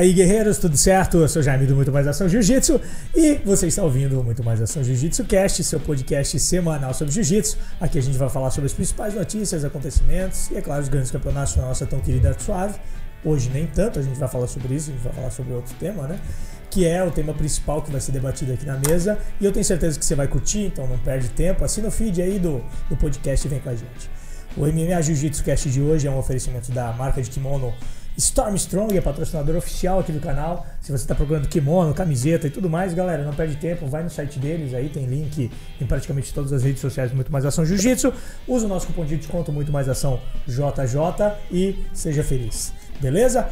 [0.00, 1.18] Aí, guerreiros, tudo certo?
[1.18, 2.80] Eu sou Jaime do Muito Mais Ação Jiu-Jitsu
[3.14, 7.58] e você está ouvindo o Muito Mais Ação Jiu-Jitsu Cast, seu podcast semanal sobre Jiu-Jitsu.
[7.78, 11.10] Aqui a gente vai falar sobre as principais notícias, acontecimentos e, é claro, os grandes
[11.10, 12.80] campeonatos da nossa tão querida Suave.
[13.22, 15.74] Hoje nem tanto, a gente vai falar sobre isso, a gente vai falar sobre outro
[15.78, 16.18] tema, né?
[16.70, 19.18] Que é o tema principal que vai ser debatido aqui na mesa.
[19.38, 21.62] E eu tenho certeza que você vai curtir, então não perde tempo.
[21.62, 24.10] Assina o feed aí do, do podcast e vem com a gente.
[24.56, 27.74] O MMA Jiu-Jitsu Cast de hoje é um oferecimento da marca de kimono
[28.20, 30.66] Stormstrong é patrocinador oficial aqui do canal.
[30.80, 34.10] Se você está procurando kimono, camiseta e tudo mais, galera, não perde tempo, vai no
[34.10, 38.12] site deles, aí tem link em praticamente todas as redes sociais Muito Mais Ação Jiu-Jitsu.
[38.46, 42.72] Usa o nosso cupom de desconto Muito Mais Ação JJ e seja feliz.
[43.00, 43.48] Beleza?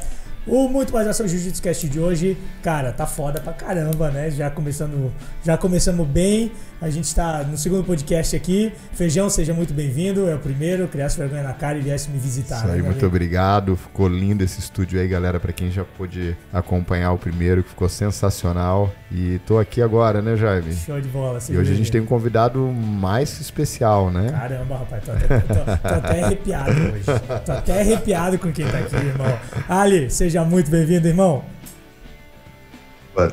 [0.48, 4.30] O Muito Mais Ação Jiu-Jitsu Cast de hoje, cara, tá foda pra caramba, né?
[4.30, 5.12] Já começando,
[5.44, 6.50] já começamos bem.
[6.80, 8.72] A gente tá no segundo podcast aqui.
[8.92, 10.28] Feijão, seja muito bem-vindo.
[10.28, 12.58] É o primeiro, criasse vergonha na cara e viesse me visitar.
[12.58, 13.76] Isso aí, né, muito obrigado.
[13.76, 17.88] Ficou lindo esse estúdio aí, galera, para quem já pôde acompanhar o primeiro, que ficou
[17.88, 18.90] sensacional.
[19.10, 20.72] E tô aqui agora, né, Jaime?
[20.72, 21.40] Show de bola.
[21.50, 24.30] E hoje a gente tem um convidado mais especial, né?
[24.30, 27.04] Caramba, rapaz, tô até, tô, tô até arrepiado hoje.
[27.44, 29.38] Tô até arrepiado com quem tá aqui, irmão.
[29.68, 31.44] Ali, seja muito bem-vindo, irmão.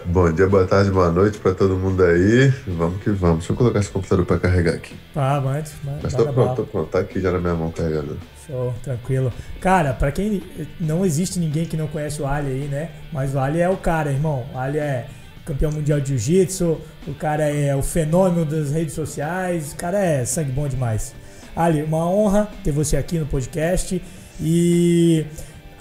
[0.07, 2.51] Bom dia, boa tarde, boa noite para todo mundo aí.
[2.67, 3.39] Vamos que vamos.
[3.39, 4.95] Deixa eu colocar esse computador para carregar aqui.
[5.15, 5.69] Ah, mande.
[6.01, 6.89] Mas tô pronto, tô pronto.
[6.89, 8.17] Tá aqui já na minha mão carregando.
[8.47, 9.31] Show, tranquilo.
[9.61, 10.41] Cara, para quem
[10.79, 12.89] não existe ninguém que não conhece o Ali aí, né?
[13.13, 14.43] Mas o Ali é o cara, irmão.
[14.53, 15.05] O Ali é
[15.45, 20.25] campeão mundial de jiu-jitsu, o cara é o fenômeno das redes sociais, o cara é
[20.25, 21.13] sangue bom demais.
[21.55, 24.01] Ali, uma honra ter você aqui no podcast
[24.41, 25.25] e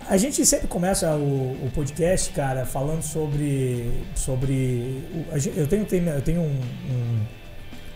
[0.09, 3.91] a gente sempre começa o, o, podcast, cara, falando sobre.
[4.15, 5.03] sobre
[5.57, 6.61] eu tenho, eu tenho um,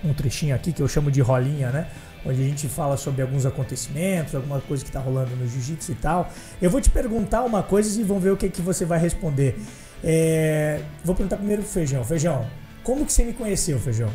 [0.05, 1.89] um, um, trechinho aqui que eu chamo de rolinha, né?
[2.25, 5.95] Onde a gente fala sobre alguns acontecimentos, alguma coisa que tá rolando no jiu-jitsu e
[5.97, 6.31] tal.
[6.61, 9.59] Eu vou te perguntar uma coisa e vamos ver o que, que você vai responder.
[10.03, 12.03] É, vou perguntar primeiro pro Feijão.
[12.05, 12.47] Feijão,
[12.83, 14.11] como que você me conheceu, Feijão?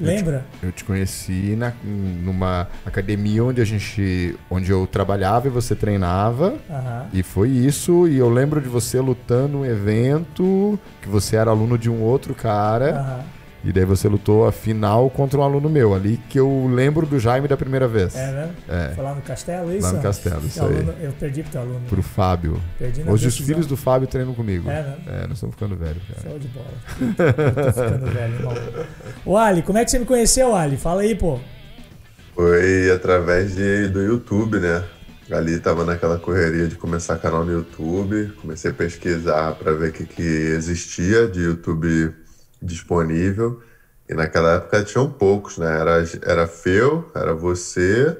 [0.00, 0.44] Lembra?
[0.54, 5.50] Eu te, eu te, conheci na, numa academia onde a gente, onde eu trabalhava e
[5.50, 6.54] você treinava.
[6.68, 7.06] Uhum.
[7.12, 8.08] E foi isso.
[8.08, 12.34] E eu lembro de você lutando um evento que você era aluno de um outro
[12.34, 13.18] cara.
[13.18, 13.43] Uhum.
[13.64, 17.18] E daí você lutou a final contra um aluno meu, ali que eu lembro do
[17.18, 18.14] Jaime da primeira vez.
[18.14, 18.50] É, né?
[18.68, 18.94] É.
[18.94, 19.86] Foi lá no Castelo, isso?
[19.86, 21.06] Lá no Castelo, isso aluno, aí.
[21.06, 21.80] Eu perdi pro teu aluno.
[21.88, 22.60] Pro Fábio.
[22.78, 23.42] Perdi na Hoje decisão.
[23.42, 24.68] os filhos do Fábio treinam comigo.
[24.68, 24.96] É, né?
[25.06, 26.28] É, nós estamos ficando velhos, cara.
[26.28, 26.66] Show de bola.
[27.48, 28.54] eu tô ficando velho, irmão.
[29.24, 30.76] O Ali, como é que você me conheceu, Ali?
[30.76, 31.40] Fala aí, pô.
[32.34, 34.84] Foi através de, do YouTube, né?
[35.32, 39.92] Ali tava naquela correria de começar canal no YouTube, comecei a pesquisar para ver o
[39.92, 42.12] que, que existia de YouTube
[42.64, 43.62] disponível.
[44.08, 45.80] E naquela época tinham poucos, né?
[45.80, 48.16] Era, era Feu, era você,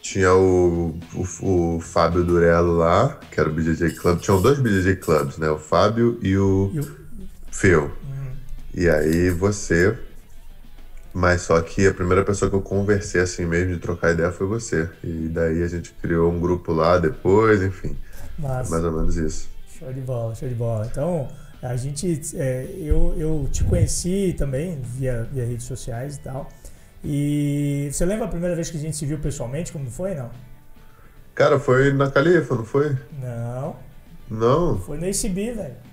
[0.00, 4.20] tinha o, o, o, Fábio Durello lá, que era o BJJ Club.
[4.20, 5.50] Tinham dois BJJ Clubs, né?
[5.50, 6.96] O Fábio e o, e o...
[7.50, 7.84] Feu.
[7.84, 8.32] Uhum.
[8.74, 9.98] E aí você.
[11.12, 14.46] Mas só que a primeira pessoa que eu conversei assim mesmo de trocar ideia foi
[14.46, 14.88] você.
[15.02, 17.96] E daí a gente criou um grupo lá depois, enfim.
[18.38, 18.70] Mas...
[18.70, 19.48] Mais ou menos isso.
[19.78, 20.86] Show de bola, show de bola.
[20.86, 21.28] Então,
[21.62, 26.48] a gente, é, eu, eu te conheci também via, via redes sociais e tal.
[27.04, 29.72] E você lembra a primeira vez que a gente se viu pessoalmente?
[29.72, 30.30] Como foi, não?
[31.34, 32.96] Cara, foi na Califa, não foi?
[33.20, 33.76] Não.
[34.28, 34.78] Não?
[34.78, 35.86] Foi no ACB, velho.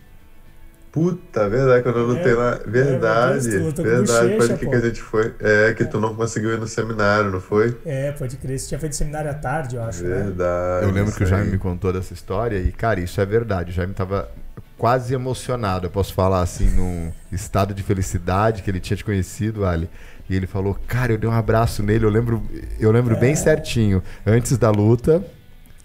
[0.91, 2.59] Puta, verdade, quando eu lutei É, lá.
[2.67, 4.71] Verdade, Deus, tu verdade, bochecha, pode que, pô.
[4.71, 5.33] que a gente foi.
[5.39, 7.75] É, que tu não conseguiu ir no seminário, não foi?
[7.83, 8.59] É, pode crer.
[8.59, 10.03] Você tinha feito seminário à tarde, eu acho.
[10.03, 10.23] Né?
[10.23, 10.85] Verdade.
[10.85, 13.71] Eu lembro que o Jaime me contou dessa história e, cara, isso é verdade.
[13.71, 14.29] O Jaime tava
[14.83, 19.65] quase emocionado, eu posso falar assim, num estado de felicidade que ele tinha te conhecido,
[19.65, 19.89] Ali.
[20.29, 22.43] E ele falou, cara, eu dei um abraço nele, eu lembro,
[22.77, 23.17] eu lembro É.
[23.17, 25.23] bem certinho, antes da luta,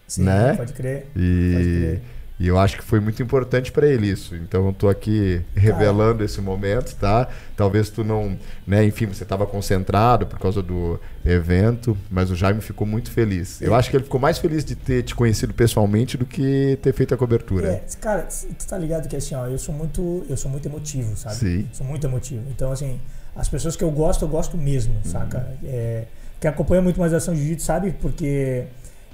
[0.04, 0.52] Sim, né?
[0.54, 1.02] pode crer.
[1.14, 2.02] Pode e, crer.
[2.38, 4.36] E eu acho que foi muito importante pra ele isso.
[4.36, 7.28] Então eu tô aqui revelando esse momento, tá?
[7.56, 12.60] Talvez tu não, né, enfim, você tava concentrado por causa do evento, mas o Jaime
[12.60, 13.60] ficou muito feliz.
[13.60, 16.92] Eu acho que ele ficou mais feliz de ter te conhecido pessoalmente do que ter
[16.92, 17.68] feito a cobertura.
[17.68, 21.16] É, cara, tu tá ligado que assim, ó, eu sou muito, eu sou muito emotivo,
[21.16, 21.36] sabe?
[21.36, 21.68] Sim.
[21.72, 22.44] Sou muito emotivo.
[22.50, 23.00] Então, assim,
[23.34, 25.56] as pessoas que eu gosto, eu gosto mesmo, saca?
[25.64, 26.04] É,
[26.40, 28.64] quem acompanha muito mais ação de jiu-jitsu sabe, porque,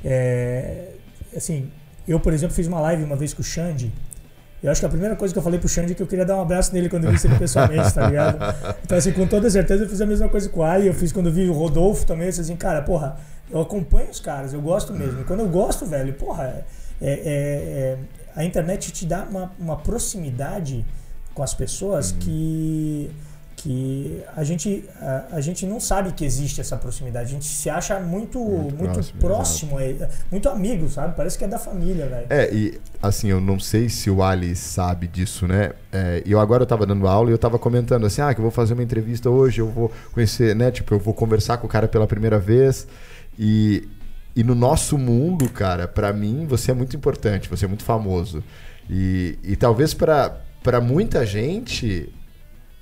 [0.05, 0.91] é,
[1.35, 1.71] assim,
[2.07, 3.93] eu, por exemplo, fiz uma live uma vez com o Xande.
[4.63, 6.25] Eu acho que a primeira coisa que eu falei pro Xande é que eu queria
[6.25, 8.39] dar um abraço nele quando eu vi ele pessoalmente, tá ligado?
[8.83, 11.13] Então, assim, com toda certeza eu fiz a mesma coisa com o Ali, eu fiz
[11.13, 13.17] quando eu vi o Rodolfo também, eu disse assim, cara, porra,
[13.51, 15.21] eu acompanho os caras, eu gosto mesmo.
[15.21, 16.65] E quando eu gosto, velho, porra,
[17.01, 17.99] é, é- é-
[18.35, 20.85] a internet te dá uma, uma proximidade
[21.35, 23.11] com as pessoas que, que
[23.65, 27.31] que a gente, a, a, gente não sabe que existe essa proximidade.
[27.31, 31.17] A gente se acha muito, muito, muito próximo, próximo é, muito amigo, sabe?
[31.17, 32.27] Parece que é da família, velho.
[32.29, 35.73] É, e assim, eu não sei se o Ali sabe disso, né?
[35.91, 38.43] É, eu agora eu tava dando aula e eu tava comentando assim, ah, que eu
[38.43, 40.71] vou fazer uma entrevista hoje, eu vou conhecer, né?
[40.71, 42.87] Tipo, eu vou conversar com o cara pela primeira vez
[43.39, 43.89] e,
[44.37, 48.45] e no nosso mundo, cara, para mim, você é muito importante, você é muito famoso.
[48.91, 52.13] E, e talvez para muita gente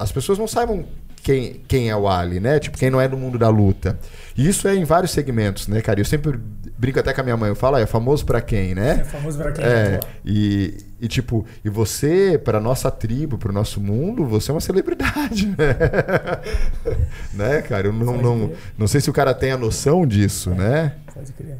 [0.02, 0.84] as pessoas não saibam
[1.22, 2.58] quem, quem é o Ali, né?
[2.58, 3.98] Tipo, quem não é do mundo da luta.
[4.36, 6.00] E isso é em vários segmentos, né, cara?
[6.00, 6.38] Eu sempre
[6.76, 8.98] brinco até com a minha mãe, eu falo, ah, é famoso para quem, né?
[9.02, 9.64] É famoso para quem?
[9.64, 14.54] É, e, e tipo, e você, para nossa tribo, para o nosso mundo, você é
[14.54, 15.76] uma celebridade, né?
[17.32, 17.86] né, cara?
[17.86, 20.92] Eu não, não, não sei se o cara tem a noção disso, é, né?
[21.14, 21.58] Pode crer.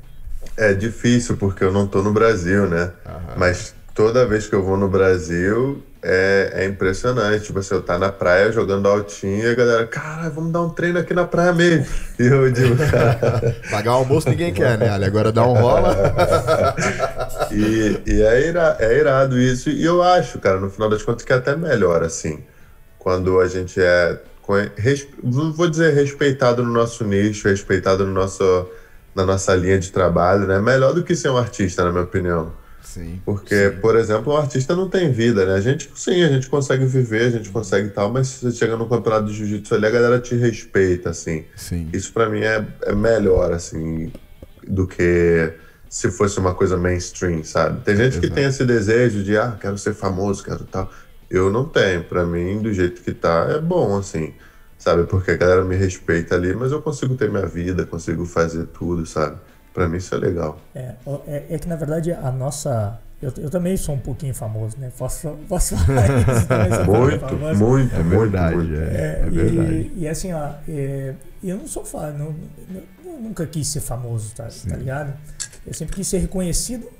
[0.56, 2.90] É difícil, porque eu não tô no Brasil, né?
[3.06, 3.34] Aham.
[3.36, 7.44] Mas toda vez que eu vou no Brasil, é, é impressionante.
[7.44, 10.70] Tipo assim, eu tá na praia jogando altinho e a galera, cara, vamos dar um
[10.70, 11.86] treino aqui na praia mesmo.
[12.18, 13.56] E eu digo, cara.
[13.70, 15.04] Pagar o almoço ninguém quer, né, Ali?
[15.04, 15.96] Agora dá um rola.
[17.50, 19.70] e e é, ira, é irado isso.
[19.70, 22.44] E eu acho, cara, no final das contas, que é até melhor, assim.
[22.98, 24.20] Quando a gente é.
[25.22, 28.68] Não vou dizer respeitado no nosso nicho, respeitado no nosso,
[29.14, 30.60] na nossa linha de trabalho, né?
[30.60, 32.52] Melhor do que ser um artista, na minha opinião.
[32.92, 33.22] Sim.
[33.24, 33.76] Porque, sim.
[33.80, 35.54] por exemplo, o artista não tem vida, né?
[35.54, 38.76] A gente, sim, a gente consegue viver, a gente consegue tal, mas se você chega
[38.76, 41.44] no campeonato de jiu-jitsu ali, a galera te respeita, assim.
[41.56, 41.88] Sim.
[41.90, 44.12] Isso para mim é, é melhor, assim,
[44.68, 45.54] do que
[45.88, 47.82] se fosse uma coisa mainstream, sabe?
[47.82, 50.90] Tem gente que tem esse desejo de, ah, quero ser famoso, quero tal.
[51.30, 52.04] Eu não tenho.
[52.04, 54.34] Para mim, do jeito que tá, é bom, assim,
[54.76, 55.04] sabe?
[55.04, 59.06] Porque a galera me respeita ali, mas eu consigo ter minha vida, consigo fazer tudo,
[59.06, 59.38] sabe?
[59.72, 60.58] Para mim isso é legal.
[60.74, 60.94] É,
[61.26, 62.98] é, é, que na verdade a nossa.
[63.20, 64.90] Eu, eu também sou um pouquinho famoso, né?
[64.98, 66.84] Posso, posso falar isso também.
[66.84, 68.56] muito, muito, muito, é verdade.
[68.56, 68.74] Muito.
[68.74, 69.92] É, é, verdade.
[69.94, 72.34] E, e, assim, ó, é, eu não sou fã, não,
[73.04, 75.14] não, nunca quis ser famoso, tá, tá, ligado?
[75.64, 76.90] Eu sempre quis ser reconhecido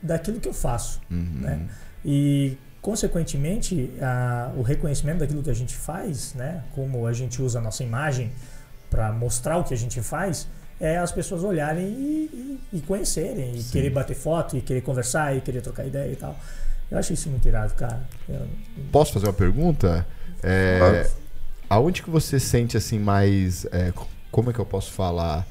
[0.00, 1.40] daquilo que eu faço, uhum.
[1.40, 1.66] né?
[2.04, 6.62] E consequentemente, a, o reconhecimento daquilo que a gente faz, né?
[6.72, 8.30] Como a gente usa a nossa imagem
[8.90, 10.46] para mostrar o que a gente faz,
[10.80, 13.72] é as pessoas olharem e, e, e conhecerem, e Sim.
[13.72, 16.36] querer bater foto, e querer conversar, e querer trocar ideia e tal.
[16.90, 18.02] Eu acho isso muito irado, cara.
[18.28, 18.46] Eu...
[18.92, 20.06] Posso fazer uma pergunta?
[20.42, 21.08] É,
[21.68, 23.64] aonde que você sente assim mais.
[23.66, 23.92] É,
[24.30, 25.46] como é que eu posso falar?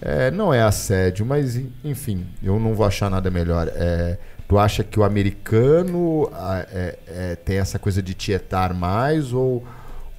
[0.00, 3.68] É, não é assédio, mas enfim, eu não vou achar nada melhor.
[3.74, 4.16] É,
[4.46, 6.30] tu acha que o americano
[6.70, 9.64] é, é, tem essa coisa de tietar mais ou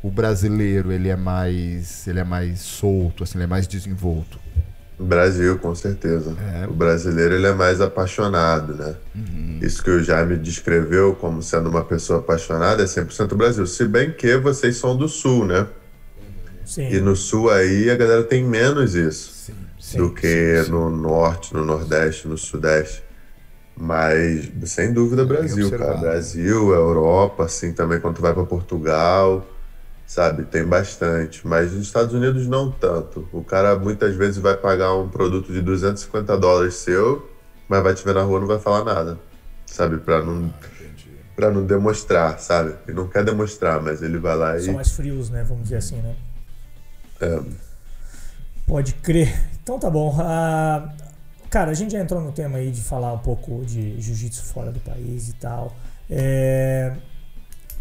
[0.02, 4.40] o brasileiro ele é mais ele é mais solto, assim, ele é mais desenvolto?
[5.00, 6.36] Brasil, com certeza.
[6.62, 6.68] É.
[6.68, 8.96] O brasileiro ele é mais apaixonado, né?
[9.16, 9.60] Uhum.
[9.62, 13.66] Isso que o Jaime descreveu como sendo uma pessoa apaixonada é 100% Brasil.
[13.66, 15.68] Se bem que vocês são do Sul, né?
[16.66, 16.90] Sim.
[16.92, 21.54] E no Sul aí a galera tem menos isso sim, sim, do que no Norte,
[21.54, 23.02] no Nordeste, no Sudeste.
[23.82, 25.96] Mas, sem dúvida, Brasil, cara.
[25.96, 29.48] Brasil, Europa, assim, também quando tu vai para Portugal
[30.10, 30.44] sabe?
[30.44, 33.30] Tem bastante, mas nos Estados Unidos não tanto.
[33.32, 37.30] O cara muitas vezes vai pagar um produto de 250 dólares seu,
[37.68, 39.20] mas vai te ver na rua e não vai falar nada,
[39.68, 40.00] sabe?
[40.00, 40.52] Para não
[41.36, 42.76] para não demonstrar, sabe?
[42.88, 45.44] Ele não quer demonstrar, mas ele vai lá e são mais frios, né?
[45.44, 46.16] Vamos dizer assim, né?
[47.22, 47.40] É.
[48.66, 49.32] Pode crer.
[49.62, 50.10] Então tá bom.
[50.16, 50.90] Uh,
[51.52, 54.72] cara, a gente já entrou no tema aí de falar um pouco de jiu-jitsu fora
[54.72, 55.78] do país e tal.
[56.10, 56.96] É,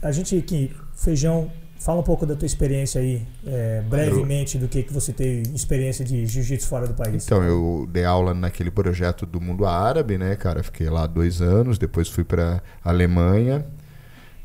[0.02, 4.62] a gente aqui, feijão Fala um pouco da tua experiência aí, é, brevemente, eu...
[4.62, 7.24] do que, que você teve experiência de jiu-jitsu fora do país.
[7.24, 10.62] Então, eu dei aula naquele projeto do mundo árabe, né, cara?
[10.62, 13.64] Fiquei lá dois anos, depois fui para Alemanha.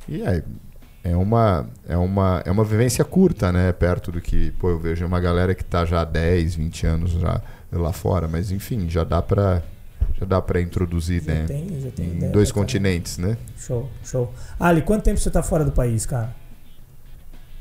[0.08, 0.44] E aí,
[1.04, 3.74] é uma, é, uma, é uma vivência curta, né?
[3.74, 7.12] Perto do que, pô, eu vejo uma galera que tá já há 10, 20 anos
[7.14, 8.28] já lá fora.
[8.28, 9.64] Mas, enfim, já dá para
[10.20, 11.46] já dá para introduzir, já né?
[11.46, 13.38] Tem, já tem em ideia, dois continentes, né?
[13.58, 14.34] Show, show.
[14.60, 16.34] Ali, quanto tempo você tá fora do país, cara?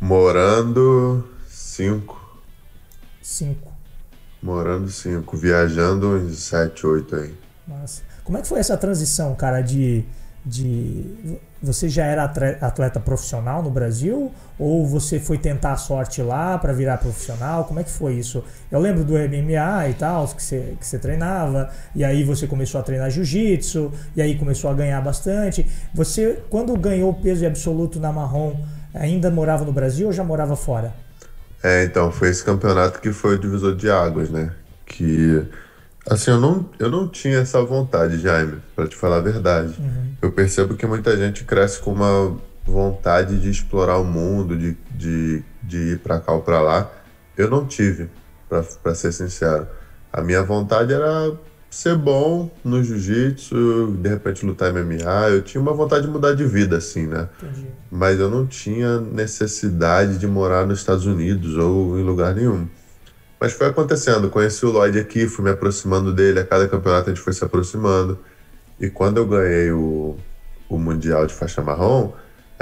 [0.03, 2.21] Morando cinco.
[3.23, 3.73] Cinco.
[4.43, 5.37] Morando cinco.
[5.37, 7.33] Viajando uns sete, oito aí.
[7.69, 8.03] Nossa.
[8.25, 10.05] Como é que foi essa transição, cara, de.
[10.45, 16.59] de você já era atleta profissional no Brasil ou você foi tentar a sorte lá
[16.59, 17.65] para virar profissional?
[17.65, 18.43] Como é que foi isso?
[18.73, 22.81] Eu lembro do MMA e tal, que você, que você treinava, e aí você começou
[22.81, 25.65] a treinar jiu-jitsu, e aí começou a ganhar bastante.
[25.95, 28.57] Você, quando ganhou o peso absoluto na marrom,
[28.95, 30.95] ainda morava no Brasil ou já morava fora?
[31.63, 34.53] É, então, foi esse campeonato que foi o divisor de águas, né?
[34.85, 35.45] Que,
[36.09, 39.75] assim, eu não, eu não tinha essa vontade, Jaime, para te falar a verdade.
[39.79, 40.13] Uhum.
[40.21, 45.45] Eu percebo que muita gente cresce com uma vontade de explorar o mundo, de, de
[45.63, 46.91] de ir para cá ou para lá,
[47.37, 48.11] eu não tive,
[48.49, 49.67] para ser sincero.
[50.13, 51.33] A minha vontade era
[51.73, 55.31] ser bom no jiu-jitsu, de repente lutar MMA.
[55.31, 57.31] Eu tinha uma vontade de mudar de vida, assim, né?
[57.43, 57.67] Entendi.
[57.91, 62.69] Mas eu não tinha necessidade de morar nos Estados Unidos ou em lugar nenhum.
[63.41, 64.29] Mas foi acontecendo.
[64.29, 66.41] Conheci o Lloyd aqui, fui me aproximando dele.
[66.41, 68.19] A cada campeonato a gente foi se aproximando.
[68.79, 70.17] E quando eu ganhei o,
[70.69, 72.13] o Mundial de faixa marrom,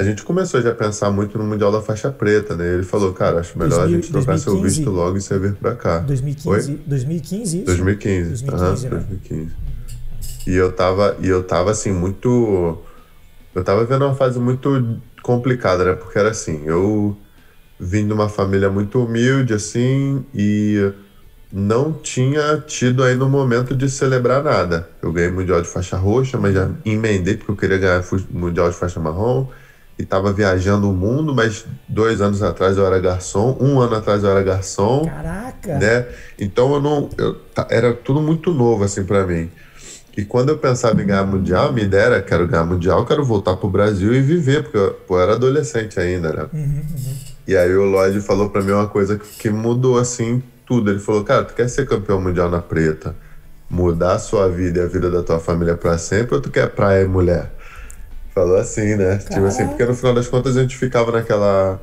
[0.01, 2.73] a gente começou já a pensar muito no Mundial da faixa preta, né?
[2.73, 5.39] Ele falou, cara, acho melhor 2000, a gente trocar 2015, seu visto logo e você
[5.39, 5.99] vir pra cá.
[5.99, 6.81] 2015, Foi?
[6.87, 7.67] 2015 isso?
[7.67, 9.05] 2015, 2015, uhum, né?
[9.11, 9.51] 2015.
[10.47, 12.79] E eu tava, e eu tava assim, muito...
[13.55, 15.93] Eu tava vendo uma fase muito complicada, né?
[15.93, 17.15] Porque era assim, eu
[17.79, 20.93] vim de uma família muito humilde, assim, e
[21.53, 24.89] não tinha tido aí no momento de celebrar nada.
[25.03, 28.77] Eu ganhei Mundial de faixa roxa, mas já emendei porque eu queria ganhar Mundial de
[28.77, 29.47] faixa marrom
[30.01, 34.25] e estava viajando o mundo, mas dois anos atrás eu era garçom, um ano atrás
[34.25, 35.05] eu era garçom.
[35.05, 35.79] Caraca!
[35.79, 36.07] Né?
[36.39, 37.11] Então eu não.
[37.19, 37.37] Eu,
[37.69, 39.51] era tudo muito novo assim para mim.
[40.17, 43.57] E quando eu pensava em ganhar mundial, minha ideia era: quero ganhar mundial, quero voltar
[43.57, 46.47] pro Brasil e viver, porque eu, eu era adolescente ainda, né?
[46.51, 47.17] Uhum, uhum.
[47.47, 50.91] E aí o Lloyd falou para mim uma coisa que, que mudou assim tudo.
[50.91, 53.15] Ele falou: cara, tu quer ser campeão mundial na preta?
[53.69, 56.71] Mudar a sua vida e a vida da tua família para sempre ou tu quer
[56.71, 57.60] praia e mulher?
[58.35, 59.17] Falou assim, né?
[59.17, 59.35] Caraca.
[59.35, 61.81] Tipo assim, porque no final das contas a gente ficava naquela.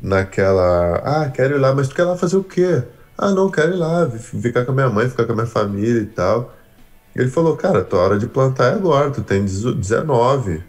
[0.00, 0.96] Naquela.
[1.04, 2.82] Ah, quero ir lá, mas tu quer lá fazer o quê?
[3.16, 6.02] Ah, não, quero ir lá, ficar com a minha mãe, ficar com a minha família
[6.02, 6.54] e tal.
[7.14, 10.62] E ele falou, cara, tua hora de plantar é agora, tu tem 19.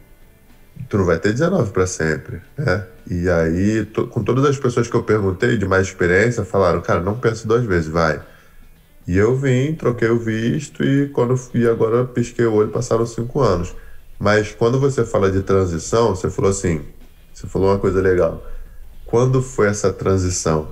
[0.88, 2.86] Tu não vai ter 19 para sempre, né?
[3.10, 7.18] E aí, com todas as pessoas que eu perguntei de mais experiência, falaram, cara, não
[7.18, 8.22] pense duas vezes, vai.
[9.06, 13.42] E eu vim, troquei o visto e quando fui agora pisquei o olho, passaram cinco
[13.42, 13.76] anos.
[14.20, 16.82] Mas quando você fala de transição, você falou assim,
[17.34, 18.44] você falou uma coisa legal.
[19.06, 20.70] Quando foi essa transição?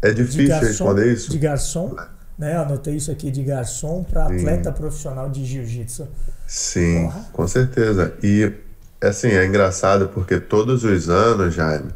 [0.00, 1.30] É difícil garçom, responder isso?
[1.30, 1.96] De garçom,
[2.38, 2.56] né?
[2.56, 6.08] Anotei isso aqui de garçom para atleta profissional de jiu-jitsu.
[6.46, 7.26] Sim, Porra.
[7.32, 8.14] com certeza.
[8.22, 8.52] E
[9.00, 11.90] assim, é engraçado porque todos os anos, Jaime,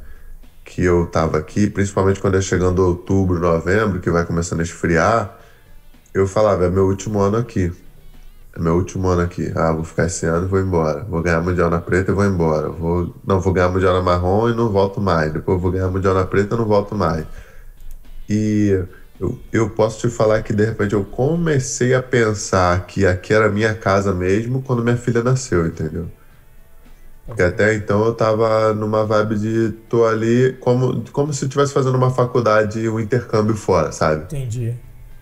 [0.64, 5.36] que eu tava aqui, principalmente quando é chegando outubro, novembro, que vai começando a esfriar,
[6.12, 7.72] eu falava, é meu último ano aqui.
[8.56, 9.52] É meu último ano aqui.
[9.54, 11.04] Ah, vou ficar esse ano e vou embora.
[11.04, 12.70] Vou ganhar mundial na preta e vou embora.
[12.70, 15.30] Vou, não, vou ganhar mundial na marrom e não volto mais.
[15.30, 17.26] Depois vou ganhar mundial na preta e não volto mais.
[18.26, 18.82] E
[19.20, 23.50] eu, eu posso te falar que de repente eu comecei a pensar que aqui era
[23.50, 26.06] minha casa mesmo quando minha filha nasceu, entendeu?
[27.26, 31.96] Porque até então eu tava numa vibe de tô ali como, como se estivesse fazendo
[31.96, 34.22] uma faculdade, um intercâmbio fora, sabe?
[34.24, 34.74] Entendi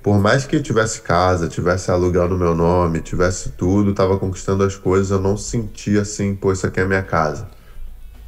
[0.04, 4.76] por mais que tivesse casa, tivesse aluguel no meu nome, tivesse tudo, tava conquistando as
[4.76, 7.48] coisas, eu não sentia assim, pô, isso aqui é minha casa.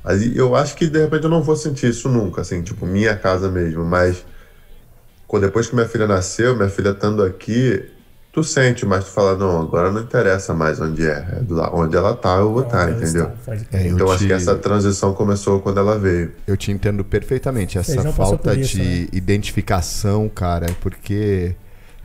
[0.02, 3.14] Aí eu acho que de repente eu não vou sentir isso nunca, assim, tipo, minha
[3.14, 4.25] casa mesmo, mas
[5.38, 7.85] depois que minha filha nasceu, minha filha estando aqui,
[8.33, 11.95] tu sente, mas tu fala, não, agora não interessa mais onde é, é lá, onde
[11.95, 13.30] ela tá, eu vou estar, tá, entendeu?
[13.71, 14.12] É, então te...
[14.14, 16.33] acho que essa transição começou quando ela veio.
[16.47, 19.09] Eu te entendo perfeitamente, essa falta isso, de né?
[19.12, 21.54] identificação, cara, porque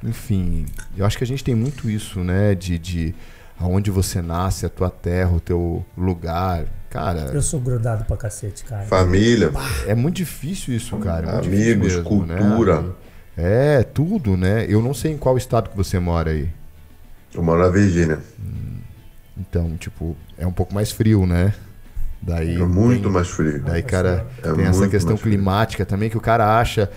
[0.03, 0.65] enfim,
[0.97, 2.55] eu acho que a gente tem muito isso, né?
[2.55, 3.15] De, de
[3.59, 6.65] aonde você nasce, a tua terra, o teu lugar.
[6.89, 7.31] Cara.
[7.33, 8.83] Eu sou grudado pra cacete, cara.
[8.85, 9.51] Família.
[9.87, 11.29] É muito difícil isso, cara.
[11.29, 12.81] É Amigos, mesmo, cultura.
[12.81, 12.91] Né?
[13.37, 14.65] É, tudo, né?
[14.67, 16.49] Eu não sei em qual estado que você mora aí.
[17.33, 18.19] Eu moro na Virgínia.
[18.37, 18.79] Hum,
[19.37, 21.53] então, tipo, é um pouco mais frio, né?
[22.21, 23.63] Daí é muito tem, mais frio.
[23.63, 26.91] Daí, cara, é tem essa questão climática também que o cara acha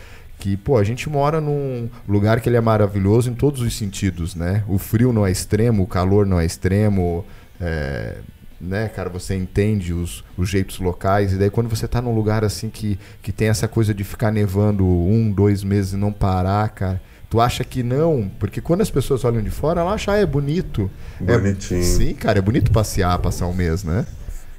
[0.44, 4.34] que, pô, a gente mora num lugar que ele é maravilhoso em todos os sentidos,
[4.34, 4.62] né?
[4.68, 7.24] O frio não é extremo, o calor não é extremo,
[7.58, 8.16] é,
[8.60, 12.44] né, cara, você entende os, os jeitos locais, e daí quando você tá num lugar
[12.44, 16.68] assim que, que tem essa coisa de ficar nevando um, dois meses e não parar,
[16.68, 20.18] cara, tu acha que não, porque quando as pessoas olham de fora, elas acham, ah,
[20.18, 20.90] é bonito.
[21.22, 21.80] É Bonitinho.
[21.80, 24.04] É, sim, cara, é bonito passear, passar um mês, né?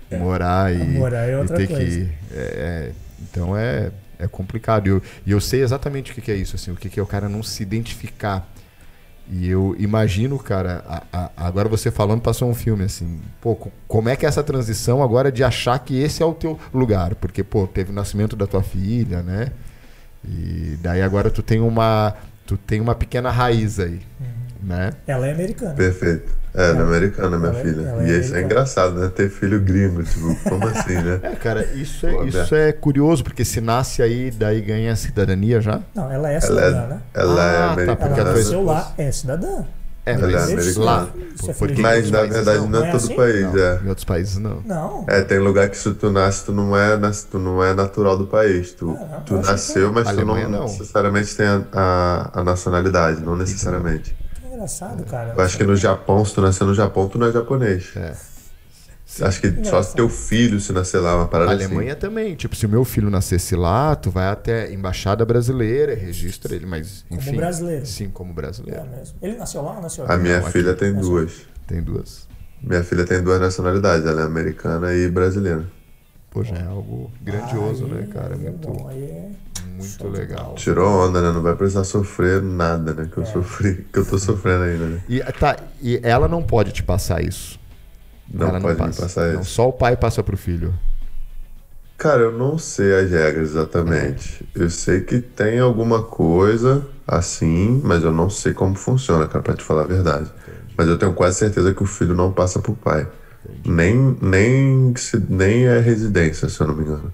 [0.10, 0.18] É.
[0.18, 2.00] Morar e, morar é outra e ter coisa.
[2.00, 2.12] que.
[2.32, 4.88] É, é, então é, é complicado.
[4.88, 7.04] E eu, eu sei exatamente o que, que é isso, assim, o que, que é
[7.04, 8.48] o cara não se identificar.
[9.32, 13.56] E eu imagino, cara, a, a, agora você falando passou um filme assim, pô,
[13.88, 17.16] como é que é essa transição agora de achar que esse é o teu lugar?
[17.16, 19.52] Porque, pô, teve o nascimento da tua filha, né?
[20.24, 22.14] E daí agora tu tem uma,
[22.46, 24.45] tu tem uma pequena raiz aí, uhum.
[24.66, 24.92] Né?
[25.08, 25.74] Ela é americana.
[25.74, 26.34] Perfeito.
[26.54, 27.96] É, ela é americana, minha ela é- filha.
[28.00, 29.12] É, e isso é engraçado, né?
[29.14, 31.20] Ter filho gringo, tipo, como assim, né?
[31.24, 35.60] É, cara, isso é, Pô, isso é curioso, porque se nasce aí, daí ganha cidadania
[35.62, 35.82] já?
[35.94, 37.02] Não, ela é cidadã, ela é, né?
[37.14, 37.96] Ela é ah, é americana.
[37.98, 39.66] Tá, porque ela nasceu lá, é cidadã.
[40.08, 40.86] É, Ela é mas americana.
[40.86, 41.10] lá.
[41.50, 41.82] É porque.
[41.82, 42.68] Mas na verdade não.
[42.68, 43.16] não Não é é todo assim?
[43.16, 43.80] país, Não, é.
[43.84, 44.62] Em outros países não.
[44.64, 45.06] Não.
[45.08, 48.16] É, tem lugar que se tu nasce, tu não é, nas- tu não é natural
[48.16, 48.72] do país.
[48.72, 50.64] Tu, Ah, não, tu nasceu, mas tu não, não.
[50.66, 54.16] necessariamente tem a, a, a nacionalidade, não necessariamente.
[54.56, 55.34] Engraçado, cara.
[55.38, 57.92] Eu acho que no Japão, se tu nascer no Japão, tu não é japonês.
[57.96, 58.14] É.
[59.22, 62.36] Acho que só se teu filho se nascer lá, uma A parada Alemanha também.
[62.36, 66.66] Tipo, se o meu filho nascesse lá, tu vai até a embaixada brasileira, registra ele,
[66.66, 67.36] mas Como enfim.
[67.36, 67.86] brasileiro.
[67.86, 68.86] Sim, como É brasileiro.
[68.90, 69.16] mesmo.
[69.22, 70.12] Ele nasceu lá ou nasceu assim.
[70.12, 70.24] A aqui?
[70.24, 70.80] minha Não, filha aqui.
[70.80, 71.32] tem Mas- duas.
[71.68, 72.28] Tem duas.
[72.62, 75.66] Minha filha tem duas nacionalidades, ela é americana e brasileira.
[76.32, 78.34] Pô, já é algo grandioso, Aí- né, cara?
[78.34, 79.30] É é muito, bom, aí é-
[79.66, 80.56] muito show legal.
[80.56, 81.32] Tirou onda, né?
[81.32, 83.10] Não vai precisar sofrer nada, né?
[83.12, 85.02] Que eu sofri, que eu tô sofrendo ainda, né?
[85.10, 87.60] E, tá, e ela não pode te passar isso.
[88.32, 89.52] Não ela pode me passar Não, isso.
[89.52, 90.74] só o pai passa pro filho.
[91.98, 94.46] Cara, eu não sei as regras exatamente.
[94.54, 99.54] Eu sei que tem alguma coisa assim, mas eu não sei como funciona, cara, pra
[99.54, 100.30] te falar a verdade.
[100.78, 103.08] Mas eu tenho quase certeza que o filho não passa pro pai.
[103.66, 107.14] Nem, nem, se- nem é residência, se eu não me engano.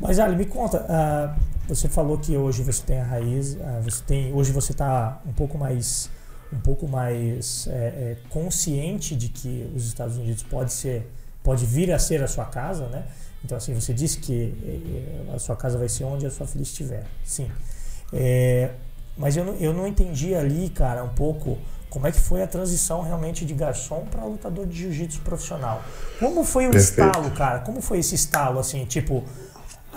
[0.00, 1.36] Mas Ali, me conta, ah,
[1.68, 5.32] você falou que hoje você tem a raiz, ah, você tem, hoje você está um
[5.32, 6.10] pouco mais,
[6.52, 11.10] um pouco mais é, é, consciente de que os Estados Unidos pode ser,
[11.42, 13.04] pode vir a ser a sua casa, né?
[13.44, 16.62] Então assim, você disse que eh, a sua casa vai ser onde a sua filha
[16.62, 17.50] estiver, sim.
[18.12, 18.70] É,
[19.16, 21.56] mas eu não, eu não entendi ali, cara, um pouco
[21.88, 25.82] como é que foi a transição realmente de garçom para lutador de jiu-jitsu profissional.
[26.18, 27.08] Como foi o Perfeito.
[27.08, 27.60] estalo, cara?
[27.60, 29.24] Como foi esse estalo, assim, tipo,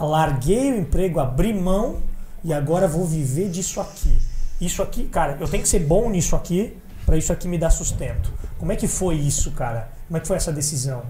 [0.07, 1.97] larguei o emprego, abri mão
[2.43, 4.17] e agora vou viver disso aqui.
[4.61, 7.69] Isso aqui, cara, eu tenho que ser bom nisso aqui para isso aqui me dar
[7.69, 8.31] sustento.
[8.57, 9.89] Como é que foi isso, cara?
[10.07, 11.01] Como é que foi essa decisão?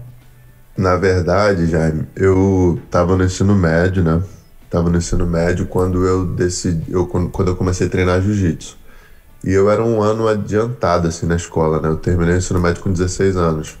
[0.76, 4.22] Na verdade, Jaime, eu tava no ensino médio, né?
[4.70, 8.78] Tava no ensino médio quando eu decidi, eu, quando eu comecei a treinar jiu-jitsu.
[9.44, 11.88] E eu era um ano adiantado, assim, na escola, né?
[11.88, 13.76] Eu terminei o ensino médio com 16 anos.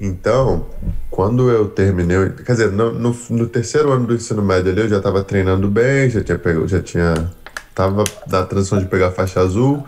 [0.00, 0.66] Então,
[1.10, 4.88] quando eu terminei, quer dizer, no, no, no terceiro ano do ensino médio ali, eu
[4.88, 7.30] já tava treinando bem, já tinha pego, já tinha,
[7.74, 9.86] tava na transição de pegar a faixa azul.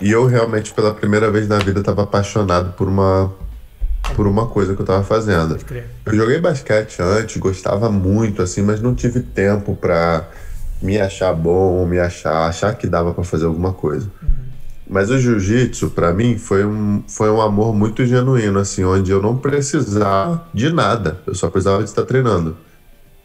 [0.00, 3.32] E eu realmente, pela primeira vez na vida, tava apaixonado por uma,
[4.16, 5.56] por uma coisa que eu tava fazendo.
[6.04, 10.28] Eu joguei basquete antes, gostava muito, assim, mas não tive tempo pra
[10.82, 14.08] me achar bom, me achar, achar que dava pra fazer alguma coisa.
[14.88, 19.20] Mas o jiu-jitsu, pra mim, foi um, foi um amor muito genuíno, assim, onde eu
[19.20, 22.56] não precisava de nada, eu só precisava de estar treinando.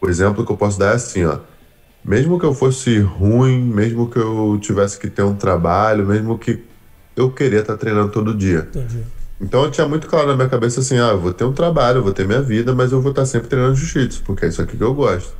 [0.00, 1.38] O exemplo que eu posso dar é assim, ó.
[2.04, 6.62] Mesmo que eu fosse ruim, mesmo que eu tivesse que ter um trabalho, mesmo que
[7.16, 8.68] eu queria estar treinando todo dia.
[8.68, 9.02] Entendi.
[9.40, 11.98] Então eu tinha muito claro na minha cabeça assim, ah, eu vou ter um trabalho,
[11.98, 14.60] eu vou ter minha vida, mas eu vou estar sempre treinando jiu-jitsu, porque é isso
[14.60, 15.32] aqui que eu gosto.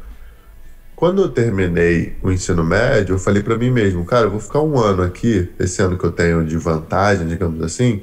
[0.96, 4.60] Quando eu terminei o ensino médio, eu falei pra mim mesmo, cara, eu vou ficar
[4.60, 8.02] um ano aqui, esse ano que eu tenho de vantagem, digamos assim,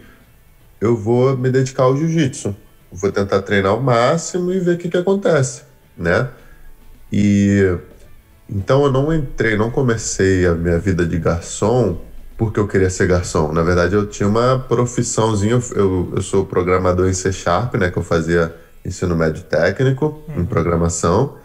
[0.79, 2.55] eu vou me dedicar ao jiu-jitsu.
[2.91, 5.63] Vou tentar treinar o máximo e ver o que, que acontece,
[5.95, 6.27] né?
[7.11, 7.77] E
[8.49, 12.01] então eu não entrei, não comecei a minha vida de garçom
[12.37, 13.53] porque eu queria ser garçom.
[13.53, 17.91] Na verdade, eu tinha uma profissãozinha, eu, eu, sou programador em C Sharp, né?
[17.91, 21.37] Que eu fazia ensino médio técnico em programação.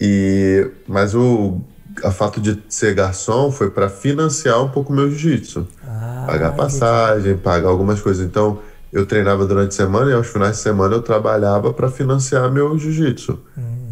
[0.00, 1.60] E, mas o
[2.04, 5.66] a fato de ser garçom foi para financiar um pouco meu jiu-jitsu.
[5.82, 6.56] Ah, Pagar entendi.
[6.56, 8.24] passagem, pagar algumas coisas.
[8.24, 8.58] Então,
[8.92, 12.78] eu treinava durante a semana e aos finais de semana eu trabalhava para financiar meu
[12.78, 13.38] jiu-jitsu.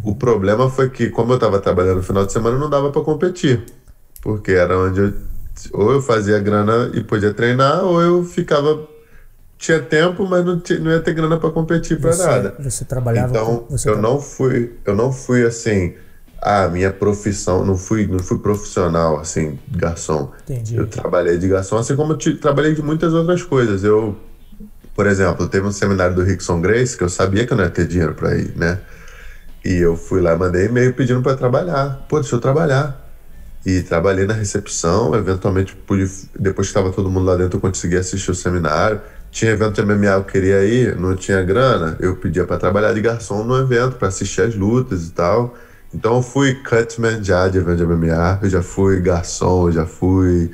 [0.03, 3.01] O problema foi que, como eu estava trabalhando no final de semana, não dava para
[3.01, 3.63] competir.
[4.21, 5.13] Porque era onde eu.
[5.73, 8.87] Ou eu fazia grana e podia treinar, ou eu ficava.
[9.65, 12.55] Tinha tempo, mas não, tinha, não ia ter grana para competir para nada.
[12.59, 15.95] você trabalhava Então, com, você eu não fui, eu não fui assim,
[16.43, 20.31] a minha profissão, não fui, não fui profissional assim, garçom.
[20.43, 20.77] Entendi.
[20.77, 23.83] Eu trabalhei de garçom, assim como eu trabalhei de muitas outras coisas.
[23.83, 24.15] Eu,
[24.95, 27.71] por exemplo, teve um seminário do Rickson Grace que eu sabia que eu não ia
[27.71, 28.81] ter dinheiro para ir, né?
[29.65, 32.05] E eu fui lá, mandei e-mail pedindo para trabalhar.
[32.07, 33.03] Pô, deixa eu trabalhar.
[33.65, 36.05] E trabalhei na recepção, eventualmente pude,
[36.39, 39.01] depois que estava todo mundo lá dentro, eu consegui assistir o seminário.
[39.35, 43.01] Tinha evento de MMA, eu queria ir, não tinha grana, eu pedia para trabalhar de
[43.01, 45.57] garçom no evento, para assistir as lutas e tal.
[45.93, 49.87] Então eu fui cutman já de evento de MMA, eu já fui garçom, eu já
[49.87, 50.53] fui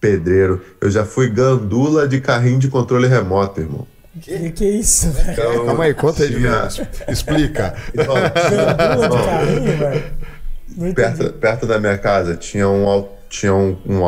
[0.00, 3.86] pedreiro, eu já fui gandula de carrinho de controle remoto, irmão.
[4.18, 5.30] Que, que isso, velho?
[5.30, 6.68] Então, Calma aí, conta aí de tinha-.
[7.06, 7.74] Explica.
[7.92, 10.94] Então, Gandula de carrinho, velho.
[10.94, 13.06] Perto, perto da minha casa tinha um,
[13.40, 14.02] tinha um, um,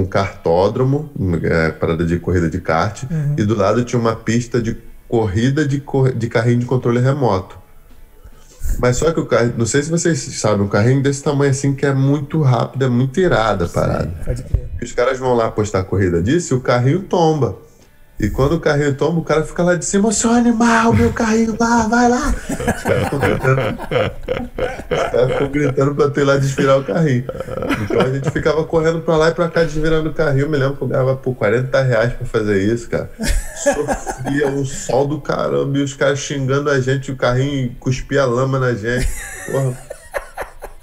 [0.00, 1.08] um cartódromo,
[1.44, 3.04] é, parada de corrida de kart,
[3.36, 4.76] e do lado tinha uma pista de
[5.08, 7.56] corrida de, cor- de carrinho de controle remoto.
[8.80, 11.74] Mas só que o carro, não sei se vocês sabem, um carrinho desse tamanho assim
[11.74, 14.12] que é muito rápido, é muito irada a parada.
[14.80, 17.56] E os caras vão lá postar a corrida disso e o carrinho tomba.
[18.22, 21.56] E quando o carrinho tomba, o cara fica lá de cima, seu animal, meu carrinho
[21.58, 22.32] lá, vai lá.
[22.68, 23.08] Os caras
[25.32, 27.24] ficam gritando, pra ter lá desvirar o carrinho.
[27.82, 30.44] Então a gente ficava correndo pra lá e pra cá desvirando o carrinho.
[30.44, 33.10] Eu me lembro que eu ganhava por 40 reais pra fazer isso, cara.
[33.56, 38.60] Sofria um sol do caramba e os caras xingando a gente, o carrinho cuspia lama
[38.60, 39.08] na gente.
[39.50, 39.76] Porra.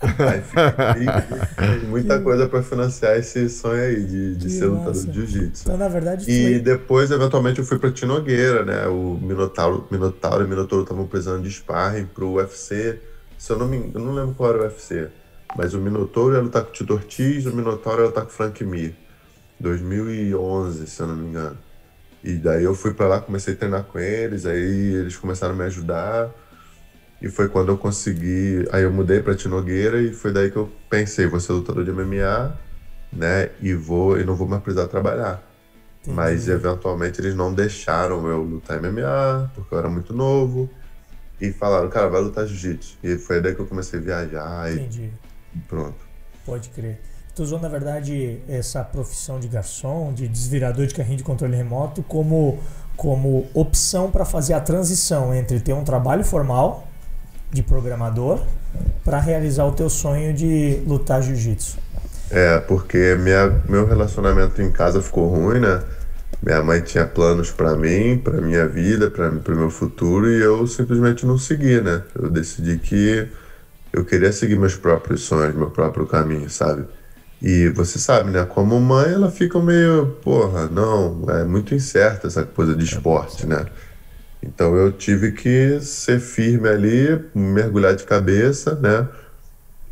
[0.02, 5.64] Aí fiquei, muita coisa para financiar esse sonho aí de, de ser lutador de jiu-jitsu.
[5.66, 6.60] Então, na verdade, E foi...
[6.60, 8.88] depois, eventualmente, eu fui pra Tinogueira, né?
[8.88, 13.00] O Minotauro, Minotauro e Minotauro estavam precisando de sparring pro UFC.
[13.38, 15.10] Se eu não me engano, eu não lembro qual era o UFC.
[15.58, 18.34] Mas o Minotauro ia lutar com o Tito Ortiz, o Minotauro ia lutar com o
[18.34, 18.96] Frank Mir.
[19.60, 21.58] 2011, se eu não me engano.
[22.24, 25.58] E daí eu fui pra lá, comecei a treinar com eles, aí eles começaram a
[25.58, 26.30] me ajudar.
[27.22, 28.66] E foi quando eu consegui.
[28.72, 31.92] Aí eu mudei pra Tinogueira e foi daí que eu pensei, vou ser lutador de
[31.92, 32.58] MMA,
[33.12, 33.50] né?
[33.62, 35.44] E vou e não vou mais precisar trabalhar.
[36.02, 36.16] Entendi.
[36.16, 40.70] Mas eventualmente eles não deixaram eu lutar MMA, porque eu era muito novo.
[41.42, 42.98] E falaram, cara, vai lutar jiu-jitsu.
[43.04, 45.12] E foi daí que eu comecei a viajar Entendi.
[45.56, 45.98] e pronto.
[46.46, 47.00] Pode crer.
[47.36, 52.04] Tu usou, na verdade, essa profissão de garçom, de desvirador de carrinho de controle remoto,
[52.04, 52.60] como,
[52.98, 56.89] como opção para fazer a transição entre ter um trabalho formal
[57.52, 58.40] de programador
[59.04, 61.78] para realizar o teu sonho de lutar jiu-jitsu.
[62.30, 65.82] É, porque minha, meu relacionamento em casa ficou ruim, né?
[66.42, 70.66] Minha mãe tinha planos pra mim, pra minha vida, para pro meu futuro e eu
[70.68, 72.04] simplesmente não segui, né?
[72.16, 73.28] Eu decidi que
[73.92, 76.86] eu queria seguir meus próprios sonhos, meu próprio caminho, sabe?
[77.42, 78.46] E você sabe, né?
[78.46, 83.66] Como mãe, ela fica meio, porra, não, é muito incerta essa coisa de esporte, né?
[84.42, 89.08] Então eu tive que ser firme ali, mergulhar de cabeça, né?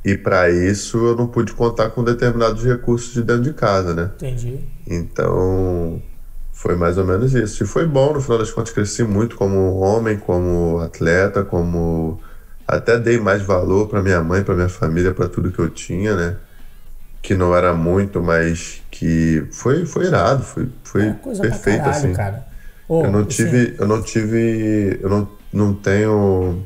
[0.04, 4.12] E para isso eu não pude contar com determinados recursos de dentro de casa, né?
[4.16, 4.60] Entendi.
[4.88, 6.02] Então
[6.54, 7.64] foi mais ou menos isso.
[7.64, 12.20] E foi bom, no final das contas, cresci muito como homem, como atleta, como
[12.68, 16.16] até dei mais valor para minha mãe, para minha família, para tudo que eu tinha,
[16.16, 16.38] né?
[17.22, 22.14] Que não era muito, mas que foi foi irado, foi foi É perfeito caralho, assim.
[22.14, 22.48] cara.
[22.88, 26.66] Ô, Eu não assim, tive, eu não tive, eu não, não tenho,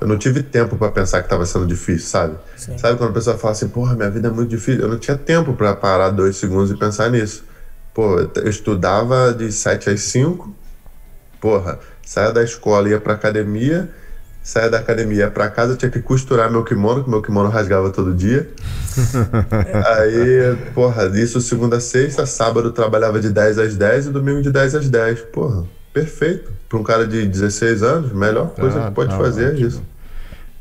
[0.00, 2.36] eu não tive tempo para pensar que estava sendo difícil, sabe?
[2.56, 2.78] Sim.
[2.78, 4.82] Sabe quando a pessoa fala assim, porra, minha vida é muito difícil.
[4.82, 7.44] Eu não tinha tempo para parar dois segundos e pensar nisso.
[7.92, 10.54] Pô, eu estudava de 7 às 5,
[11.40, 13.90] porra, saia da escola, ia pra academia,
[14.42, 17.48] saia da academia, ia pra casa, eu tinha que costurar meu kimono, que meu kimono
[17.48, 18.48] rasgava todo dia.
[19.98, 24.50] Aí, porra, isso segunda a sexta, sábado trabalhava de 10 às 10 e domingo de
[24.50, 25.20] 10 às 10.
[25.32, 26.50] Porra, perfeito.
[26.68, 29.68] Pra um cara de 16 anos, melhor coisa Tá, que pode tá fazer é ótimo.
[29.68, 29.82] isso.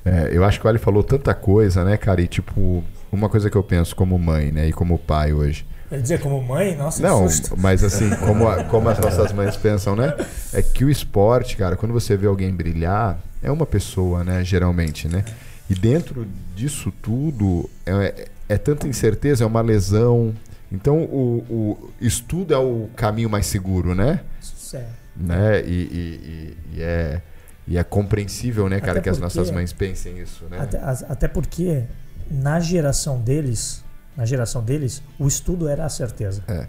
[0.06, 2.22] É, eu acho que o Ali falou tanta coisa, né, cara?
[2.22, 5.66] E tipo, uma coisa que eu penso como mãe, né, e como pai hoje.
[5.90, 9.96] Quer dizer, como mãe, nossa, Não, mas assim, como, a- como as nossas mães pensam,
[9.96, 10.14] né?
[10.54, 14.44] É que o esporte, cara, quando você vê alguém brilhar, é uma pessoa, né?
[14.44, 15.24] Geralmente, né?
[15.70, 20.34] E dentro disso tudo, é, é tanta incerteza, é uma lesão.
[20.72, 24.22] Então, o, o estudo é o caminho mais seguro, né?
[24.42, 24.88] Sério.
[25.16, 25.62] né?
[25.62, 27.22] E, e- e- e é,
[27.68, 30.60] e é compreensível, né, cara, Até que as nossas mães pensem isso, né?
[30.60, 31.84] Até, até porque
[32.30, 33.84] na geração deles,
[34.18, 36.44] na geração deles, o estudo era a certeza.
[36.48, 36.68] É.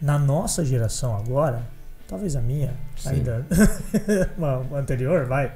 [0.00, 1.62] Na nossa geração agora,
[2.10, 3.10] talvez a minha, Sim.
[3.10, 3.46] ainda
[4.36, 5.52] uma, anterior, vai,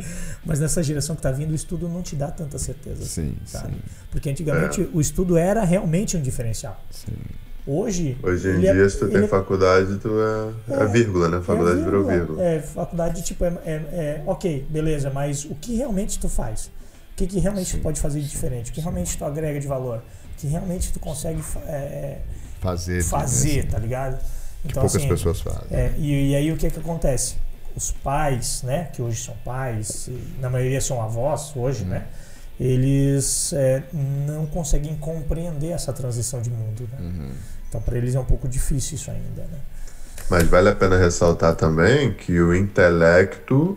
[0.47, 3.05] mas nessa geração que tá vindo, o estudo não te dá tanta certeza.
[3.05, 3.75] Sim, sabe?
[3.75, 6.81] sim, Porque antigamente o estudo era realmente um diferencial.
[6.90, 7.12] sim.
[7.67, 8.19] Hoje.
[8.23, 10.11] Hoje em é- dia, se tu tem é- faculdade, tu
[10.69, 11.40] é, é vírgula, né?
[11.40, 12.45] Faculdade é, virou vírgula.
[12.45, 16.67] É, faculdade, tipo, é, é- é, ok, beleza, mas o que realmente tu faz?
[16.67, 18.71] O que, que realmente Sim, tu pode fazer de diferente?
[18.71, 18.83] O que sim.
[18.83, 19.99] realmente tu agrega de valor?
[20.01, 22.19] O que realmente tu consegue fa- é,
[22.61, 22.99] Fazer.
[22.99, 24.19] é, fazer, tá ligado?
[24.66, 25.61] Que poucas pessoas fazem.
[25.70, 27.37] é, e, e aí o que que acontece?
[27.77, 30.09] Os pais, né, que hoje são pais,
[30.40, 31.90] na maioria são avós hoje, Uhum.
[31.90, 32.07] né?
[32.59, 36.98] Eles é, não conseguem compreender essa transição de mundo, né?
[37.00, 37.31] Uhum.
[37.68, 39.59] Então para eles é um pouco difícil isso ainda, né?
[40.31, 43.77] Mas vale a pena ressaltar também que o intelecto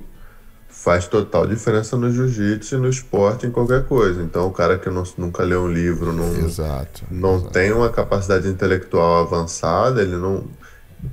[0.69, 4.21] faz total diferença no jiu-jitsu no esporte, em qualquer coisa.
[4.21, 7.03] Então, o cara que não- nunca leu um livro, não, Exato.
[7.09, 7.51] não exato.
[7.51, 10.45] tem uma capacidade intelectual avançada, ele não.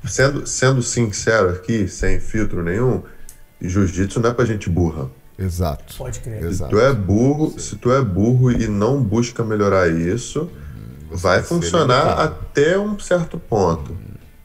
[0.06, 3.02] Sendo, sendo sincero aqui, sem filtro nenhum,
[3.60, 5.08] jiu-jitsu não é pra gente burra.
[5.38, 5.96] Exato.
[5.96, 6.40] Pode crer.
[6.40, 6.70] Se Exato.
[6.70, 10.48] tu é burro, se tu é burro e não busca melhorar isso,
[11.10, 13.96] Você vai ser funcionar até um certo ponto.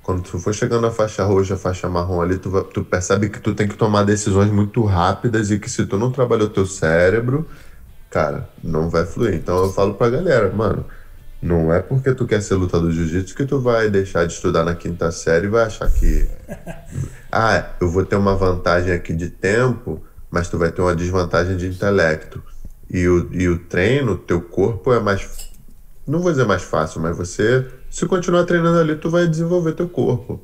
[0.02, 3.54] quando tu for chegando na faixa roxa, faixa marrom ali, tu, tu percebe que tu
[3.54, 7.48] tem que tomar decisões muito rápidas e que se tu não trabalhou teu cérebro,
[8.10, 9.36] cara, não vai fluir.
[9.36, 10.84] Então eu falo pra galera, mano,
[11.42, 14.66] não é porque tu quer ser lutador de jiu-jitsu que tu vai deixar de estudar
[14.66, 16.28] na quinta série e vai achar que.
[17.32, 21.56] Ah, eu vou ter uma vantagem aqui de tempo, mas tu vai ter uma desvantagem
[21.56, 22.42] de intelecto.
[22.90, 25.52] E o, e o treino, teu corpo é mais.
[26.08, 29.88] Não vou dizer mais fácil, mas você, se continuar treinando ali, tu vai desenvolver teu
[29.88, 30.44] corpo.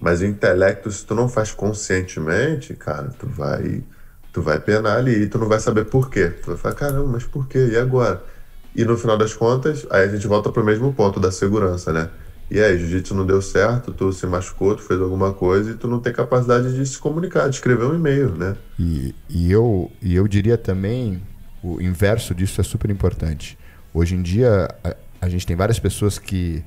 [0.00, 3.84] Mas o intelecto, se tu não faz conscientemente, cara, tu vai.
[4.32, 6.30] Tu vai penar ali e tu não vai saber por quê.
[6.30, 7.68] Tu vai falar, caramba, mas por quê?
[7.72, 8.22] E agora?
[8.74, 12.10] E no final das contas, aí a gente volta pro mesmo ponto da segurança, né?
[12.50, 15.88] E aí, jiu-jitsu não deu certo, tu se machucou, tu fez alguma coisa e tu
[15.88, 18.56] não tem capacidade de se comunicar, de escrever um e-mail, né?
[18.78, 21.22] E, e, eu, e eu diria também,
[21.62, 23.56] o inverso disso é super importante.
[23.94, 26.62] Hoje em dia, a, a gente tem várias pessoas que,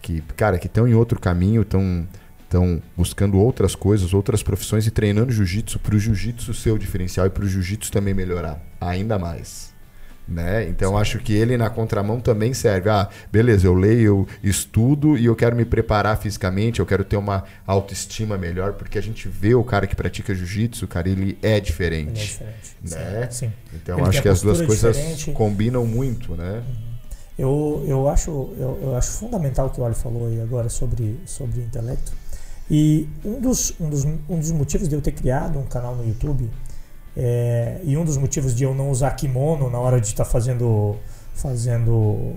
[0.00, 2.08] que cara, que estão em outro caminho, estão
[2.48, 7.26] estão buscando outras coisas, outras profissões e treinando jiu-jitsu para o jiu-jitsu ser o diferencial
[7.26, 9.67] e para o jiu-jitsu também melhorar ainda mais.
[10.28, 10.68] Né?
[10.68, 11.00] Então Sim.
[11.00, 12.90] acho que ele na contramão também serve.
[12.90, 17.16] Ah, beleza, eu leio, eu estudo e eu quero me preparar fisicamente, eu quero ter
[17.16, 21.58] uma autoestima melhor, porque a gente vê o cara que pratica jiu-jitsu, cara, ele é
[21.60, 22.10] diferente.
[22.10, 22.76] Ele é diferente.
[22.82, 23.30] Né?
[23.30, 23.52] Sim.
[23.72, 25.32] Então ele acho que as duas coisas diferente.
[25.32, 26.62] combinam muito, né?
[26.68, 26.88] Uhum.
[27.38, 31.18] Eu, eu, acho, eu, eu acho fundamental o que o Ali falou aí agora sobre,
[31.24, 32.12] sobre intelecto.
[32.70, 36.06] E um dos, um, dos, um dos motivos de eu ter criado um canal no
[36.06, 36.50] YouTube
[37.20, 40.30] é, e um dos motivos de eu não usar kimono na hora de estar tá
[40.30, 40.94] fazendo
[41.34, 42.34] fazendo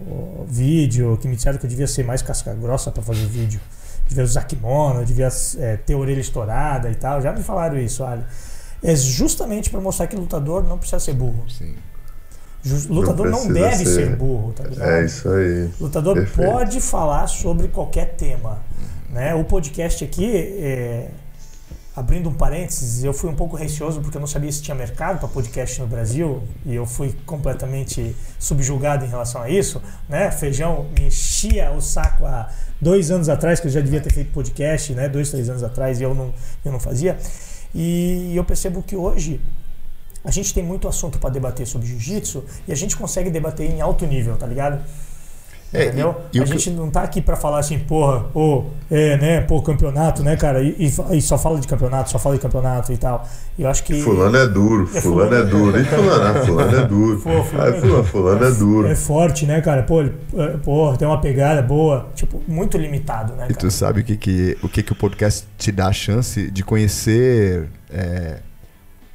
[0.48, 3.60] vídeo, que me disseram que eu devia ser mais casca grossa para fazer vídeo,
[4.08, 7.22] devia usar kimono, devia é, ter orelha estourada e tal.
[7.22, 8.26] Já me falaram isso, olha.
[8.84, 11.48] É justamente para mostrar que lutador não precisa ser burro.
[11.48, 11.76] Sim.
[12.90, 14.90] Lutador não, não deve ser, ser burro, tá ligado?
[14.90, 15.70] É isso aí.
[15.80, 16.52] Lutador Perfeito.
[16.52, 18.60] pode falar sobre qualquer tema.
[19.10, 19.36] Né?
[19.36, 21.10] O podcast aqui é,
[21.96, 25.20] abrindo um parênteses, eu fui um pouco receoso porque eu não sabia se tinha mercado
[25.20, 29.82] para podcast no Brasil e eu fui completamente subjugado em relação a isso.
[30.08, 30.32] Né?
[30.32, 32.50] Feijão me enchia o saco há
[32.80, 35.10] dois anos atrás, que eu já devia ter feito podcast, né?
[35.10, 37.18] dois, três anos atrás, e eu não, eu não fazia.
[37.76, 39.42] E eu percebo que hoje
[40.24, 43.82] a gente tem muito assunto para debater sobre jiu-jitsu e a gente consegue debater em
[43.82, 44.84] alto nível, tá ligado?
[45.74, 46.16] É, entendeu?
[46.34, 46.76] E, e a gente que...
[46.76, 50.62] não tá aqui para falar assim, porra, ô, é, né, pô, campeonato, né, cara?
[50.62, 53.26] E, e, e, só fala de campeonato, só fala de campeonato e tal.
[53.58, 54.02] Eu acho que.
[54.02, 55.80] Fulano é duro, é, fulano, é duro.
[55.80, 57.22] E fulano, ah, fulano é duro.
[57.22, 58.88] Pô, fulano, Aí, fulano, fulano é, duro.
[58.88, 59.84] É forte, né, cara?
[59.84, 62.10] Pô, ele, é, porra, tem uma pegada boa.
[62.16, 63.48] Tipo, muito limitado, né?
[63.50, 66.52] E tu sabe o que, que, o que, que o podcast te dá a chance
[66.52, 67.70] de conhecer.
[67.90, 68.40] É,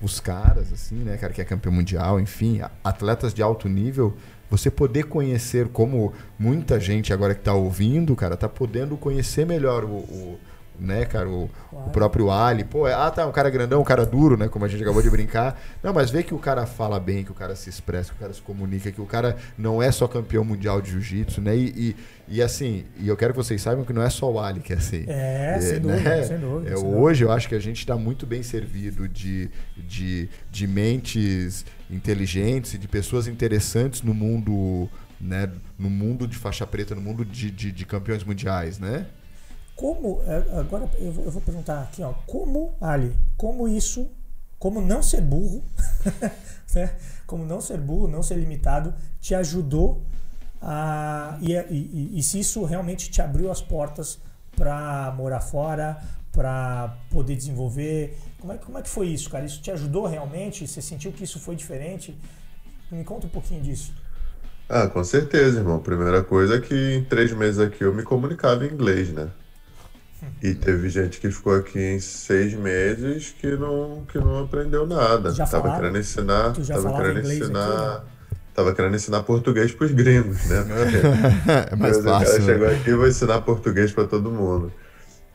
[0.01, 4.14] os caras, assim, né, cara, que é campeão mundial, enfim, atletas de alto nível
[4.51, 9.85] você poder conhecer, como muita gente agora que está ouvindo, cara, está podendo conhecer melhor
[9.85, 10.39] o, o
[10.79, 14.05] né, cara, o, o, próprio Ali, pô, é, ah, tá, um cara grandão, um cara
[14.05, 15.61] duro, né, como a gente acabou de brincar.
[15.83, 18.21] Não, mas vê que o cara fala bem, que o cara se expressa, que o
[18.21, 21.67] cara se comunica, que o cara não é só campeão mundial de jiu-jitsu, né, e,
[22.29, 24.61] e, e, assim, e eu quero que vocês saibam que não é só o Ali
[24.61, 25.05] que é assim.
[25.07, 25.81] É, é sem, né?
[25.81, 29.09] dúvida, sem dúvida, é, sem Hoje eu acho que a gente está muito bem servido
[29.09, 34.89] de, de, de mentes inteligentes e de pessoas interessantes no mundo,
[35.21, 39.07] né, no mundo de faixa preta, no mundo de, de, de campeões mundiais, né?
[39.77, 44.09] Como, é, agora eu vou, eu vou, perguntar aqui, ó, como, Ali, como isso,
[44.59, 45.62] como não ser burro,
[46.75, 46.97] né?
[47.27, 50.03] como não ser burro, não ser limitado, te ajudou
[50.62, 54.19] a, e, e, e se isso realmente te abriu as portas
[54.57, 59.45] para morar fora, para poder desenvolver como é, como é que foi isso, cara?
[59.45, 60.67] Isso te ajudou realmente?
[60.67, 62.17] Você sentiu que isso foi diferente?
[62.91, 63.93] Me conta um pouquinho disso.
[64.69, 65.81] Ah, com certeza, irmão.
[65.81, 69.29] Primeira coisa é que em três meses aqui eu me comunicava em inglês, né?
[70.42, 75.31] E teve gente que ficou aqui em seis meses que não, que não aprendeu nada.
[75.33, 75.81] Já tava falaram?
[75.81, 76.52] querendo ensinar.
[76.52, 77.96] Tu já tava querendo ensinar.
[77.96, 78.07] Aqui,
[78.55, 80.64] tava querendo ensinar português pros gringos, né?
[81.70, 82.29] é mais Mas fácil.
[82.29, 84.72] O cara chegou aqui e vai ensinar português para todo mundo.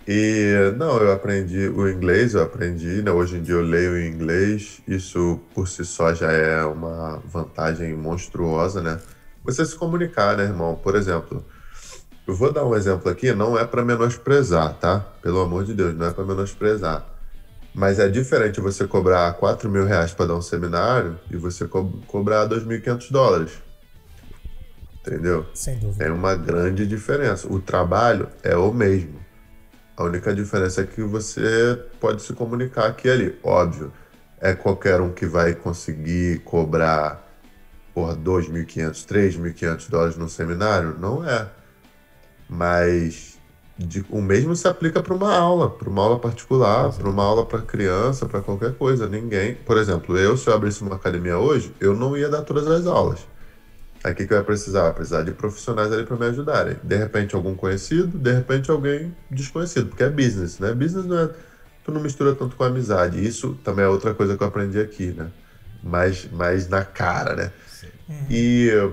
[0.07, 3.11] E não, eu aprendi o inglês, eu aprendi, né?
[3.11, 7.93] Hoje em dia eu leio em inglês, isso por si só já é uma vantagem
[7.95, 8.99] monstruosa, né?
[9.43, 10.75] Você se comunicar, né, irmão?
[10.75, 11.45] Por exemplo,
[12.27, 14.99] eu vou dar um exemplo aqui, não é para menosprezar, tá?
[15.21, 17.05] Pelo amor de Deus, não é para menosprezar.
[17.73, 21.85] Mas é diferente você cobrar 4 mil reais para dar um seminário e você co
[22.07, 23.51] cobrar 2.500 dólares.
[24.99, 25.45] Entendeu?
[25.53, 26.03] Sem dúvida.
[26.03, 27.51] Tem uma grande diferença.
[27.51, 29.19] O trabalho é o mesmo.
[29.97, 33.39] A única diferença é que você pode se comunicar aqui e ali.
[33.43, 33.91] Óbvio,
[34.39, 37.27] é qualquer um que vai conseguir cobrar
[37.93, 40.97] por 2.500, 3.500 dólares no seminário?
[40.99, 41.47] Não é.
[42.51, 43.39] Mas
[43.77, 47.45] de, o mesmo se aplica para uma aula, para uma aula particular, para uma aula
[47.45, 49.07] para criança, para qualquer coisa.
[49.07, 52.67] Ninguém, por exemplo, eu se eu abrisse uma academia hoje, eu não ia dar todas
[52.67, 53.25] as aulas.
[54.03, 54.87] O que, eu ia precisar?
[54.87, 56.75] Eu precisar de profissionais ali para me ajudarem.
[56.83, 60.73] De repente algum conhecido, de repente alguém desconhecido, porque é business, né?
[60.73, 61.29] Business não é,
[61.85, 63.25] tu não mistura tanto com amizade.
[63.25, 65.27] Isso também é outra coisa que eu aprendi aqui, né?
[65.83, 67.51] Mais, mais na cara, né?
[68.09, 68.25] Uhum.
[68.29, 68.91] E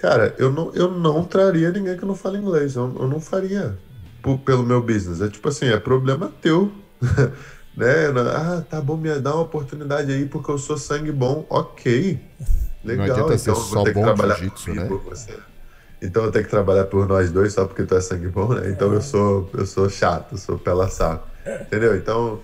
[0.00, 2.74] cara, eu não, eu não traria ninguém que não fala inglês.
[2.74, 3.78] Eu, eu não faria
[4.44, 5.20] pelo meu business.
[5.20, 6.72] É tipo assim, é problema teu.
[7.76, 8.06] né?
[8.34, 11.46] Ah, tá bom, me dá uma oportunidade aí porque eu sou sangue bom.
[11.48, 12.20] Ok.
[12.84, 13.06] Legal.
[13.06, 14.88] Não adianta então, ser só bom trabalhar jiu-jitsu, né?
[15.04, 15.38] Você.
[16.02, 18.70] Então eu tenho que trabalhar por nós dois só porque tu é sangue bom, né?
[18.70, 21.28] Então eu sou eu sou chato, eu sou pela saco.
[21.62, 21.94] Entendeu?
[21.94, 22.40] Então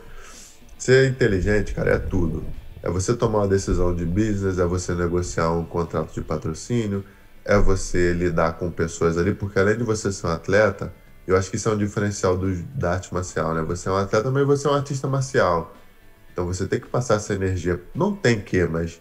[0.78, 2.44] ser inteligente, cara, é tudo.
[2.82, 7.02] É você tomar uma decisão de business, é você negociar um contrato de patrocínio,
[7.46, 10.92] é você lidar com pessoas ali, porque além de você ser um atleta,
[11.26, 13.62] eu acho que isso é um diferencial do, da arte marcial, né?
[13.62, 15.74] Você é um atleta, mas você é um artista marcial.
[16.32, 17.80] Então você tem que passar essa energia.
[17.94, 19.00] Não tem que, mas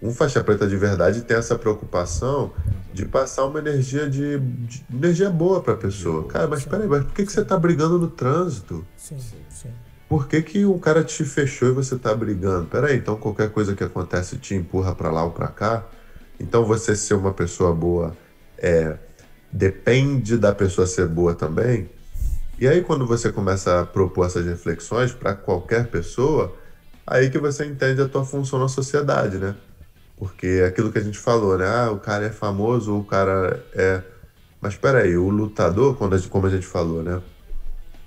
[0.00, 2.52] um faixa preta de verdade tem essa preocupação
[2.92, 6.26] de passar uma energia de, de energia boa para a pessoa.
[6.28, 8.84] Cara, mas peraí, mas por que, que você está brigando no trânsito?
[8.96, 9.70] Sim, sim.
[10.08, 12.66] Por que, que um cara te fechou e você está brigando?
[12.66, 15.86] Peraí, então qualquer coisa que acontece te empurra para lá ou para cá.
[16.42, 18.16] Então você ser uma pessoa boa
[18.58, 18.98] é
[19.50, 21.88] depende da pessoa ser boa também.
[22.58, 26.54] E aí quando você começa a propor essas reflexões para qualquer pessoa,
[27.06, 29.54] aí que você entende a tua função na sociedade, né?
[30.16, 31.66] Porque é aquilo que a gente falou, né?
[31.66, 34.02] Ah, o cara é famoso, o cara é.
[34.60, 37.20] Mas peraí, o lutador, quando a gente, como a gente falou, né?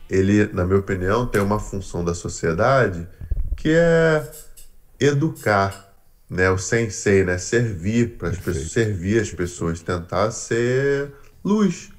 [0.10, 3.08] Ele, na minha opinião, tem uma função da sociedade
[3.58, 4.32] que é
[5.00, 5.85] educar,
[6.30, 6.50] né?
[6.50, 7.38] O sensei, né?
[7.38, 11.12] Servir para as pessoas, servir as pessoas, tentar ser
[11.44, 11.90] luz.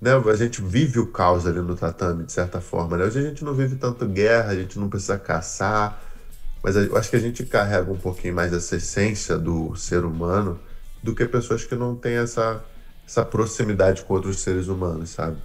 [0.00, 0.12] Né?
[0.12, 2.96] A gente vive o caos ali no tatame, de certa forma.
[2.96, 3.04] Né?
[3.04, 6.02] Hoje a gente não vive tanto guerra, a gente não precisa caçar,
[6.62, 10.60] mas eu acho que a gente carrega um pouquinho mais essa essência do ser humano
[11.02, 12.64] do que pessoas que não têm essa,
[13.06, 15.38] essa proximidade com outros seres humanos, sabe?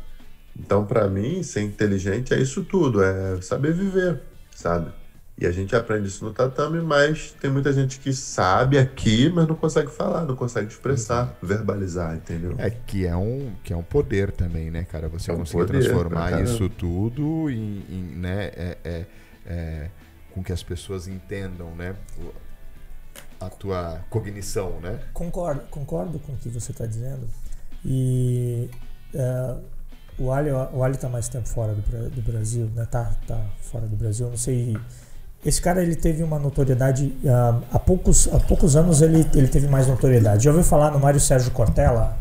[0.58, 4.22] Então, para mim, ser inteligente é isso tudo, é saber viver,
[4.56, 4.92] sabe?
[5.36, 9.48] E a gente aprende isso no tatame, mas tem muita gente que sabe aqui, mas
[9.48, 11.48] não consegue falar, não consegue expressar, uhum.
[11.48, 12.54] verbalizar, entendeu?
[12.60, 15.10] É que é um, que é um poder também, né, cara?
[15.10, 19.06] Você é um conseguir poder, transformar isso tudo em, em né, é, é,
[19.48, 19.90] é,
[20.32, 21.96] com que as pessoas entendam, né?
[23.40, 25.00] A tua cognição, né?
[25.14, 27.28] Concordo, concordo com o que você está dizendo.
[27.84, 28.70] E
[29.14, 29.56] é,
[30.18, 32.86] o Ali o Ali está mais tempo fora do, do Brasil, né?
[32.86, 34.30] Tá, tá fora do Brasil.
[34.30, 34.78] Não sei
[35.46, 39.68] esse cara ele teve uma notoriedade uh, há poucos há poucos anos ele, ele teve
[39.68, 40.46] mais notoriedade.
[40.46, 42.18] Já ouviu falar no Mário Sérgio Cortella?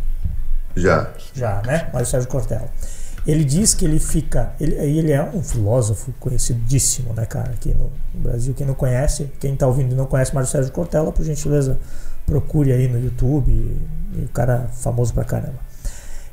[0.75, 1.11] Já.
[1.33, 1.89] Já, né?
[1.93, 2.69] Mário Sérgio Cortella.
[3.25, 4.53] Ele diz que ele fica.
[4.59, 8.53] Ele, ele é um filósofo conhecidíssimo, né, cara, aqui no, no Brasil.
[8.55, 11.79] Quem não conhece, quem está ouvindo e não conhece Mário Sérgio Cortella, por gentileza,
[12.27, 13.53] procure aí no YouTube.
[13.53, 15.59] E o cara é famoso pra caramba.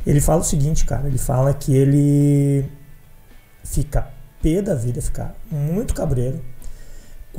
[0.08, 1.08] Ele fala o seguinte, cara.
[1.08, 2.66] Ele fala que ele
[3.64, 4.08] fica
[4.42, 6.42] pé da vida, fica muito cabreiro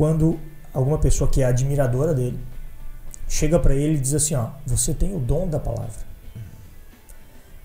[0.01, 0.41] quando
[0.73, 2.39] alguma pessoa que é admiradora dele
[3.29, 6.09] chega para ele e diz assim, ó, você tem o dom da palavra.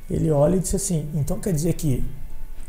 [0.10, 2.04] Ele olha e diz assim, então quer dizer que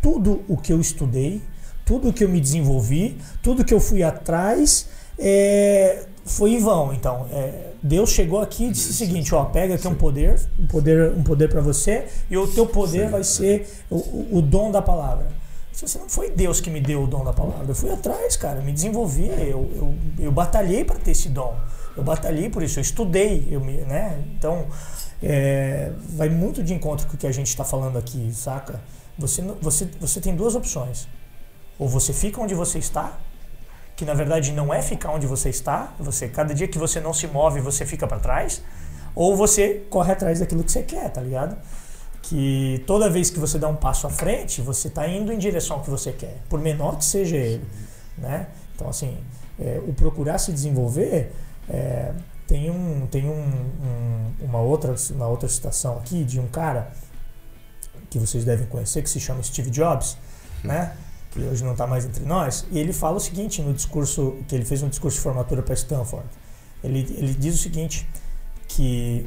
[0.00, 1.42] tudo o que eu estudei,
[1.84, 4.86] tudo o que eu me desenvolvi, tudo que eu fui atrás,
[5.18, 6.94] é, foi em vão.
[6.94, 10.66] Então, é, Deus chegou aqui e disse o seguinte: ó, pega aqui um poder, um
[10.68, 14.80] poder, um poder para você, e o teu poder vai ser o, o dom da
[14.80, 15.26] palavra.
[15.84, 17.66] Assim, não foi Deus que me deu o dom da palavra.
[17.68, 21.54] Eu fui atrás, cara, me desenvolvi, eu, eu, eu batalhei para ter esse dom.
[21.96, 24.22] Eu batalhei por isso, eu estudei, eu me, né?
[24.34, 24.66] Então,
[25.22, 28.80] é, vai muito de encontro com o que a gente está falando aqui, saca?
[29.18, 31.08] Você, você, você tem duas opções.
[31.78, 33.18] Ou você fica onde você está,
[33.94, 37.12] que na verdade não é ficar onde você está, você cada dia que você não
[37.12, 38.62] se move, você fica para trás,
[39.14, 41.56] ou você corre atrás daquilo que você quer, tá ligado?
[42.28, 45.76] Que toda vez que você dá um passo à frente, você está indo em direção
[45.76, 47.64] ao que você quer, por menor que seja ele,
[48.18, 48.48] né?
[48.74, 49.16] Então assim,
[49.60, 51.32] é, o procurar se desenvolver
[51.68, 52.12] é,
[52.46, 56.90] tem um tem um, um, uma outra uma outra citação aqui de um cara
[58.10, 60.16] que vocês devem conhecer que se chama Steve Jobs,
[60.64, 60.96] né?
[61.30, 62.66] Que hoje não está mais entre nós.
[62.72, 65.74] E ele fala o seguinte no discurso que ele fez um discurso de formatura para
[65.74, 66.26] Stanford.
[66.82, 68.08] Ele ele diz o seguinte
[68.66, 69.26] que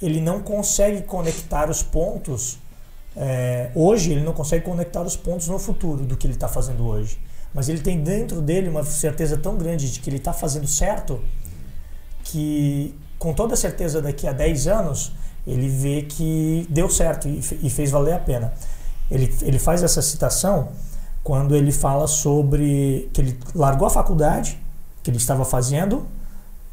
[0.00, 2.58] ele não consegue conectar os pontos.
[3.16, 6.86] É, hoje ele não consegue conectar os pontos no futuro do que ele está fazendo
[6.86, 7.18] hoje.
[7.52, 11.20] Mas ele tem dentro dele uma certeza tão grande de que ele está fazendo certo
[12.24, 15.12] que, com toda certeza, daqui a 10 anos,
[15.46, 18.52] ele vê que deu certo e, e fez valer a pena.
[19.10, 20.68] Ele, ele faz essa citação
[21.22, 24.58] quando ele fala sobre que ele largou a faculdade
[25.02, 26.06] que ele estava fazendo,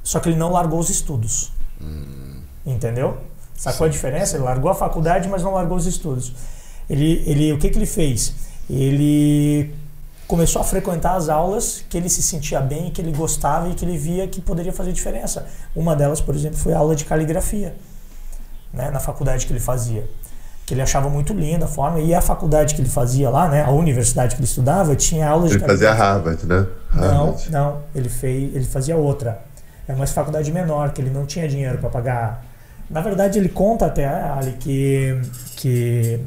[0.03, 1.51] só que ele não largou os estudos.
[1.81, 2.36] Hum.
[2.67, 3.17] Entendeu?
[3.55, 3.89] Sacou Sim.
[3.89, 4.35] a diferença?
[4.37, 6.33] Ele largou a faculdade, mas não largou os estudos.
[6.89, 8.33] Ele, ele, o que, que ele fez?
[8.69, 9.73] Ele
[10.27, 13.83] começou a frequentar as aulas que ele se sentia bem, que ele gostava e que
[13.83, 15.47] ele via que poderia fazer diferença.
[15.75, 17.75] Uma delas, por exemplo, foi a aula de caligrafia,
[18.73, 20.07] né, na faculdade que ele fazia
[20.67, 22.01] que ele achava muito linda a forma.
[22.01, 25.51] E a faculdade que ele fazia lá, né, a universidade que ele estudava, tinha aulas
[25.51, 25.63] ele de.
[25.63, 26.67] Ele fazia Harvard, né?
[26.89, 27.49] Harvard.
[27.49, 27.77] Não, não.
[27.95, 29.41] Ele, fez, ele fazia outra.
[29.87, 32.43] É uma faculdade menor, que ele não tinha dinheiro para pagar.
[32.89, 35.19] Na verdade, ele conta até ali que.
[35.55, 36.19] que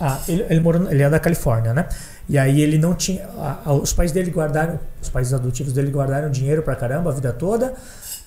[0.00, 1.88] ah, ele, ele, morou, ele é da Califórnia, né?
[2.28, 3.26] E aí ele não tinha.
[3.64, 4.78] A, os pais dele guardaram.
[5.00, 7.74] Os pais adotivos dele guardaram dinheiro pra caramba a vida toda.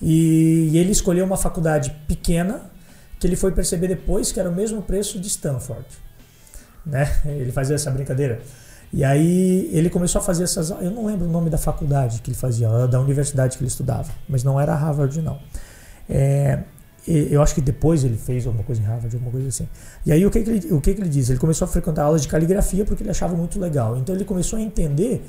[0.00, 2.60] E, e ele escolheu uma faculdade pequena
[3.20, 5.86] que ele foi perceber depois que era o mesmo preço de Stanford.
[6.84, 7.08] Né?
[7.24, 8.40] Ele fazia essa brincadeira.
[8.92, 10.70] E aí ele começou a fazer essas.
[10.70, 14.10] Eu não lembro o nome da faculdade que ele fazia, da universidade que ele estudava,
[14.28, 15.38] mas não era Harvard, não.
[16.10, 16.58] É,
[17.06, 19.68] eu acho que depois ele fez alguma coisa em Harvard, alguma coisa assim.
[20.06, 21.30] E aí o que, que, ele, o que, que ele diz?
[21.30, 23.96] Ele começou a frequentar aulas de caligrafia porque ele achava muito legal.
[23.96, 25.24] Então ele começou a entender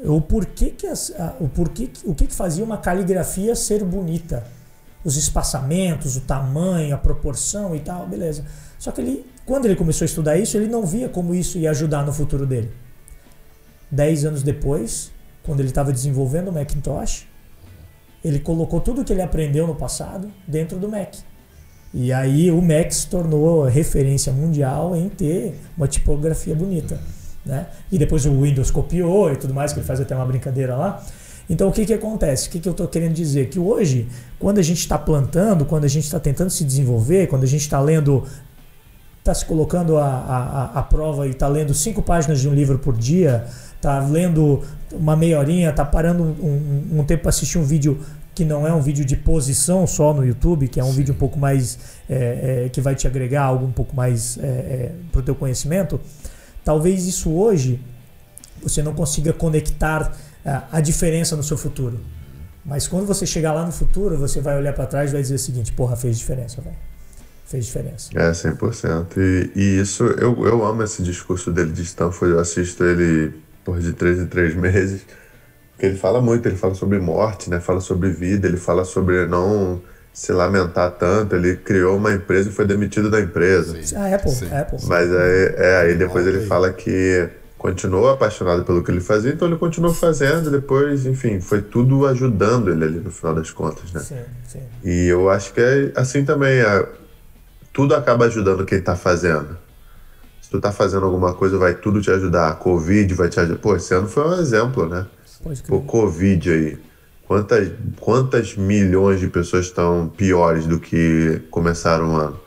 [0.00, 4.44] o porquê que, as, o, porquê, o que, que fazia uma caligrafia ser bonita
[5.06, 8.44] os espaçamentos, o tamanho, a proporção e tal, beleza.
[8.76, 11.70] Só que ele, quando ele começou a estudar isso, ele não via como isso ia
[11.70, 12.72] ajudar no futuro dele.
[13.88, 15.12] Dez anos depois,
[15.44, 17.28] quando ele estava desenvolvendo o Macintosh,
[18.26, 21.14] ele colocou tudo que ele aprendeu no passado dentro do Mac.
[21.94, 26.98] E aí o Mac se tornou referência mundial em ter uma tipografia bonita.
[27.44, 27.68] Né?
[27.92, 31.00] E depois o Windows copiou e tudo mais, que ele faz até uma brincadeira lá.
[31.48, 32.48] Então o que, que acontece?
[32.48, 33.48] O que, que eu estou querendo dizer?
[33.48, 34.08] Que hoje,
[34.40, 37.60] quando a gente está plantando, quando a gente está tentando se desenvolver, quando a gente
[37.60, 38.24] está lendo,
[39.20, 42.80] está se colocando a, a, a prova e está lendo cinco páginas de um livro
[42.80, 43.46] por dia,
[43.76, 44.62] está lendo
[44.92, 48.00] uma meia horinha, está parando um, um, um tempo para assistir um vídeo
[48.36, 50.98] que não é um vídeo de posição só no YouTube, que é um Sim.
[50.98, 51.78] vídeo um pouco mais
[52.08, 55.34] é, é, que vai te agregar algo um pouco mais é, é para o teu
[55.34, 55.98] conhecimento,
[56.62, 57.80] talvez isso hoje
[58.62, 60.14] você não consiga conectar
[60.44, 61.98] é, a diferença no seu futuro.
[62.62, 65.36] Mas quando você chegar lá no futuro, você vai olhar para trás e vai dizer
[65.36, 66.76] o seguinte: porra, fez diferença, velho.
[67.46, 68.10] Fez diferença.
[68.14, 69.16] É, 100%.
[69.16, 72.34] E, e isso, eu, eu amo esse discurso dele de Stanford.
[72.34, 73.32] Eu assisto ele
[73.64, 75.06] por de três em três meses.
[75.76, 77.60] Porque ele fala muito, ele fala sobre morte, né?
[77.60, 81.36] Fala sobre vida, ele fala sobre não se lamentar tanto.
[81.36, 83.76] Ele criou uma empresa e foi demitido da empresa.
[83.82, 83.94] Sim.
[83.94, 84.48] Ah, Apple, Sim.
[84.50, 84.78] Apple.
[84.86, 89.48] Mas aí, é, aí depois ele fala que continuou apaixonado pelo que ele fazia, então
[89.48, 94.00] ele continuou fazendo, depois, enfim, foi tudo ajudando ele ali no final das contas, né?
[94.00, 94.62] Sim, sim.
[94.82, 96.88] E eu acho que é assim também, é,
[97.72, 99.58] tudo acaba ajudando quem tá fazendo.
[100.40, 102.50] Se tu tá fazendo alguma coisa, vai tudo te ajudar.
[102.50, 103.58] A Covid vai te ajudar.
[103.58, 105.04] Pô, esse ano foi um exemplo, né?
[105.70, 106.78] O Covid aí.
[107.26, 112.40] Quantas, quantas milhões de pessoas estão piores do que começaram o ano?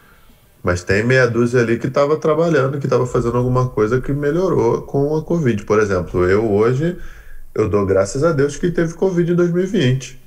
[0.64, 4.82] Mas tem meia dúzia ali que estava trabalhando, que estava fazendo alguma coisa que melhorou
[4.82, 5.64] com a Covid.
[5.64, 6.97] Por exemplo, eu hoje,
[7.54, 10.20] eu dou graças a Deus que teve Covid em 2020.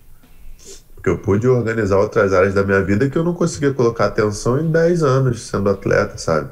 [0.95, 4.61] Porque eu pude organizar outras áreas da minha vida que eu não conseguia colocar atenção
[4.61, 6.51] em 10 anos sendo atleta, sabe?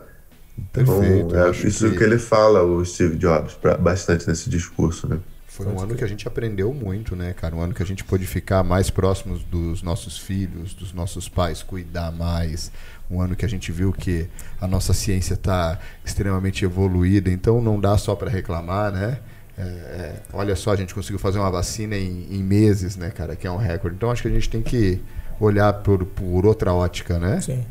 [0.59, 1.97] Então, Perfeito, é isso que...
[1.97, 5.19] que ele fala, o Steve Jobs, pra, bastante nesse discurso, né?
[5.65, 7.55] Foi um ano que a gente aprendeu muito, né, cara?
[7.55, 11.63] Um ano que a gente pôde ficar mais próximos dos nossos filhos, dos nossos pais,
[11.63, 12.71] cuidar mais.
[13.11, 14.29] Um ano que a gente viu que
[14.61, 19.19] a nossa ciência está extremamente evoluída, então não dá só para reclamar, né?
[19.59, 23.37] É, é, olha só, a gente conseguiu fazer uma vacina em, em, meses, né, cara?
[23.37, 23.97] Que é um recorde.
[23.97, 25.01] Então acho que a gente tem que
[25.39, 27.41] olhar por, por outra ótica, né?
[27.41, 27.65] Sim.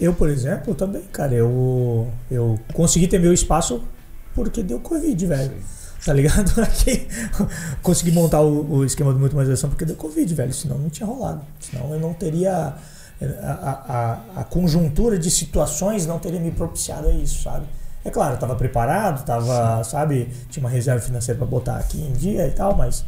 [0.00, 3.82] Eu, por exemplo, também, cara, eu, eu consegui ter meu espaço
[4.34, 5.50] porque deu Covid, velho.
[5.50, 6.52] Sim tá ligado?
[6.60, 7.08] Aqui,
[7.82, 10.52] consegui montar o, o esquema Mais Versão porque deu Covid, velho.
[10.52, 11.40] Senão não tinha rolado.
[11.58, 12.74] Senão eu não teria.
[13.42, 17.64] A, a, a conjuntura de situações não teria me propiciado a isso, sabe?
[18.04, 22.12] É claro, eu estava preparado, estava, sabe, tinha uma reserva financeira para botar aqui em
[22.12, 23.02] dia e tal, mas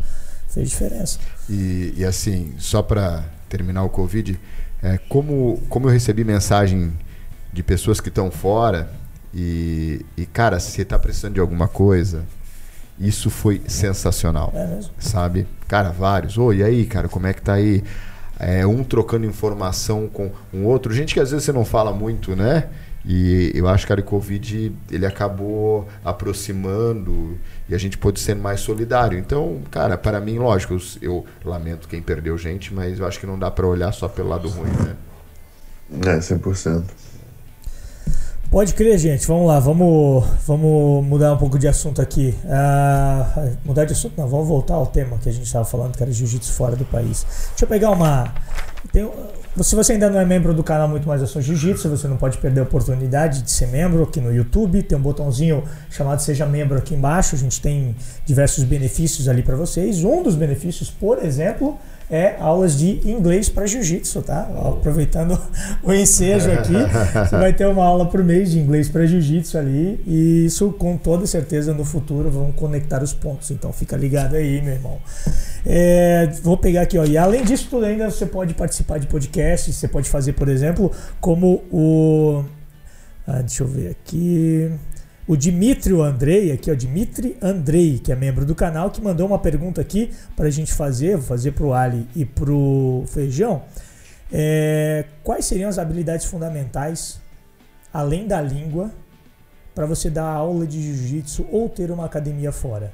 [0.49, 1.19] fez diferença.
[1.51, 4.41] E, e assim, só para terminar o Covid,
[4.83, 6.97] é, como, como eu recebi mensagem
[7.53, 8.89] de pessoas que estão fora
[9.35, 12.25] e, e, cara, se você está precisando de alguma coisa,
[12.99, 14.53] isso foi sensacional.
[14.55, 14.93] É mesmo?
[14.99, 15.47] Sabe?
[15.69, 16.39] Cara, vários.
[16.39, 17.83] Oi, e aí, cara, como é que tá aí?
[18.39, 20.93] É, um trocando informação com um outro.
[20.93, 22.69] Gente que às vezes você não fala muito, né?
[23.09, 27.39] E eu acho que a Covid ele acabou aproximando
[27.69, 29.17] e a gente pôde ser mais solidário.
[29.17, 33.27] Então, cara, para mim, lógico, eu, eu lamento quem perdeu gente, mas eu acho que
[33.27, 34.97] não dá para olhar só pelo lado ruim, né?
[36.05, 36.85] É, 100%.
[38.57, 39.27] Pode crer, gente.
[39.27, 42.35] Vamos lá, vamos, vamos mudar um pouco de assunto aqui.
[42.43, 46.03] Uh, mudar de assunto, não, vamos voltar ao tema que a gente estava falando, que
[46.03, 47.27] era jiu-jitsu fora do país.
[47.51, 48.33] Deixa eu pegar uma.
[48.91, 49.07] Tem,
[49.61, 52.39] se você ainda não é membro do canal Muito Mais Ação Jiu-Jitsu, você não pode
[52.39, 54.83] perder a oportunidade de ser membro aqui no YouTube.
[54.83, 57.35] Tem um botãozinho chamado Seja Membro aqui embaixo.
[57.35, 57.95] A gente tem
[58.25, 60.03] diversos benefícios ali para vocês.
[60.03, 61.79] Um dos benefícios, por exemplo,
[62.11, 64.49] é aulas de inglês para jiu-jitsu, tá?
[64.65, 65.41] Aproveitando
[65.83, 70.01] o ensejo aqui, você vai ter uma aula por mês de inglês para jiu-jitsu ali
[70.07, 73.51] e isso com toda certeza no futuro vão conectar os pontos.
[73.51, 74.99] Então fica ligado aí, meu irmão.
[75.65, 77.05] É, vou pegar aqui, ó.
[77.05, 80.93] E além disso tudo ainda você pode participar de podcasts, você pode fazer, por exemplo,
[81.21, 82.45] como o
[83.27, 84.71] ah, deixa eu ver aqui.
[85.29, 89.41] O Dimitri Andrei, aqui, ó, Dimitri Andrei, que é membro do canal, que mandou uma
[89.41, 93.63] pergunta aqui para a gente fazer, vou fazer para o Ali e para o Feijão.
[94.33, 97.21] É, quais seriam as habilidades fundamentais,
[97.93, 98.93] além da língua,
[99.75, 102.93] para você dar aula de jiu-jitsu ou ter uma academia fora?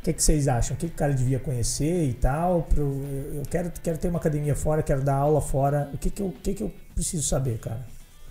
[0.00, 0.74] O que, que, vocês acham?
[0.74, 2.66] O que, que o cara devia conhecer e tal?
[2.74, 5.90] Eu quero, quero ter uma academia fora, quero dar aula fora.
[5.92, 7.84] O que, que, eu, que, que eu preciso saber, cara?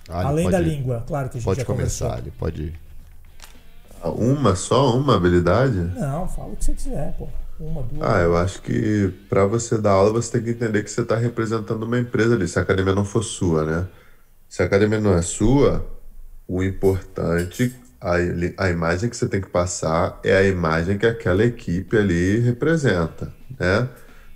[0.09, 2.25] Ah, Além da língua, claro que a gente pode já começar, conversou.
[2.27, 2.73] ele pode.
[4.03, 5.77] Uma só, uma habilidade?
[5.95, 7.27] Não, fala o que você quiser, pô.
[7.59, 8.01] Uma, duas.
[8.01, 11.15] Ah, eu acho que para você dar aula você tem que entender que você está
[11.17, 12.47] representando uma empresa ali.
[12.47, 13.87] Se a academia não for sua, né?
[14.47, 15.85] Se a academia não é sua,
[16.47, 18.13] o importante, a,
[18.57, 23.31] a imagem que você tem que passar é a imagem que aquela equipe ali representa,
[23.59, 23.89] né?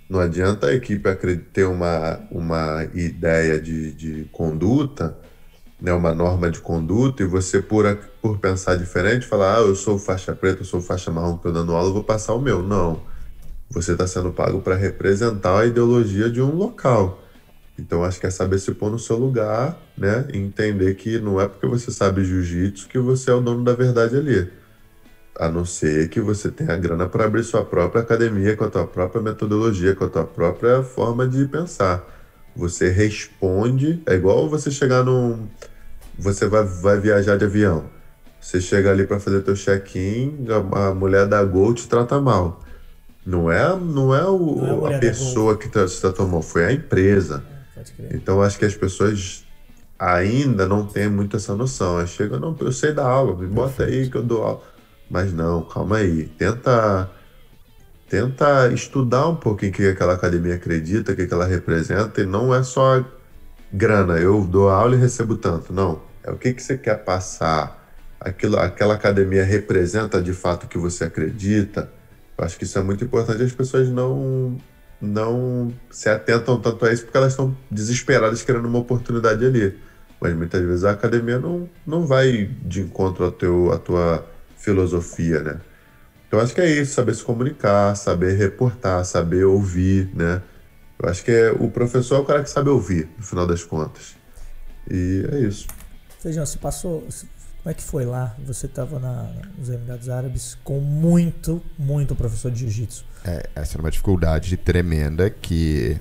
[0.08, 1.08] Não adianta a equipe
[1.52, 5.16] ter uma, uma ideia de, de conduta
[5.84, 7.84] né, uma norma de conduta e você, por,
[8.22, 11.74] por pensar diferente, falar, ah, eu sou faixa preta, eu sou faixa marrom estou dando
[11.74, 12.62] aula, eu vou passar o meu.
[12.62, 13.02] Não.
[13.68, 17.22] Você está sendo pago para representar a ideologia de um local.
[17.78, 20.26] Então, acho que é saber se pôr no seu lugar, né?
[20.32, 23.74] E entender que não é porque você sabe jiu-jitsu que você é o dono da
[23.74, 24.50] verdade ali.
[25.38, 28.86] A não ser que você tenha grana para abrir sua própria academia com a tua
[28.86, 32.08] própria metodologia, com a tua própria forma de pensar.
[32.56, 35.48] Você responde, é igual você chegar num,
[36.18, 37.84] você vai, vai viajar de avião.
[38.40, 42.60] Você chega ali para fazer teu check-in, a, a, mulher da Gol te trata mal.
[43.24, 46.42] Não é, não é, o, não é a, a pessoa que tá, se tratou mal,
[46.42, 47.42] foi a empresa.
[47.98, 49.44] É, então acho que as pessoas
[49.98, 51.98] ainda não têm muito essa noção.
[51.98, 54.62] Aí chega, não, eu sei dar aula, me bota aí que eu dou aula.
[55.10, 56.26] Mas não, calma aí.
[56.26, 57.10] Tenta
[58.08, 62.54] tenta estudar um pouquinho o que aquela academia acredita, o que ela representa, e não
[62.54, 63.04] é só
[63.74, 65.72] grana, eu dou aula e recebo tanto.
[65.72, 66.00] Não.
[66.22, 67.82] É o que, que você quer passar.
[68.20, 71.90] Aquilo, aquela academia representa de fato o que você acredita.
[72.38, 73.42] Eu acho que isso é muito importante.
[73.42, 74.56] As pessoas não,
[75.00, 79.76] não se atentam tanto a isso porque elas estão desesperadas querendo uma oportunidade ali.
[80.20, 85.60] Mas muitas vezes a academia não, não vai de encontro teu, à tua filosofia, né?
[86.26, 90.40] Então acho que é isso, saber se comunicar, saber reportar, saber ouvir, né?
[91.04, 93.62] Eu acho que é, o professor é o cara que sabe ouvir, no final das
[93.62, 94.16] contas.
[94.90, 95.66] E é isso.
[96.20, 97.06] Feijão, você passou.
[97.62, 98.34] Como é que foi lá?
[98.46, 98.98] Você estava
[99.58, 103.04] nos Emirados Árabes com muito, muito professor de jiu-jitsu.
[103.24, 105.98] É, essa é uma dificuldade tremenda que,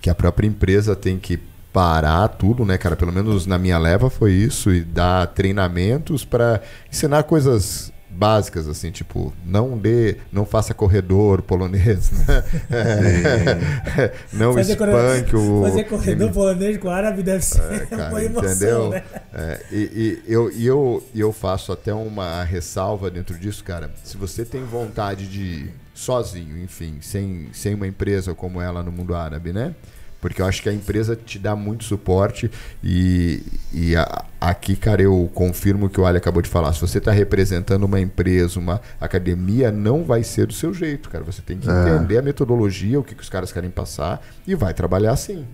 [0.00, 1.38] que a própria empresa tem que
[1.72, 2.96] parar tudo, né, cara?
[2.96, 8.90] Pelo menos na minha leva foi isso e dar treinamentos para ensinar coisas básicas, assim,
[8.90, 12.44] tipo, não dê, não faça corredor polonês, né?
[12.70, 15.62] É, não fazer espanque o.
[15.62, 18.90] Fazer corredor polonês com árabe deve ser é, cara, uma emoção, entendeu?
[18.90, 19.04] Né?
[19.34, 23.90] É, e, e, eu, e eu, eu faço até uma ressalva dentro disso, cara.
[24.02, 29.14] Se você tem vontade de sozinho, enfim, sem, sem uma empresa como ela no mundo
[29.14, 29.74] árabe, né?
[30.20, 32.50] Porque eu acho que a empresa te dá muito suporte
[32.82, 33.42] e,
[33.72, 36.72] e a, aqui, cara, eu confirmo o que o Ali acabou de falar.
[36.72, 41.24] Se você está representando uma empresa, uma academia, não vai ser do seu jeito, cara.
[41.24, 41.72] Você tem que é.
[41.72, 45.46] entender a metodologia, o que, que os caras querem passar e vai trabalhar assim.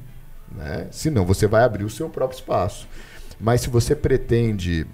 [0.57, 0.87] Né?
[0.91, 2.89] Senão você vai abrir o seu próprio espaço.
[3.41, 4.87] Mas se você pretende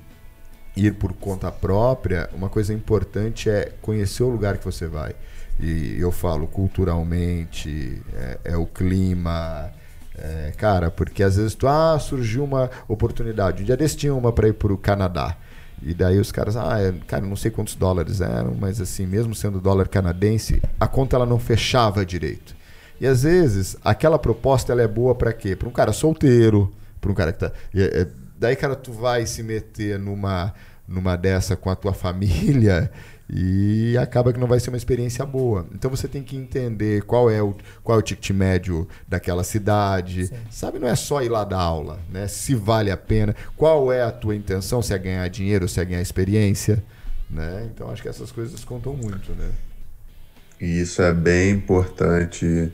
[0.76, 5.14] ir por conta própria, uma coisa importante é conhecer o lugar que você vai.
[5.60, 9.70] E eu falo culturalmente, é, é o clima.
[10.16, 13.62] É, cara, porque às vezes tu, ah, surgiu uma oportunidade.
[13.62, 15.36] Um dia desse tinha uma para ir para o Canadá.
[15.82, 19.34] E daí os caras, ah, é, cara, não sei quantos dólares eram, mas assim, mesmo
[19.34, 22.56] sendo dólar canadense, a conta ela não fechava direito.
[23.00, 25.54] E às vezes aquela proposta ela é boa para quê?
[25.54, 27.52] Para um cara solteiro, para um cara que tá.
[27.74, 30.52] É, daí, cara, tu vai se meter numa
[30.86, 32.90] numa dessa com a tua família
[33.30, 35.66] e acaba que não vai ser uma experiência boa.
[35.74, 40.28] Então você tem que entender qual é o, qual é o ticket médio daquela cidade.
[40.28, 40.36] Sim.
[40.50, 42.26] Sabe, não é só ir lá dar aula, né?
[42.26, 45.84] Se vale a pena, qual é a tua intenção, se é ganhar dinheiro, se é
[45.84, 46.82] ganhar experiência,
[47.28, 47.68] né?
[47.74, 49.50] Então acho que essas coisas contam muito, né?
[50.60, 52.72] E isso é bem importante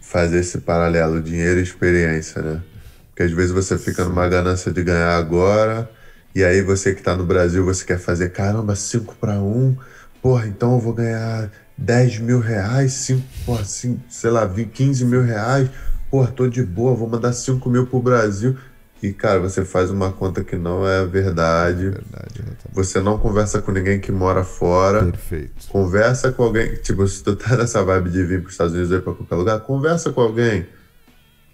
[0.00, 2.62] fazer esse paralelo, dinheiro e experiência, né?
[3.08, 5.88] Porque às vezes você fica numa ganância de ganhar agora,
[6.36, 9.74] e aí você que está no Brasil, você quer fazer, caramba, 5 para 1,
[10.20, 15.22] porra, então eu vou ganhar 10 mil reais, 5, porra, 5, sei lá, 15 mil
[15.22, 15.70] reais,
[16.10, 18.54] porra, tô de boa, vou mandar 5 mil pro Brasil.
[19.02, 21.84] E, cara, você faz uma conta que não é verdade.
[21.88, 25.06] verdade você não conversa com ninguém que mora fora.
[25.06, 25.68] Perfeito.
[25.68, 26.74] Conversa com alguém.
[26.76, 29.14] Tipo, se tu tá nessa vibe de vir para os Estados Unidos ou ir pra
[29.14, 30.66] qualquer lugar, conversa com alguém.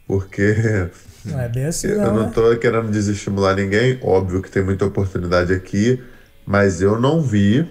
[0.09, 0.89] Porque
[1.25, 2.57] não é bem assim, eu não, não estou né?
[2.57, 6.03] querendo desestimular ninguém, óbvio que tem muita oportunidade aqui,
[6.45, 7.69] mas eu não vi,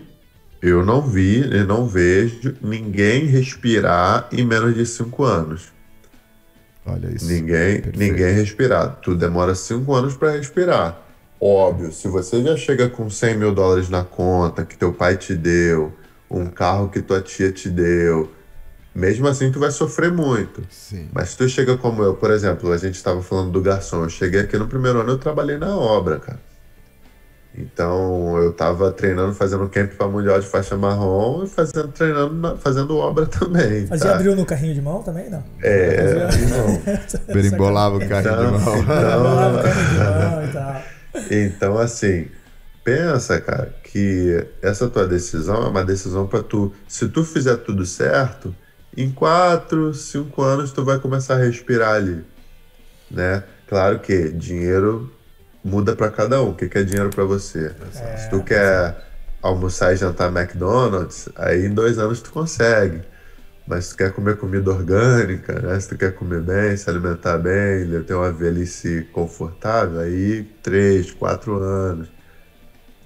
[0.62, 5.72] eu não vi e não vejo ninguém respirar em menos de cinco anos.
[6.86, 7.28] Olha isso.
[7.28, 8.99] Ninguém, ninguém respirar.
[9.02, 10.99] Tu demora cinco anos para respirar.
[11.39, 15.36] Óbvio, se você já chega com 100 mil dólares na conta que teu pai te
[15.36, 15.91] deu,
[16.30, 18.32] um carro que tua tia te deu,
[18.93, 20.63] mesmo assim, tu vai sofrer muito.
[20.69, 21.09] Sim.
[21.13, 24.03] Mas se tu chega como eu, por exemplo, a gente estava falando do garçom.
[24.03, 26.39] Eu cheguei aqui no primeiro ano, eu trabalhei na obra, cara.
[27.57, 32.97] Então, eu estava treinando, fazendo camp para Mundial de Faixa Marrom e fazendo, treinando, fazendo
[32.97, 33.87] obra também.
[33.87, 34.23] Fazia tá?
[34.23, 35.43] no carrinho de mão também, não?
[35.61, 36.81] É, não.
[37.33, 38.77] Berimbolava o carrinho então, de mão.
[38.77, 40.81] Então, o carrinho de mão e tal.
[41.29, 42.27] Então, assim,
[42.85, 46.71] pensa, cara, que essa tua decisão é uma decisão para tu.
[46.87, 48.55] Se tu fizer tudo certo,
[48.95, 52.23] em quatro, cinco anos tu vai começar a respirar ali,
[53.09, 53.43] né?
[53.67, 55.11] Claro que dinheiro
[55.63, 56.49] muda para cada um.
[56.49, 57.73] O que, é dinheiro para você?
[58.01, 58.95] É, Se tu quer
[59.41, 63.01] almoçar e jantar McDonald's, aí em dois anos tu consegue.
[63.65, 65.79] Mas se tu quer comer comida orgânica, né?
[65.79, 71.57] Se tu quer comer bem, se alimentar bem, ter uma velhice confortável, aí três, quatro
[71.57, 72.09] anos.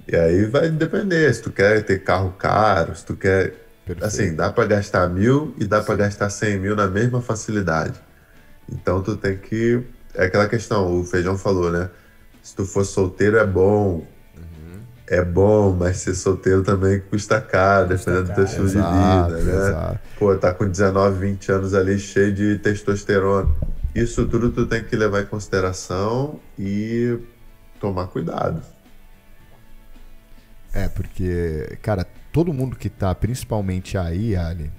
[0.07, 1.31] E aí vai depender.
[1.33, 4.05] Se tu quer ter carro caro, se tu quer Perfeito.
[4.05, 7.99] Assim, dá para gastar mil e dá para gastar cem mil na mesma facilidade.
[8.69, 9.83] Então tu tem que.
[10.15, 11.89] É aquela questão, o Feijão falou, né?
[12.41, 14.05] Se tu for solteiro é bom.
[14.36, 14.79] Uhum.
[15.05, 19.67] É bom, mas ser solteiro também custa caro, dependendo do teu estilo de vida, né?
[19.67, 19.99] Exato.
[20.17, 23.49] Pô, tá com 19, 20 anos ali cheio de testosterona.
[23.93, 27.19] Isso tudo tu tem que levar em consideração e
[27.79, 28.61] tomar cuidado.
[30.73, 32.05] É, porque, cara,
[32.36, 34.69] todo mundo que está, principalmente aí, Ali,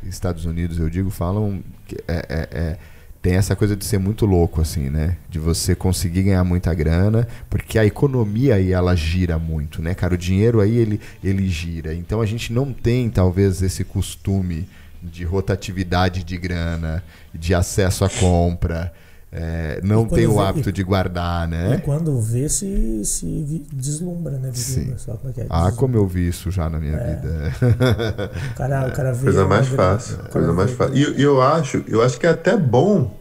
[0.00, 2.78] Estados Unidos, eu digo, falam que é, é, é,
[3.20, 5.16] tem essa coisa de ser muito louco, assim, né?
[5.28, 10.14] De você conseguir ganhar muita grana, porque a economia aí ela gira muito, né, cara?
[10.14, 11.92] O dinheiro aí ele, ele gira.
[11.92, 14.68] Então a gente não tem, talvez, esse costume
[15.02, 17.02] de rotatividade de grana,
[17.34, 18.92] de acesso à compra
[19.32, 21.76] é, não tem o vê, hábito de guardar, né?
[21.76, 24.50] E quando vê, se, se deslumbra, né?
[24.50, 25.12] Deslumbra, Sim.
[25.12, 25.46] Como é é?
[25.48, 27.14] Ah, como eu vi isso já na minha é.
[27.14, 27.52] vida.
[28.50, 29.24] O cara, o cara vê.
[29.24, 30.18] Coisa mais fácil.
[30.32, 30.96] Coisa mais fácil.
[30.96, 33.20] E eu acho, eu acho que é até bom.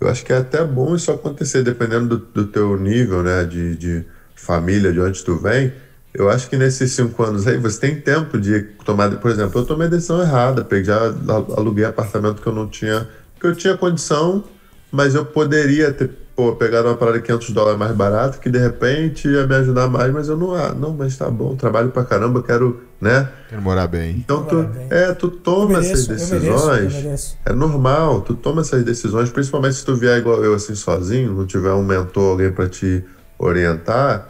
[0.00, 3.44] Eu acho que é até bom isso acontecer, dependendo do, do teu nível, né?
[3.44, 5.72] De, de família, de onde tu vem.
[6.14, 9.10] Eu acho que nesses cinco anos aí você tem tempo de tomar.
[9.16, 10.64] Por exemplo, eu tomei a decisão errada.
[10.64, 11.00] Peguei, já
[11.56, 13.08] aluguei apartamento que eu não tinha.
[13.40, 14.44] que eu tinha condição
[14.92, 16.10] mas eu poderia ter
[16.40, 19.88] pô, pegado uma parada de 500 dólares mais barato que de repente ia me ajudar
[19.88, 23.28] mais, mas eu não, ah, não, mas tá bom, trabalho pra caramba, quero, né?
[23.48, 24.16] Quero morar bem.
[24.16, 24.86] Então tu, bem.
[24.90, 26.94] é, tu toma mereço, essas decisões.
[26.94, 30.54] Eu mereço, eu é normal, tu toma essas decisões, principalmente se tu vier igual eu
[30.54, 33.04] assim sozinho, não tiver um mentor, alguém para te
[33.38, 34.28] orientar,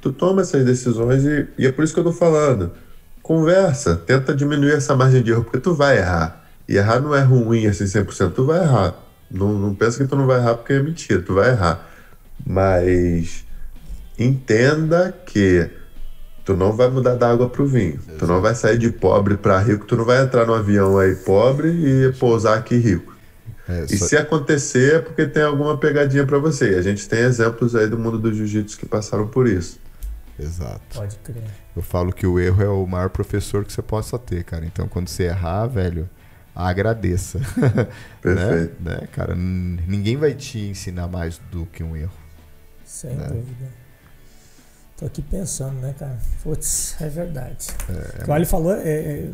[0.00, 2.72] tu toma essas decisões e, e é por isso que eu tô falando.
[3.22, 6.44] Conversa, tenta diminuir essa margem de erro, porque tu vai errar.
[6.68, 9.05] E errar não é ruim assim 100%, tu vai errar.
[9.30, 11.88] Não, não pensa que tu não vai errar porque é mentira, tu vai errar.
[12.44, 13.44] Mas
[14.18, 15.68] entenda que
[16.44, 17.94] tu não vai mudar da água pro vinho.
[17.94, 18.18] Exato.
[18.18, 21.14] Tu não vai sair de pobre para rico, tu não vai entrar no avião aí
[21.16, 23.16] pobre e pousar aqui rico.
[23.68, 26.72] É, e se acontecer é porque tem alguma pegadinha para você.
[26.72, 29.80] E a gente tem exemplos aí do mundo do jiu-jitsu que passaram por isso.
[30.38, 30.80] Exato.
[30.94, 31.42] Pode crer.
[31.74, 34.64] Eu falo que o erro é o maior professor que você possa ter, cara.
[34.64, 36.08] Então, quando você errar, velho,
[36.56, 37.38] agradeça.
[38.22, 38.82] Perfeito.
[38.82, 38.98] né?
[39.00, 39.34] né, cara?
[39.34, 42.12] Ninguém vai te ensinar mais do que um erro.
[42.84, 43.26] Sem né?
[43.26, 43.68] dúvida.
[44.96, 46.18] Tô aqui pensando, né, cara?
[46.42, 47.66] Putz, é verdade.
[47.88, 49.30] É, o que o Ali falou é, é,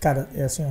[0.00, 0.70] Cara, é assim, ó.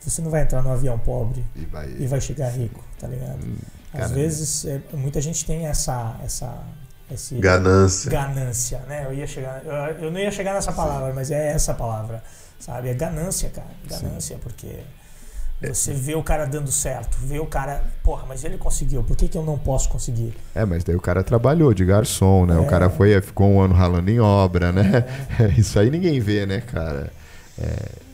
[0.00, 3.44] Você não vai entrar num avião pobre e vai, e vai chegar rico, tá ligado?
[3.44, 3.56] Hum,
[3.92, 6.64] Às vezes, é, muita gente tem essa, essa
[7.10, 8.10] esse Ganância.
[8.10, 9.06] ganância, né?
[9.06, 9.72] Eu ia chegar, eu,
[10.04, 12.22] eu não ia chegar nessa palavra, mas é essa palavra,
[12.66, 12.88] sabe?
[12.88, 14.66] É ganância, cara, ganância, porque
[15.62, 19.28] você vê o cara dando certo, vê o cara, porra, mas ele conseguiu, por que,
[19.28, 20.34] que eu não posso conseguir?
[20.54, 22.58] É, mas daí o cara trabalhou de garçom, né?
[22.58, 22.66] O É.
[22.66, 25.04] cara foi, ficou um ano ralando em obra, né?
[25.56, 27.10] Isso aí ninguém vê, né, cara?
[27.58, 28.06] É.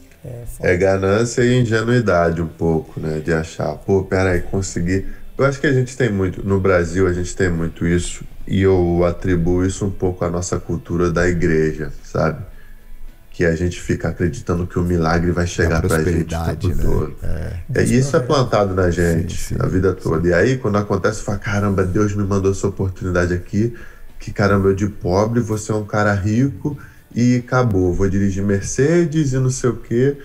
[0.61, 3.19] É ganância e ingenuidade um pouco, né?
[3.19, 5.05] De achar, pô, peraí, consegui.
[5.37, 8.61] Eu acho que a gente tem muito, no Brasil a gente tem muito isso, e
[8.63, 12.45] eu atribuo isso um pouco à nossa cultura da igreja, sabe?
[13.33, 16.77] Que a gente fica acreditando que o milagre vai chegar pra gente o prosperidade, tempo
[16.77, 16.85] né?
[16.85, 17.17] todo.
[17.23, 17.81] É.
[17.81, 19.57] É, isso é plantado na gente Sim, sim.
[19.59, 20.29] a vida toda.
[20.29, 23.75] E aí, quando acontece, fala: caramba, Deus me mandou essa oportunidade aqui.
[24.19, 26.77] Que caramba, eu de pobre, você é um cara rico
[27.15, 27.93] e acabou.
[27.93, 30.17] Vou dirigir Mercedes e não sei o quê.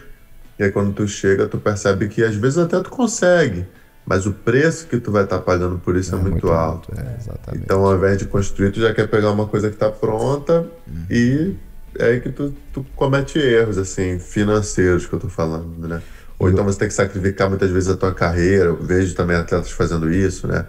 [0.59, 3.65] E aí, quando tu chega, tu percebe que às vezes até tu consegue,
[4.05, 6.91] mas o preço que tu vai estar pagando por isso é, muito, alto.
[6.97, 7.63] É, exatamente.
[7.63, 10.65] Então, ao invés de construir, tu já quer pegar uma coisa que está pronta
[11.09, 11.55] e
[11.95, 16.01] é aí que tu, tu comete erros, assim, financeiros que eu tô falando, né?
[16.39, 18.65] Ou então você tem que sacrificar muitas vezes a tua carreira.
[18.65, 20.65] Eu vejo também atletas fazendo isso, né?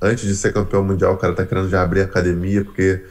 [0.00, 3.04] Antes de ser campeão mundial, o cara tá querendo já abrir academia, porque.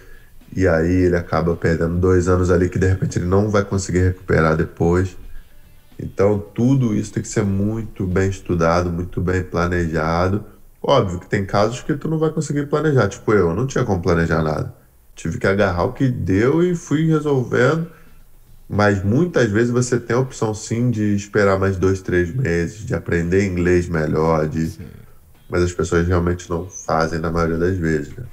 [0.53, 3.99] E aí ele acaba perdendo dois anos ali que de repente ele não vai conseguir
[3.99, 5.18] recuperar depois.
[5.97, 10.43] Então, tudo isso tem que ser muito bem estudado, muito bem planejado.
[10.82, 13.07] Óbvio que tem casos que tu não vai conseguir planejar.
[13.07, 14.76] Tipo, eu não tinha como planejar nada.
[15.22, 17.91] Tive que agarrar o que deu e fui resolvendo.
[18.67, 22.95] Mas muitas vezes você tem a opção sim de esperar mais dois, três meses, de
[22.95, 24.80] aprender inglês melhor, de...
[25.47, 28.17] mas as pessoas realmente não fazem na maioria das vezes.
[28.17, 28.24] Né?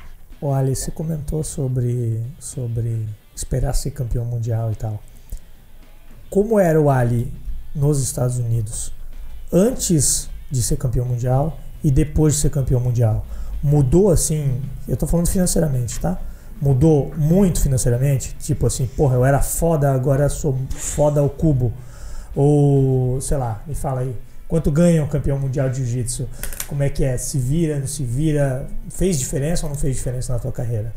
[0.41, 5.03] O Ali, você comentou sobre, sobre esperar ser campeão mundial e tal.
[6.31, 7.31] Como era o Ali
[7.75, 8.95] nos Estados Unidos
[9.53, 13.27] antes de ser campeão mundial e depois de ser campeão mundial?
[13.63, 16.19] Mudou assim, eu tô falando financeiramente, tá?
[16.61, 18.35] Mudou muito financeiramente?
[18.41, 21.73] Tipo assim, porra, eu era foda, agora sou foda ao cubo.
[22.35, 24.15] Ou, sei lá, me fala aí.
[24.49, 26.29] Quanto ganha um campeão mundial de jiu-jitsu?
[26.67, 27.19] Como é que é?
[27.19, 28.67] Se vira, não se vira?
[28.89, 30.93] Fez diferença ou não fez diferença na tua carreira?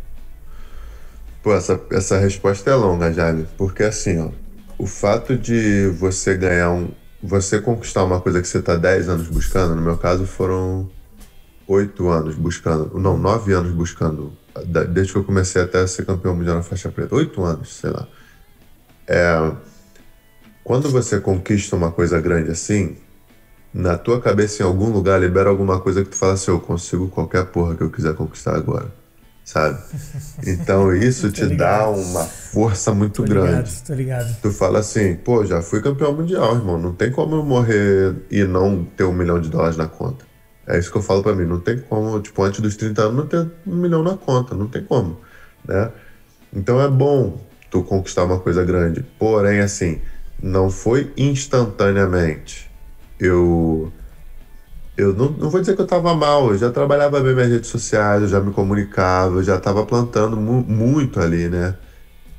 [1.43, 4.29] Pô, essa, essa resposta é longa, Jaime, porque assim, ó,
[4.77, 6.89] o fato de você ganhar um.
[7.23, 10.89] Você conquistar uma coisa que você tá 10 anos buscando, no meu caso foram
[11.67, 14.33] 8 anos buscando, não, 9 anos buscando,
[14.93, 18.07] desde que eu comecei até ser campeão mundial na faixa preta, 8 anos, sei lá.
[19.07, 19.51] É,
[20.63, 22.97] quando você conquista uma coisa grande assim,
[23.73, 27.07] na tua cabeça em algum lugar libera alguma coisa que tu fala assim, eu consigo
[27.09, 28.93] qualquer porra que eu quiser conquistar agora,
[29.43, 29.79] sabe?
[30.45, 31.47] Então isso te dá
[31.87, 31.91] ligado.
[31.95, 33.69] uma força muito Tô grande.
[33.71, 34.37] ligado, tô ligado.
[34.41, 36.77] Tu fala assim, pô, já fui campeão mundial, irmão.
[36.77, 40.25] Não tem como eu morrer e não ter um milhão de dólares na conta.
[40.67, 41.45] É isso que eu falo pra mim.
[41.45, 44.55] Não tem como, tipo, antes dos 30 anos não ter um milhão na conta.
[44.55, 45.21] Não tem como,
[45.63, 45.91] né?
[46.53, 49.03] Então é bom tu conquistar uma coisa grande.
[49.03, 50.01] Porém, assim,
[50.41, 52.71] não foi instantaneamente.
[53.19, 53.93] Eu.
[54.97, 57.69] Eu não, não vou dizer que eu tava mal, eu já trabalhava bem nas redes
[57.69, 61.77] sociais, eu já me comunicava, eu já tava plantando mu- muito ali, né?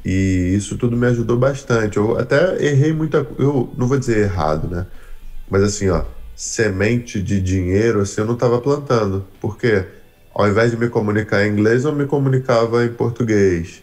[0.04, 1.96] E isso tudo me ajudou bastante.
[1.98, 4.86] Eu até errei muita Eu não vou dizer errado, né?
[5.50, 6.04] Mas assim, ó,
[6.42, 9.24] semente de dinheiro, assim, eu não estava plantando.
[9.40, 9.86] Porque
[10.34, 13.80] ao invés de me comunicar em inglês, eu me comunicava em português.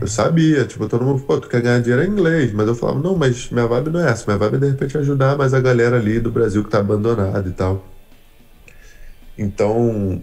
[0.00, 2.52] Eu sabia, tipo, todo mundo, pô, tu quer ganhar dinheiro em inglês.
[2.52, 4.24] Mas eu falava, não, mas minha vibe não é essa.
[4.28, 7.48] Minha vibe é de repente ajudar mais a galera ali do Brasil que tá abandonada
[7.48, 7.84] e tal.
[9.36, 10.22] Então,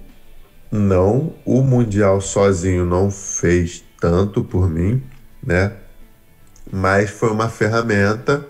[0.72, 5.04] não, o Mundial sozinho não fez tanto por mim,
[5.44, 5.74] né?
[6.72, 8.46] Mas foi uma ferramenta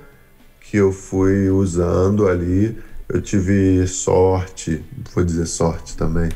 [0.61, 2.77] que eu fui usando ali.
[3.07, 4.83] Eu tive sorte,
[5.13, 6.29] vou dizer sorte também,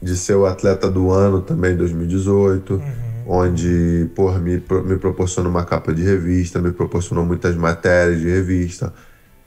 [0.00, 2.80] de ser o atleta do ano também em 2018,
[3.26, 8.92] onde por me, me proporcionou uma capa de revista, me proporcionou muitas matérias de revista,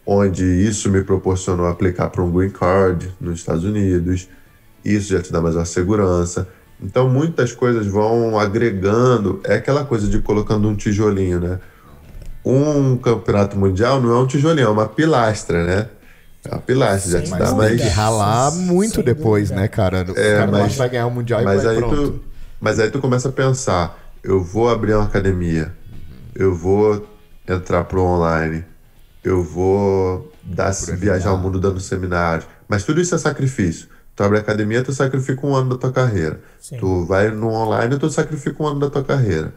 [0.06, 4.30] onde isso me proporcionou aplicar para um green card nos Estados Unidos.
[4.84, 6.48] Isso já te dá mais uma segurança.
[6.82, 9.40] Então muitas coisas vão agregando.
[9.44, 11.60] É aquela coisa de colocando um tijolinho, né?
[12.46, 15.90] Um campeonato mundial não é um tijolinho, é uma pilastra, né?
[16.46, 17.82] É uma pilastra, já te Mas dá tem mais.
[17.82, 19.62] que ralar Sem muito depois, dúvida.
[19.62, 20.06] né, cara?
[20.08, 22.12] O É, cara não mas- vai ganhar o Mundial e Mas vai aí, pronto.
[22.12, 22.24] tu,
[22.60, 25.74] mas aí tu começa a pensar, eu vou abrir uma academia,
[26.36, 27.08] eu vou
[27.48, 28.64] entrar pro online,
[29.24, 32.48] eu vou dar, Por viajar o mundo dando seminários.
[32.68, 33.88] Mas tudo isso é sacrifício.
[34.16, 36.40] Tu abre a academia, tu sacrifica um ano da tua carreira.
[36.60, 36.78] Sim.
[36.78, 39.54] Tu vai no online, tu sacrifica um ano da tua carreira.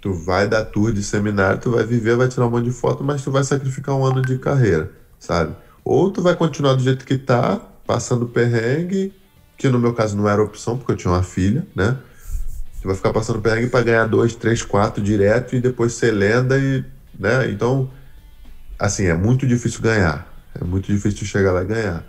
[0.00, 3.04] Tu vai dar tour de seminário, tu vai viver, vai tirar um monte de foto,
[3.04, 5.54] mas tu vai sacrificar um ano de carreira, sabe?
[5.84, 9.12] Ou tu vai continuar do jeito que tá, passando perrengue,
[9.56, 11.96] que no meu caso não era opção, porque eu tinha uma filha, né?
[12.74, 16.58] Você vai ficar passando perrengue para ganhar dois, três, quatro direto e depois ser lenda
[16.58, 16.84] e,
[17.18, 17.48] né?
[17.50, 17.90] Então,
[18.78, 20.26] assim, é muito difícil ganhar.
[20.60, 22.04] É muito difícil chegar lá e ganhar.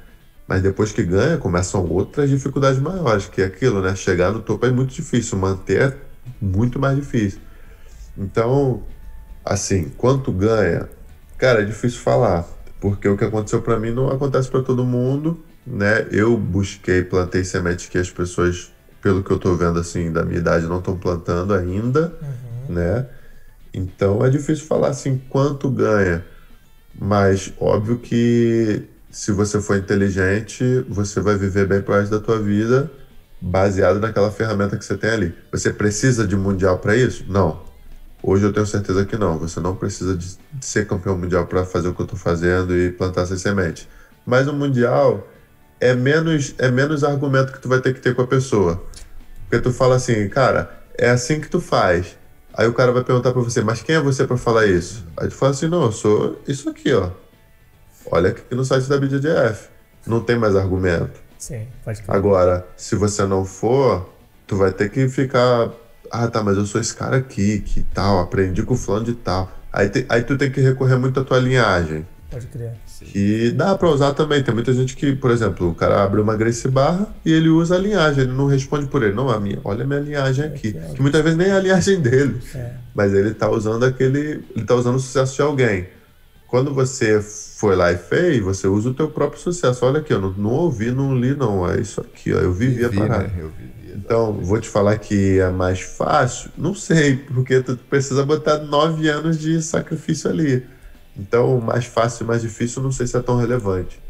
[0.48, 3.96] Mas depois que ganha, começam outras dificuldades maiores, que é aquilo, né?
[3.96, 5.98] Chegar no topo é muito difícil, manter é
[6.42, 7.40] muito mais difícil.
[8.18, 8.84] Então,
[9.46, 10.90] assim, quanto ganha,
[11.38, 12.48] cara, é difícil falar,
[12.84, 16.06] porque o que aconteceu para mim não acontece para todo mundo, né?
[16.12, 20.40] Eu busquei, plantei sementes que as pessoas, pelo que eu tô vendo assim, da minha
[20.40, 22.76] idade, não estão plantando ainda, uhum.
[22.76, 23.08] né?
[23.74, 26.26] Então é difícil falar assim quanto ganha.
[26.94, 32.38] Mas óbvio que se você for inteligente, você vai viver bem pro resto da tua
[32.38, 32.92] vida
[33.40, 35.34] baseado naquela ferramenta que você tem ali.
[35.54, 37.24] Você precisa de mundial para isso?
[37.30, 37.62] Não.
[38.26, 39.38] Hoje eu tenho certeza que não.
[39.38, 42.90] Você não precisa de ser campeão mundial para fazer o que eu estou fazendo e
[42.90, 43.88] plantar essa semente.
[44.26, 45.28] Mas o mundial
[45.82, 48.82] é menos é menos argumento que tu vai ter que ter com a pessoa.
[49.50, 52.18] Porque tu fala assim, cara, é assim que tu faz.
[52.54, 55.06] Aí o cara vai perguntar para você, mas quem é você para falar isso?
[55.18, 57.10] Aí tu fala assim, não, eu sou isso aqui, ó.
[58.10, 59.70] Olha aqui no site da BJJF.
[60.06, 61.20] Não tem mais argumento.
[61.38, 64.10] Sim, pode Agora, se você não for,
[64.48, 65.72] tu vai ter que ficar.
[66.16, 69.16] Ah, tá, mas eu sou esse cara aqui, que tal, aprendi com o fulano de
[69.16, 69.52] tal.
[69.72, 72.06] Aí, te, aí tu tem que recorrer muito à tua linhagem.
[72.30, 72.74] Pode crer.
[73.16, 74.44] E dá pra usar também.
[74.44, 77.76] Tem muita gente que, por exemplo, o cara abre uma Grace Barra e ele usa
[77.76, 79.16] a linhagem, ele não responde por ele.
[79.16, 80.74] Não, a minha, olha a minha linhagem aqui.
[80.94, 82.40] Que muitas vezes nem é a linhagem dele.
[82.54, 82.74] É.
[82.94, 84.44] Mas ele tá usando aquele.
[84.56, 85.88] Ele tá usando o sucesso de alguém.
[86.48, 89.84] Quando você foi lá e fez, você usa o teu próprio sucesso.
[89.84, 91.68] Olha aqui, eu não, não ouvi, não li, não.
[91.68, 92.38] É isso aqui, ó.
[92.38, 93.24] Eu vivi, vivi a parada.
[93.24, 93.34] Né?
[93.40, 96.50] Eu vivi, então, vou te falar que é mais fácil?
[96.58, 100.66] Não sei, porque tu precisa botar nove anos de sacrifício ali.
[101.18, 104.02] Então, mais fácil e mais difícil, não sei se é tão relevante.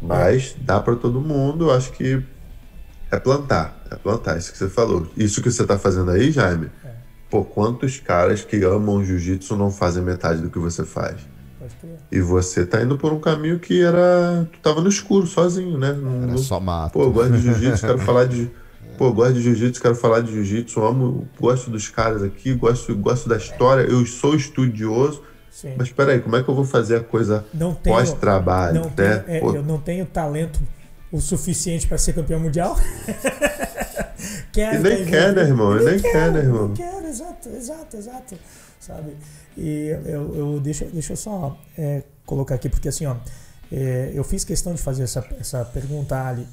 [0.00, 2.22] Mas dá para todo mundo, eu acho que
[3.10, 3.84] é plantar.
[3.90, 5.06] É plantar, isso que você falou.
[5.16, 6.90] Isso que você tá fazendo aí, Jaime, é.
[7.28, 11.16] pô, quantos caras que amam jiu-jitsu não fazem metade do que você faz?
[12.10, 14.48] E você tá indo por um caminho que era.
[14.52, 15.88] Tu tava no escuro, sozinho, né?
[15.88, 16.38] Era no...
[16.38, 16.94] só mato.
[16.94, 18.50] Pô, eu gosto de jiu-jitsu, quero falar de.
[18.98, 23.28] Pô, gosto de jiu-jitsu, quero falar de jiu-jitsu, amo, gosto dos caras aqui, gosto, gosto
[23.28, 25.22] da história, eu sou estudioso,
[25.58, 25.74] Sim.
[25.76, 27.44] Mas peraí, como é que eu vou fazer a coisa
[27.82, 28.82] pós-trabalho?
[28.96, 29.24] Né?
[29.26, 30.60] é, eu não tenho talento
[31.10, 32.76] o suficiente para ser campeão mundial.
[34.52, 35.76] quero, e nem quer, né, irmão?
[35.76, 36.68] E nem, quer, né, irmão?
[36.68, 38.36] Não quero, exato, exato, exato.
[38.78, 39.16] Sabe?
[39.56, 43.16] E eu, eu deixa, deixa eu só é, colocar aqui, porque assim, ó,
[43.72, 46.46] é, eu fiz questão de fazer essa, essa pergunta ali,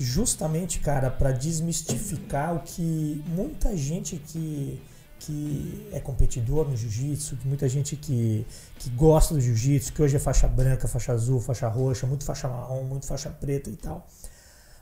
[0.00, 4.80] justamente, cara, para desmistificar o que muita gente que
[5.20, 8.46] que é competidor no jiu-jitsu, muita gente que,
[8.78, 12.48] que gosta do jiu-jitsu, que hoje é faixa branca, faixa azul, faixa roxa, muito faixa
[12.48, 14.08] marrom, muito faixa preta e tal.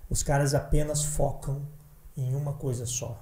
[0.09, 1.61] Os caras apenas focam
[2.17, 3.21] em uma coisa só.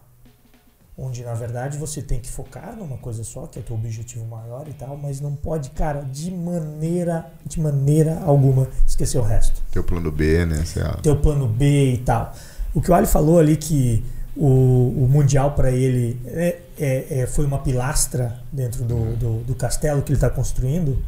[0.99, 4.25] Onde na verdade você tem que focar numa coisa só, que é o teu objetivo
[4.25, 9.63] maior e tal, mas não pode, cara, de maneira, de maneira alguma esquecer o resto.
[9.71, 10.65] Teu plano B, né?
[11.03, 12.35] Teu plano B e tal.
[12.75, 14.03] O que o Ali falou ali que
[14.37, 19.55] o, o Mundial para ele é, é, é, foi uma pilastra dentro do, do, do
[19.55, 21.03] castelo que ele está construindo.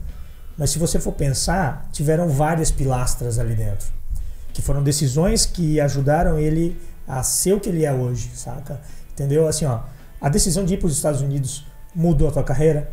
[0.56, 3.86] Mas se você for pensar, tiveram várias pilastras ali dentro.
[4.52, 8.80] Que foram decisões que ajudaram ele a ser o que ele é hoje, saca?
[9.18, 9.48] Entendeu?
[9.48, 9.80] Assim, ó,
[10.20, 12.92] a decisão de ir para os Estados Unidos mudou a tua carreira.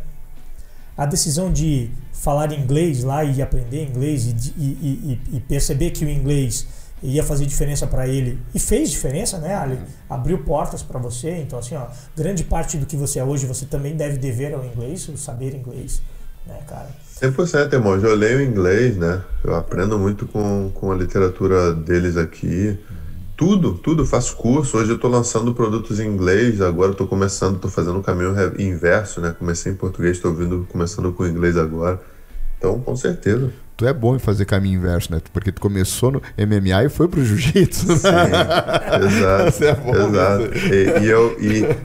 [0.97, 6.03] A decisão de falar inglês lá e aprender inglês e, e, e, e perceber que
[6.03, 6.65] o inglês
[7.03, 9.77] ia fazer diferença para ele e fez diferença, né, Ali?
[10.09, 11.37] Abriu portas para você.
[11.41, 14.65] Então, assim, ó, grande parte do que você é hoje você também deve dever ao
[14.65, 16.01] inglês, o saber inglês,
[16.47, 16.87] né, cara?
[17.21, 17.95] 100%, irmão.
[17.97, 19.21] Eu leio inglês, né?
[19.43, 22.79] Eu aprendo muito com, com a literatura deles aqui.
[23.35, 24.05] Tudo, tudo.
[24.05, 24.77] Faço curso.
[24.77, 26.61] Hoje eu estou lançando produtos em inglês.
[26.61, 29.35] Agora estou começando, estou fazendo o caminho inverso, né?
[29.37, 32.01] Comecei em português, estou vindo começando com inglês agora.
[32.57, 35.21] Então, com certeza tu é bom em fazer caminho inverso, né?
[35.33, 37.87] Porque tu começou no MMA e foi pro jiu-jitsu.
[37.87, 37.95] Né?
[37.95, 38.07] Sim,
[39.05, 39.63] exato.
[39.63, 40.57] é bom exato.
[40.73, 41.37] E, e, eu,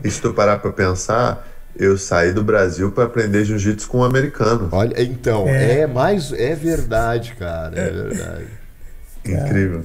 [0.05, 1.47] e se tu parar pra pensar,
[1.77, 4.69] eu saí do Brasil para aprender jiu-jitsu com um americano.
[4.71, 6.33] Olha, então, é, é mais.
[6.33, 7.79] É verdade, cara.
[7.79, 8.47] É verdade.
[9.25, 9.85] incrível.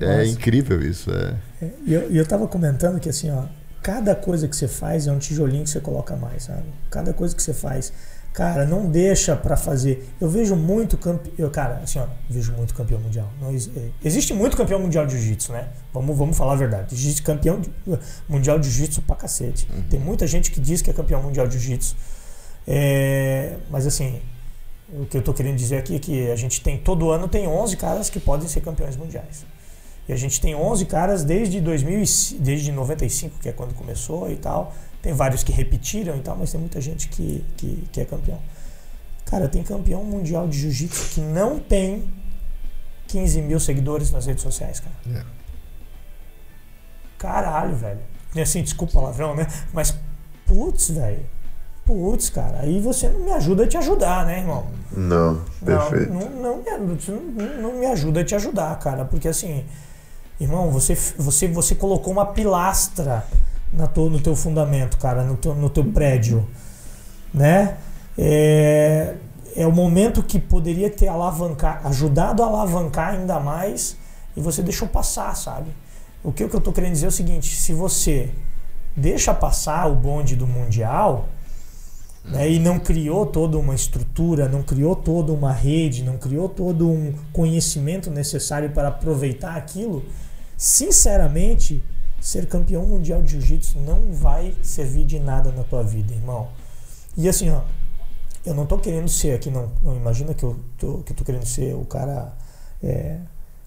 [0.00, 1.10] É, é incrível isso.
[1.10, 1.34] É.
[1.62, 1.70] é.
[1.86, 3.44] E eu, eu tava comentando que assim, ó,
[3.82, 6.64] cada coisa que você faz é um tijolinho que você coloca mais, sabe?
[6.90, 7.92] Cada coisa que você faz
[8.34, 10.12] Cara, não deixa para fazer.
[10.20, 11.48] Eu vejo muito campeão.
[11.50, 13.30] Cara, assim, ó, vejo muito campeão mundial.
[13.40, 15.68] Não, é, existe muito campeão mundial de jiu-jitsu, né?
[15.92, 16.92] Vamos, vamos falar a verdade.
[16.92, 17.70] Existe campeão de,
[18.28, 19.68] mundial de jiu-jitsu pra cacete.
[19.72, 19.82] Uhum.
[19.82, 21.94] Tem muita gente que diz que é campeão mundial de jiu-jitsu.
[22.66, 24.20] É, mas assim,
[24.92, 27.46] o que eu tô querendo dizer aqui é que a gente tem todo ano tem
[27.46, 29.46] 11 caras que podem ser campeões mundiais.
[30.08, 32.04] E a gente tem 11 caras desde 2000,
[32.40, 34.74] desde 95, que é quando começou e tal.
[35.00, 38.40] Tem vários que repetiram e tal, mas tem muita gente que, que, que é campeão.
[39.24, 42.04] Cara, tem campeão mundial de jiu-jitsu que não tem
[43.08, 45.20] 15 mil seguidores nas redes sociais, cara.
[45.20, 45.24] É.
[47.18, 48.00] Caralho, velho.
[48.34, 49.46] E assim, desculpa o palavrão, né?
[49.72, 49.94] Mas,
[50.46, 51.24] putz, velho.
[51.86, 54.66] Putz, cara, aí você não me ajuda a te ajudar, né, irmão?
[54.90, 56.12] Não, perfeito.
[56.12, 59.66] Não, não, não, não, não me ajuda a te ajudar, cara, porque assim,
[60.40, 63.26] irmão, você, você, você colocou uma pilastra
[63.72, 66.46] na to, no teu fundamento, cara, no teu, no teu prédio,
[67.32, 67.76] né?
[68.16, 69.14] É,
[69.56, 73.96] é o momento que poderia ter alavancar, ajudado a alavancar ainda mais
[74.36, 75.70] e você deixou passar, sabe?
[76.22, 78.30] O que, o que eu tô querendo dizer é o seguinte: se você
[78.96, 81.28] deixa passar o bonde do Mundial
[82.24, 86.88] né, e não criou toda uma estrutura, não criou toda uma rede, não criou todo
[86.88, 90.02] um conhecimento necessário para aproveitar aquilo,
[90.64, 91.84] sinceramente,
[92.18, 96.48] ser campeão mundial de jiu-jitsu não vai servir de nada na tua vida, irmão.
[97.18, 97.60] E assim, ó,
[98.46, 101.22] eu não tô querendo ser aqui, não, não imagina que eu tô, que eu tô
[101.22, 102.32] querendo ser o cara
[102.82, 103.18] é,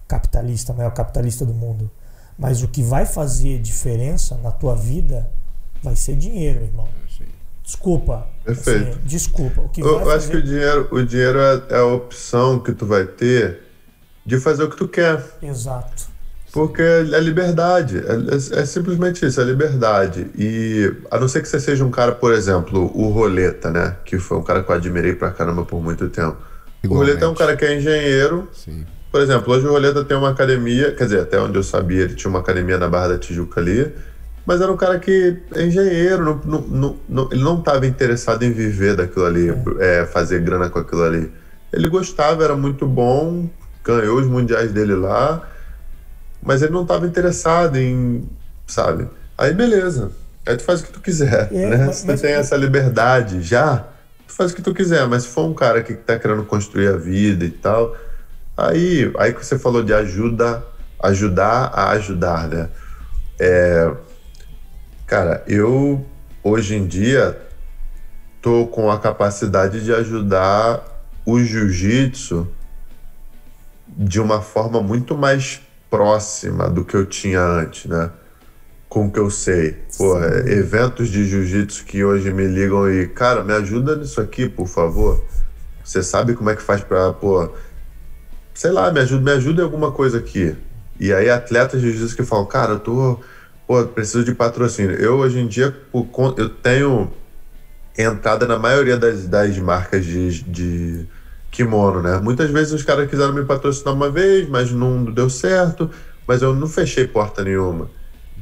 [0.08, 1.88] capitalista, maior capitalista do mundo.
[2.36, 5.30] Mas o que vai fazer diferença na tua vida
[5.80, 6.88] vai ser dinheiro, irmão.
[7.62, 8.26] Desculpa.
[8.44, 8.90] Perfeito.
[8.90, 9.60] Assim, desculpa.
[9.60, 10.12] O que eu fazer...
[10.16, 13.60] acho que o dinheiro, o dinheiro é, é a opção que tu vai ter
[14.26, 15.24] de fazer o que tu quer.
[15.40, 16.07] Exato.
[16.52, 17.98] Porque é liberdade.
[17.98, 18.12] É,
[18.58, 20.26] é, é, simplesmente isso, é liberdade.
[20.36, 23.96] E a não ser que você seja um cara, por exemplo, o Roleta, né?
[24.04, 26.36] Que foi um cara que eu admirei pra caramba por muito tempo.
[26.82, 26.86] Igualmente.
[26.86, 28.48] O Roleta é um cara que é engenheiro.
[28.52, 28.84] Sim.
[29.10, 32.14] Por exemplo, hoje o Roleta tem uma academia, quer dizer, até onde eu sabia, ele
[32.14, 33.90] tinha uma academia na Barra da Tijuca ali,
[34.44, 38.52] mas era um cara que é engenheiro, não, não, não, ele não estava interessado em
[38.52, 40.00] viver daquilo ali, é.
[40.00, 41.32] É, fazer grana com aquilo ali.
[41.72, 43.48] Ele gostava, era muito bom,
[43.82, 45.42] ganhou os mundiais dele lá,
[46.42, 48.28] mas ele não estava interessado em,
[48.66, 49.08] sabe?
[49.36, 50.10] Aí beleza,
[50.46, 51.86] aí tu faz o que tu quiser, é, né?
[51.86, 52.20] Mas, se tu mas...
[52.20, 53.86] tem essa liberdade já,
[54.26, 56.88] tu faz o que tu quiser, mas se for um cara que está querendo construir
[56.88, 57.96] a vida e tal
[58.58, 60.66] Aí, aí que você falou de ajuda,
[61.00, 62.68] ajudar a ajudar, né?
[63.38, 63.92] É,
[65.06, 66.04] cara, eu
[66.42, 67.40] hoje em dia
[68.42, 70.82] tô com a capacidade de ajudar
[71.24, 72.48] o jiu-jitsu
[73.86, 75.60] de uma forma muito mais
[75.90, 78.10] próxima do que eu tinha antes, né?
[78.88, 79.76] Com o que eu sei.
[79.96, 84.66] Pô, eventos de jiu-jitsu que hoje me ligam e, cara, me ajuda nisso aqui, por
[84.66, 85.24] favor.
[85.84, 87.50] Você sabe como é que faz pra, pô,
[88.54, 90.54] sei lá, me ajuda, me ajuda em alguma coisa aqui.
[90.98, 93.20] E aí atletas de jiu-jitsu que falam, cara, eu tô,
[93.66, 94.96] pô, preciso de patrocínio.
[94.96, 95.76] Eu hoje em dia
[96.36, 97.10] eu tenho
[97.96, 101.06] entrada na maioria das, das marcas de, de
[101.50, 102.18] kimono, né?
[102.18, 105.90] Muitas vezes os caras quiseram me patrocinar uma vez, mas não deu certo,
[106.26, 107.90] mas eu não fechei porta nenhuma.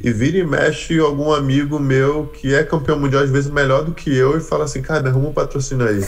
[0.01, 3.93] E vira e mexe algum amigo meu que é campeão mundial, às vezes melhor do
[3.93, 6.05] que eu, e fala assim, cara, arruma um patrocínio aí.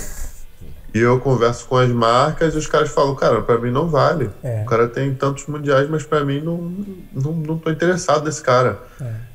[0.94, 4.30] E eu converso com as marcas e os caras falam, cara, para mim não vale.
[4.42, 4.62] É.
[4.62, 6.72] O cara tem tantos mundiais, mas para mim não,
[7.12, 8.78] não, não tô interessado nesse cara.
[9.00, 9.28] É.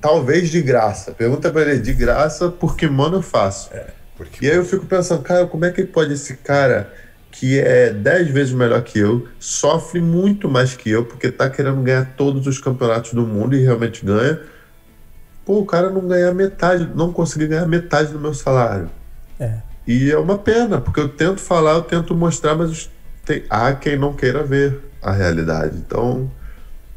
[0.00, 1.12] Talvez de graça.
[1.12, 3.70] Pergunta para ele, de graça, porque mano eu faço.
[3.72, 3.86] É,
[4.18, 4.44] porque...
[4.44, 6.92] E aí eu fico pensando, cara, como é que pode esse cara
[7.30, 11.80] que é dez vezes melhor que eu, sofre muito mais que eu, porque tá querendo
[11.82, 14.40] ganhar todos os campeonatos do mundo e realmente ganha.
[15.44, 18.90] Pô, o cara não ganhar metade, não conseguir ganhar metade do meu salário.
[19.38, 19.58] É.
[19.86, 22.90] E é uma pena, porque eu tento falar, eu tento mostrar, mas
[23.24, 25.76] tem, há quem não queira ver a realidade.
[25.76, 26.30] Então,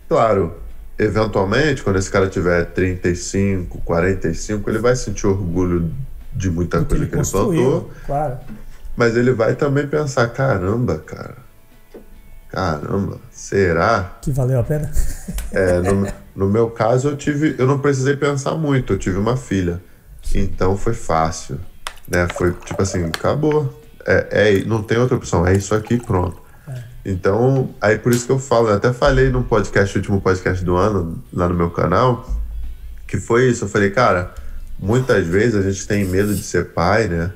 [0.09, 0.55] claro,
[0.97, 5.93] eventualmente, quando esse cara tiver 35, 45, ele vai sentir orgulho
[6.33, 7.91] de muita coisa que ele, que ele plantou.
[8.05, 8.37] Claro.
[8.95, 11.37] Mas ele vai também pensar: caramba, cara.
[12.49, 14.17] Caramba, será?
[14.21, 14.91] Que valeu a pena?
[15.53, 17.55] É, no, no meu caso, eu tive.
[17.57, 19.81] Eu não precisei pensar muito, eu tive uma filha.
[20.33, 21.59] Então foi fácil.
[22.07, 22.25] Né?
[22.35, 23.81] Foi tipo assim, acabou.
[24.05, 26.41] É, é, não tem outra opção, é isso aqui, pronto.
[26.67, 26.83] É.
[27.05, 30.75] Então, aí por isso que eu falo, eu até falei no podcast, último podcast do
[30.77, 32.29] ano, lá no meu canal,
[33.07, 33.65] que foi isso.
[33.65, 34.33] Eu falei, cara,
[34.81, 37.31] muitas vezes a gente tem medo de ser pai, né?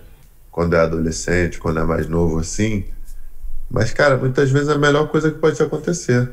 [0.52, 2.86] Quando é adolescente, quando é mais novo assim.
[3.70, 6.30] Mas, cara, muitas vezes é a melhor coisa que pode te acontecer.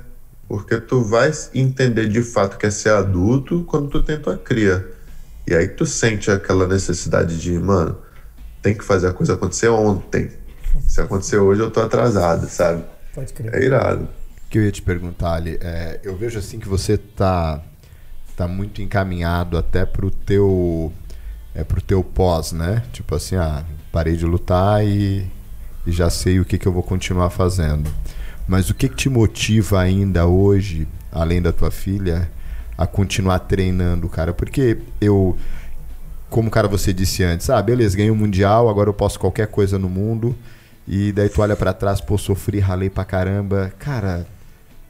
[0.48, 4.86] Porque tu vai entender de fato que é ser adulto quando tu tem tua cria.
[5.46, 7.98] E aí tu sente aquela necessidade de, mano,
[8.60, 10.30] tem que fazer a coisa acontecer ontem.
[10.86, 12.84] Se acontecer hoje, eu tô atrasado, sabe?
[13.14, 13.54] Pode crer.
[13.54, 14.04] É irado.
[14.46, 17.62] O que eu ia te perguntar ali, é, eu vejo assim que você tá,
[18.36, 20.92] tá muito encaminhado até pro teu,
[21.54, 22.82] é, pro teu pós, né?
[22.92, 25.26] Tipo assim, ah, parei de lutar e,
[25.86, 27.90] e já sei o que, que eu vou continuar fazendo.
[28.48, 32.30] Mas o que, que te motiva ainda hoje além da tua filha,
[32.76, 34.32] a continuar treinando, cara?
[34.32, 35.36] Porque eu,
[36.30, 39.46] como cara você disse antes, ah, beleza, ganhei o um mundial, agora eu posso qualquer
[39.46, 40.34] coisa no mundo.
[40.88, 43.72] E daí tu olha para trás, pô, sofri, ralei pra caramba.
[43.78, 44.26] Cara,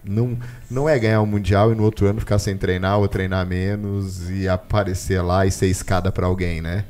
[0.05, 0.39] não,
[0.71, 3.47] não é ganhar o um mundial e no outro ano ficar sem treinar ou treinar
[3.47, 6.85] menos e aparecer lá e ser escada para alguém, né?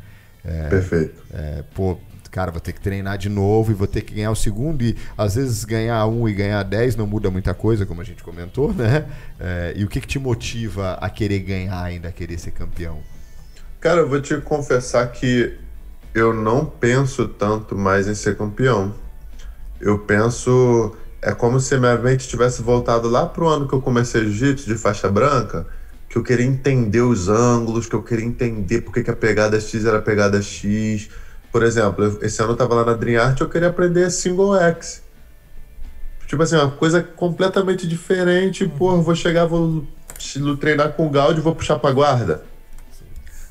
[0.45, 1.23] É, Perfeito.
[1.33, 1.99] É, pô,
[2.31, 4.83] cara, vou ter que treinar de novo e vou ter que ganhar o segundo.
[4.83, 8.25] E às vezes ganhar um e ganhar dez não muda muita coisa, como a gente
[8.25, 9.05] comentou, né?
[9.39, 12.99] É, e o que, que te motiva a querer ganhar ainda, a querer ser campeão?
[13.81, 15.59] Cara, eu vou te confessar que
[16.15, 18.95] eu não penso tanto mais em ser campeão.
[19.81, 20.97] Eu penso.
[21.23, 24.77] É como se minha mente tivesse voltado lá pro ano que eu comecei jiu-jitsu de
[24.77, 25.67] faixa branca,
[26.09, 29.85] que eu queria entender os ângulos, que eu queria entender por que, a pegada X
[29.85, 31.09] era a pegada X,
[31.53, 35.03] por exemplo, esse ano eu tava lá na Dream Art eu queria aprender single X.
[36.27, 38.67] Tipo assim, uma coisa completamente diferente.
[38.67, 39.87] Pô, vou chegar, vou
[40.59, 42.43] treinar com o Gaudi e vou puxar pra guarda.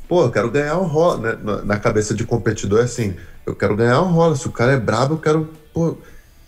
[0.08, 1.18] Pô, eu quero ganhar um rola.
[1.36, 1.62] Né?
[1.64, 3.16] Na cabeça de competidor é assim,
[3.46, 4.36] eu quero ganhar um rola.
[4.36, 5.50] Se o cara é brabo, eu quero.
[5.72, 5.96] Pô.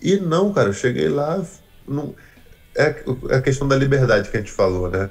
[0.04, 1.41] E não, cara, eu cheguei lá.
[1.88, 2.14] Não...
[2.76, 5.10] É, é a questão da liberdade que a gente falou, né?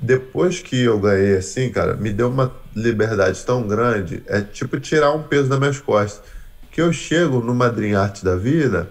[0.00, 5.12] Depois que eu ganhei assim, cara, me deu uma liberdade tão grande, é tipo tirar
[5.12, 6.22] um peso das minhas costas.
[6.70, 8.88] Que eu chego no Madrinha Arte da vida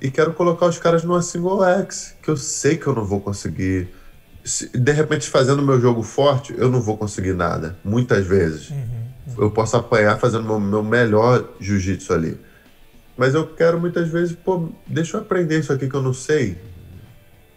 [0.00, 3.20] e quero colocar os caras numa single X, que eu sei que eu não vou
[3.20, 3.88] conseguir.
[4.74, 8.68] De repente, fazendo meu jogo forte, eu não vou conseguir nada, muitas vezes.
[8.68, 8.76] Uhum,
[9.28, 9.44] uhum.
[9.44, 12.38] Eu posso apanhar fazendo meu, meu melhor jiu-jitsu ali.
[13.20, 16.56] Mas eu quero muitas vezes, pô, deixa eu aprender isso aqui que eu não sei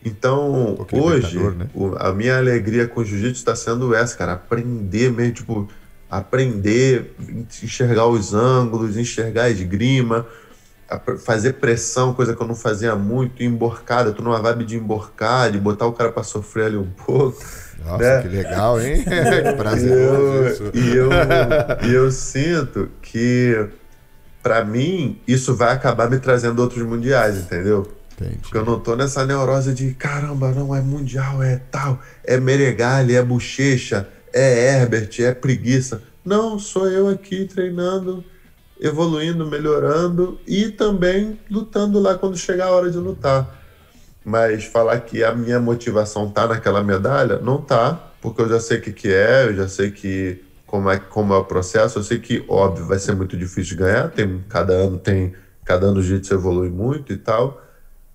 [0.05, 1.67] então, um hoje, né?
[1.73, 4.33] o, a minha alegria com o jiu-jitsu está sendo essa, cara.
[4.33, 5.67] Aprender mesmo, tipo,
[6.09, 7.15] aprender,
[7.63, 10.25] enxergar os ângulos, enxergar a esgrima,
[11.23, 14.11] fazer pressão, coisa que eu não fazia muito, emborcada.
[14.11, 17.41] tô numa vibe de emborcar, de botar o cara para sofrer ali um pouco.
[17.85, 18.21] Nossa, né?
[18.21, 19.03] que legal, hein?
[19.03, 21.09] que prazeroso eu, E eu,
[21.89, 23.69] e eu sinto que,
[24.43, 27.89] para mim, isso vai acabar me trazendo outros mundiais, entendeu?
[28.11, 28.39] Entendi.
[28.41, 33.15] Porque eu não tô nessa neurose de caramba, não é mundial, é tal, é Meregali,
[33.15, 36.03] é bochecha, é Herbert, é preguiça.
[36.25, 38.23] Não, sou eu aqui treinando,
[38.79, 43.61] evoluindo, melhorando e também lutando lá quando chegar a hora de lutar.
[44.25, 48.77] Mas falar que a minha motivação tá naquela medalha, não tá, porque eu já sei
[48.77, 50.41] o que, que é, eu já sei que
[50.73, 54.09] como é, como é o processo, eu sei que, óbvio, vai ser muito difícil ganhar,
[54.09, 57.61] tem, cada ano tem, cada ano o jiu-jitsu evolui muito e tal,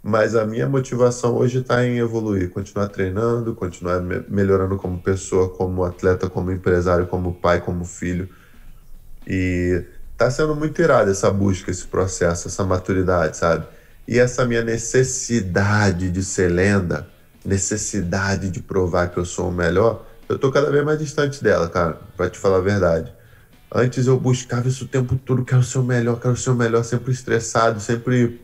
[0.02, 5.48] mas a minha motivação hoje está em evoluir, continuar treinando, continuar me melhorando como pessoa,
[5.50, 8.28] como atleta, como empresário, como pai, como filho.
[9.24, 13.68] E está sendo muito irado essa busca, esse processo, essa maturidade, sabe?
[14.09, 17.06] E essa minha necessidade de ser lenda,
[17.44, 21.68] necessidade de provar que eu sou o melhor, eu tô cada vez mais distante dela,
[21.68, 23.12] cara, para te falar a verdade.
[23.74, 26.83] Antes eu buscava isso o tempo todo, quero ser o melhor, quero ser o melhor,
[26.85, 28.41] sempre estressado, sempre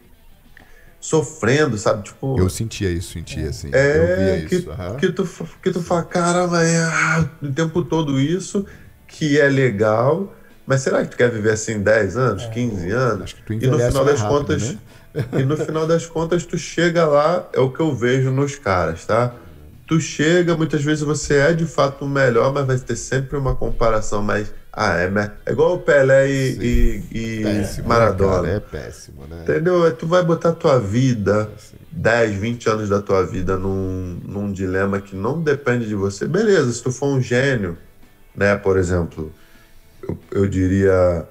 [1.01, 2.05] sofrendo, sabe?
[2.05, 3.71] Tipo, eu sentia isso, sentia assim.
[3.73, 4.71] É, eu via que, isso.
[4.71, 4.97] Uhum.
[4.97, 5.29] Que, tu,
[5.63, 8.67] que tu fala, caramba, é, ah, o tempo todo isso,
[9.07, 10.35] que é legal,
[10.67, 13.23] mas será que tu quer viver assim 10 anos, é, 15 anos?
[13.23, 14.63] Acho que tu e no final das rápido, contas.
[14.63, 14.79] Né?
[15.39, 19.05] e no final das contas, tu chega lá, é o que eu vejo nos caras,
[19.05, 19.35] tá?
[19.87, 23.55] Tu chega, muitas vezes você é de fato o melhor, mas vai ter sempre uma
[23.55, 25.13] comparação mais ah, é,
[25.47, 28.43] é igual o Pelé e, e, e péssimo, né, Maradona.
[28.43, 29.43] Né, é péssimo, né?
[29.43, 29.95] Entendeu?
[29.95, 31.77] Tu vai botar tua vida, Sim.
[31.93, 36.27] 10, 20 anos da tua vida num, num dilema que não depende de você.
[36.27, 37.79] Beleza, se tu for um gênio,
[38.35, 38.57] né?
[38.57, 39.33] Por exemplo,
[40.03, 41.25] eu, eu diria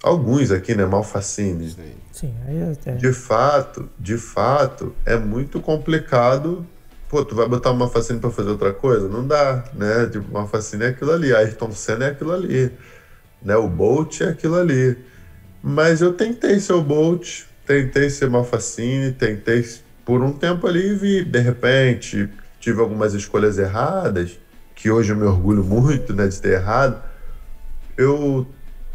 [0.00, 0.86] alguns aqui, né?
[0.86, 1.68] Malfacine.
[1.68, 1.94] Sim.
[2.12, 2.92] Sim, aí até...
[2.92, 6.64] De fato, de fato, é muito complicado
[7.12, 9.06] pô, tu vai botar uma fascina para fazer outra coisa?
[9.06, 10.06] Não dá, né?
[10.06, 12.72] Tipo, uma fascina é aquilo ali, Ayrton Senna é aquilo ali,
[13.42, 13.54] né?
[13.54, 14.96] O Bolt é aquilo ali.
[15.62, 19.62] Mas eu tentei ser o Bolt, tentei ser Malfacine, tentei
[20.06, 24.38] por um tempo ali e vi, de repente, tive algumas escolhas erradas,
[24.74, 26.98] que hoje eu me orgulho muito, né, de ter errado.
[27.94, 28.46] Eu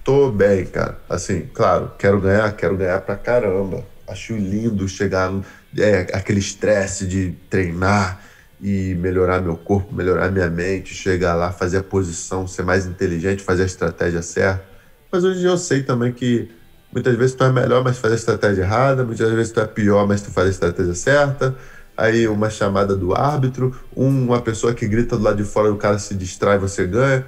[0.03, 0.97] tô bem, cara.
[1.07, 3.85] Assim, claro, quero ganhar, quero ganhar pra caramba.
[4.07, 5.31] Acho lindo chegar
[5.75, 8.21] é, aquele estresse de treinar
[8.61, 13.43] e melhorar meu corpo, melhorar minha mente, chegar lá, fazer a posição, ser mais inteligente,
[13.43, 14.63] fazer a estratégia certa.
[15.11, 16.49] Mas hoje eu sei também que
[16.91, 20.07] muitas vezes tu é melhor, mas faz a estratégia errada, muitas vezes tu é pior,
[20.07, 21.55] mas tu faz a estratégia certa.
[21.95, 25.97] Aí uma chamada do árbitro, uma pessoa que grita do lado de fora, o cara
[25.97, 27.25] se distrai, você ganha.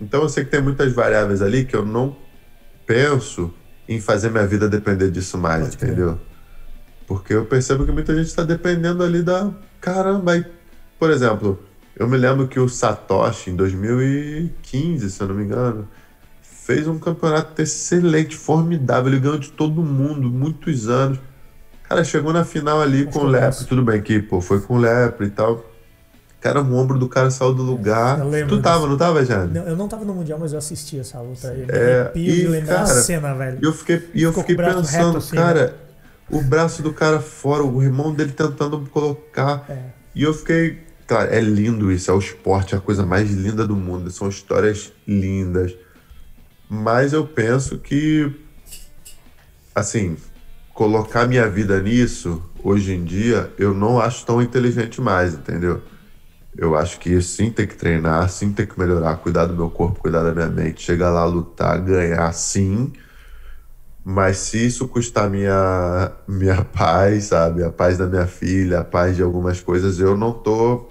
[0.00, 2.16] Então eu sei que tem muitas variáveis ali que eu não
[2.86, 3.52] penso
[3.88, 6.18] em fazer minha vida depender disso mais, Pode entendeu?
[7.08, 9.50] Porque eu percebo que muita gente está dependendo ali da.
[9.80, 10.44] Caramba, aí
[10.98, 11.62] por exemplo,
[11.96, 15.88] eu me lembro que o Satoshi, em 2015, se eu não me engano,
[16.42, 19.12] fez um campeonato excelente, formidável.
[19.12, 21.20] Ele ganhou de todo mundo, muitos anos.
[21.88, 24.74] Cara, chegou na final ali Acho com o Lepre, tudo bem que, pô, foi com
[24.74, 25.64] o Lepre e tal.
[26.40, 28.20] Cara, o ombro do cara saiu do lugar.
[28.48, 28.88] Tu tava, disso.
[28.88, 29.56] não tava, Jane?
[29.56, 31.48] Eu não tava no Mundial, mas eu assisti essa luta.
[31.48, 33.58] Eu é, e, cara, a cena, velho.
[33.60, 35.72] E eu fiquei, e eu fiquei pensando, assim, cara, né?
[36.30, 39.64] O braço do cara fora, o irmão dele tentando colocar.
[39.68, 39.90] É.
[40.14, 40.86] E eu fiquei.
[41.06, 44.10] Cara, é lindo isso, é o esporte, é a coisa mais linda do mundo.
[44.10, 45.74] São histórias lindas.
[46.68, 48.30] Mas eu penso que.
[49.74, 50.16] Assim,
[50.74, 55.82] colocar minha vida nisso, hoje em dia, eu não acho tão inteligente mais, entendeu?
[56.56, 60.00] Eu acho que sim tem que treinar, sim tem que melhorar, cuidar do meu corpo,
[60.00, 62.92] cuidar da minha mente, chegar lá, lutar, ganhar, sim.
[64.10, 67.62] Mas se isso custar minha, minha paz, sabe?
[67.62, 70.88] A paz da minha filha, a paz de algumas coisas, eu não tô.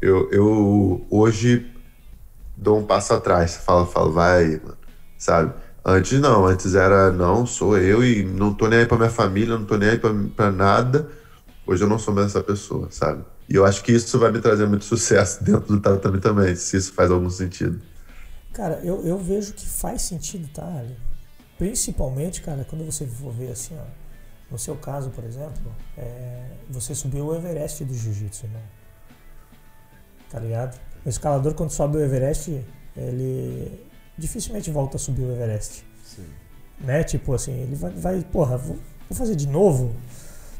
[0.00, 1.70] Eu, eu hoje
[2.56, 3.56] dou um passo atrás.
[3.56, 4.78] Falo, falo, vai aí, mano.
[5.18, 5.52] Sabe?
[5.84, 9.58] Antes não, antes era não, sou eu e não tô nem aí pra minha família,
[9.58, 9.98] não tô nem aí
[10.34, 11.10] pra, nada.
[11.66, 13.22] Hoje eu não sou mais essa pessoa, sabe?
[13.50, 16.78] E eu acho que isso vai me trazer muito sucesso dentro do tatame também, se
[16.78, 17.78] isso faz algum sentido.
[18.54, 20.82] Cara, eu, eu vejo que faz sentido, tá?
[21.58, 23.84] Principalmente, cara, quando você for ver assim, ó,
[24.50, 28.62] no seu caso, por exemplo, é, você subiu o Everest do Jiu-Jitsu, né?
[30.30, 30.78] Tá ligado?
[31.04, 32.64] O escalador, quando sobe o Everest,
[32.96, 33.86] ele
[34.18, 35.84] dificilmente volta a subir o Everest.
[36.04, 36.26] Sim.
[36.80, 37.02] Né?
[37.04, 38.76] Tipo assim, ele vai, vai porra, vou,
[39.08, 39.94] vou fazer de novo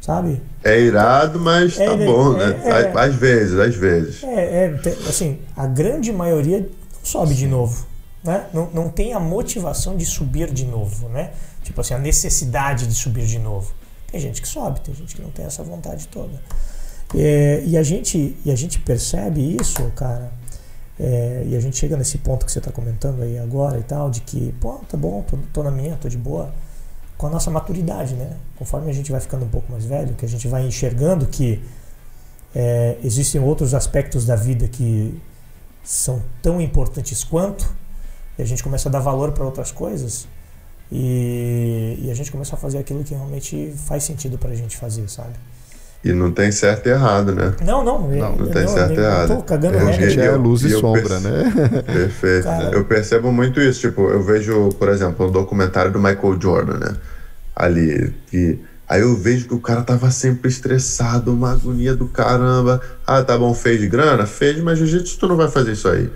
[0.07, 0.41] sabe?
[0.63, 2.61] É irado, mas é, tá bom, é, né?
[2.65, 4.23] É, às vezes, às vezes.
[4.23, 6.69] É, é, assim, a grande maioria não
[7.03, 7.87] sobe de novo,
[8.27, 8.49] né?
[8.53, 11.33] Não, não tem a motivação de subir de novo, né?
[11.63, 13.73] Tipo assim, a necessidade de subir de novo.
[14.11, 16.41] Tem gente que sobe, tem gente que não tem essa vontade toda.
[17.15, 20.33] É, e, a gente, e a gente percebe isso, cara,
[20.99, 24.11] é, e a gente chega nesse ponto que você está comentando aí agora e tal,
[24.11, 26.53] de que, pô, tá bom, tô, tô na minha, tô de boa
[27.17, 28.37] com a nossa maturidade, né?
[28.57, 31.63] Conforme a gente vai ficando um pouco mais velho, que a gente vai enxergando que
[32.55, 35.21] é, existem outros aspectos da vida que
[35.83, 37.73] são tão importantes quanto,
[38.39, 40.27] e a gente começa a dar valor para outras coisas,
[40.91, 44.77] e, e, a gente começa a fazer aquilo que realmente faz sentido para a gente
[44.77, 45.35] fazer, sabe?
[46.05, 47.53] E não tem certo e errado, né?
[47.65, 48.03] Não, não.
[48.03, 49.37] Não, não, não tem certo e errado.
[49.37, 50.25] Tô cagando é, regra.
[50.25, 51.53] É luz e, e sombra, né?
[51.85, 52.45] Perfeito.
[52.45, 52.71] Cara...
[52.71, 53.81] Eu percebo muito isso.
[53.81, 56.97] Tipo, eu vejo, por exemplo, um documentário do Michael Jordan, né?
[57.57, 58.61] Ali, que...
[58.89, 62.81] Aí eu vejo que o cara tava sempre estressado, uma agonia do caramba.
[63.05, 64.27] Ah, tá bom, fez grana?
[64.27, 66.09] Fez, mas jiu-jitsu tu não vai fazer isso aí.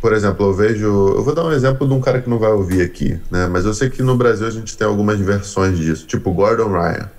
[0.00, 0.86] Por exemplo, eu vejo.
[0.86, 3.46] Eu vou dar um exemplo de um cara que não vai ouvir aqui, né?
[3.46, 7.10] Mas eu sei que no Brasil a gente tem algumas versões disso, tipo Gordon Ryan.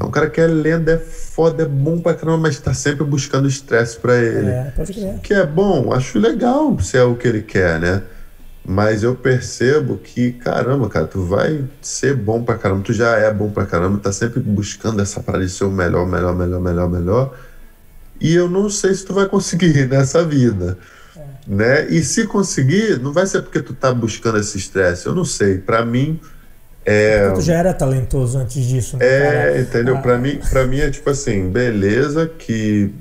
[0.00, 3.04] É um cara que é lenda, é foda, é bom pra caramba, mas tá sempre
[3.04, 4.48] buscando estresse pra ele.
[4.48, 5.18] É, pode crer.
[5.20, 8.02] Que é bom, acho legal se é o que ele quer, né?
[8.64, 13.32] Mas eu percebo que, caramba, cara, tu vai ser bom pra caramba, tu já é
[13.32, 16.88] bom pra caramba, tá sempre buscando essa parada de ser o melhor, melhor, melhor, melhor,
[16.88, 17.34] melhor.
[18.20, 20.78] E eu não sei se tu vai conseguir nessa vida.
[21.48, 21.88] Né?
[21.88, 25.06] E se conseguir, não vai ser porque tu tá buscando esse estresse.
[25.06, 25.56] Eu não sei.
[25.56, 26.20] Para mim,
[26.84, 29.06] é, tu já era talentoso antes disso, né?
[29.06, 29.60] É, cara?
[29.60, 29.96] entendeu?
[29.96, 30.00] Ah.
[30.00, 32.92] Para mim, para mim é tipo assim, beleza que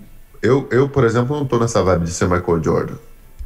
[0.41, 2.95] eu, eu, por exemplo, não tô nessa vibe de ser Michael Jordan.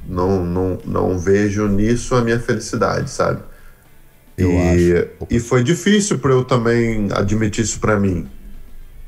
[0.08, 3.42] Não, não, não vejo nisso a minha felicidade, sabe?
[4.38, 5.28] Eu e, acho.
[5.30, 8.28] e foi difícil para eu também admitir isso para mim.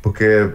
[0.02, 0.49] Porque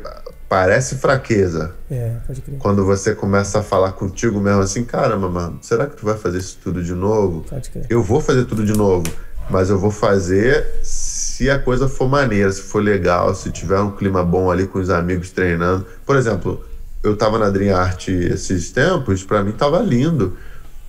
[0.48, 1.74] parece fraqueza.
[1.90, 2.58] É, pode crer.
[2.58, 6.38] Quando você começa a falar contigo mesmo assim, caramba, mano, será que tu vai fazer
[6.38, 7.44] isso tudo de novo?
[7.48, 7.86] Pode crer.
[7.88, 9.04] Eu vou fazer tudo de novo
[9.50, 13.92] mas eu vou fazer se a coisa for maneira, se for legal, se tiver um
[13.92, 15.86] clima bom ali com os amigos treinando.
[16.04, 16.64] Por exemplo,
[17.02, 20.36] eu tava na Dream Art esses tempos, para mim tava lindo.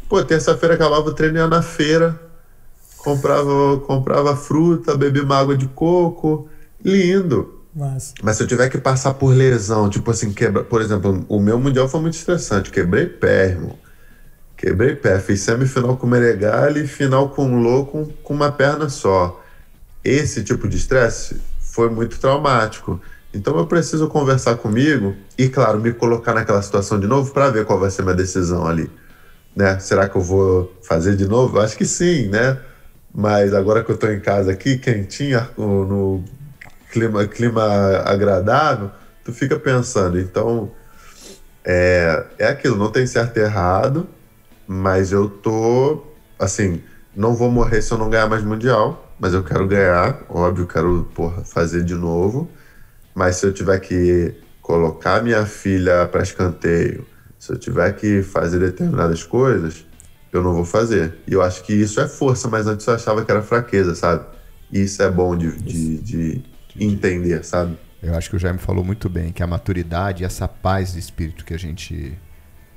[0.07, 2.19] Pô, terça-feira acabava treinando na feira,
[2.97, 6.49] comprava, comprava fruta, bebia uma água de coco,
[6.83, 7.58] lindo.
[7.79, 8.13] Mas...
[8.21, 11.57] Mas se eu tiver que passar por lesão, tipo assim, quebra, por exemplo, o meu
[11.57, 13.79] mundial foi muito estressante, quebrei pé, irmão.
[14.57, 18.89] Quebrei pé, fiz semifinal com o Meregali e final com o com, com uma perna
[18.89, 19.41] só.
[20.03, 22.99] Esse tipo de estresse foi muito traumático.
[23.33, 27.63] Então eu preciso conversar comigo e, claro, me colocar naquela situação de novo para ver
[27.63, 28.91] qual vai ser minha decisão ali.
[29.55, 29.79] Né?
[29.79, 31.61] Será que eu vou fazer de novo?
[31.61, 32.57] Acho que sim, né?
[33.15, 36.23] Mas agora que eu estou em casa aqui, quentinho, no
[36.91, 37.63] clima, clima
[38.05, 38.91] agradável,
[39.23, 40.19] tu fica pensando.
[40.19, 40.71] Então,
[41.63, 44.07] é, é aquilo, não tem certo e errado
[44.71, 46.03] mas eu tô,
[46.37, 46.83] assim,
[47.15, 51.09] não vou morrer se eu não ganhar mais Mundial, mas eu quero ganhar, óbvio, quero
[51.15, 52.47] porra, fazer de novo.
[53.15, 57.03] Mas se eu tiver que colocar minha filha para escanteio,
[57.39, 59.83] se eu tiver que fazer determinadas coisas,
[60.31, 61.15] eu não vou fazer.
[61.25, 64.23] E eu acho que isso é força, mas antes eu achava que era fraqueza, sabe?
[64.71, 66.43] E isso é bom de, de, de
[66.79, 67.77] entender, sabe?
[68.01, 71.43] Eu acho que o Jaime falou muito bem, que a maturidade, essa paz de espírito
[71.43, 72.17] que a gente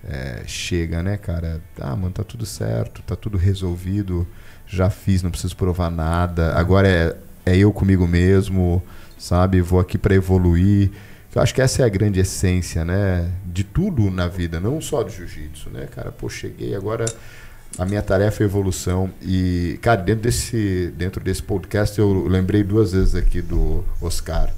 [0.04, 1.60] é, chega, né, cara?
[1.80, 4.26] Ah, mano, tá tudo certo, tá tudo resolvido,
[4.66, 6.54] já fiz, não preciso provar nada.
[6.54, 7.16] Agora é,
[7.46, 8.82] é eu comigo mesmo,
[9.16, 9.60] sabe?
[9.60, 10.90] Vou aqui para evoluir.
[11.34, 13.30] Eu acho que essa é a grande essência, né?
[13.46, 16.10] De tudo na vida, não só do jiu-jitsu, né, cara?
[16.10, 17.06] Pô, cheguei agora.
[17.78, 19.10] A minha tarefa é evolução.
[19.22, 24.50] E, cara, dentro desse, dentro desse podcast eu lembrei duas vezes aqui do Oscar.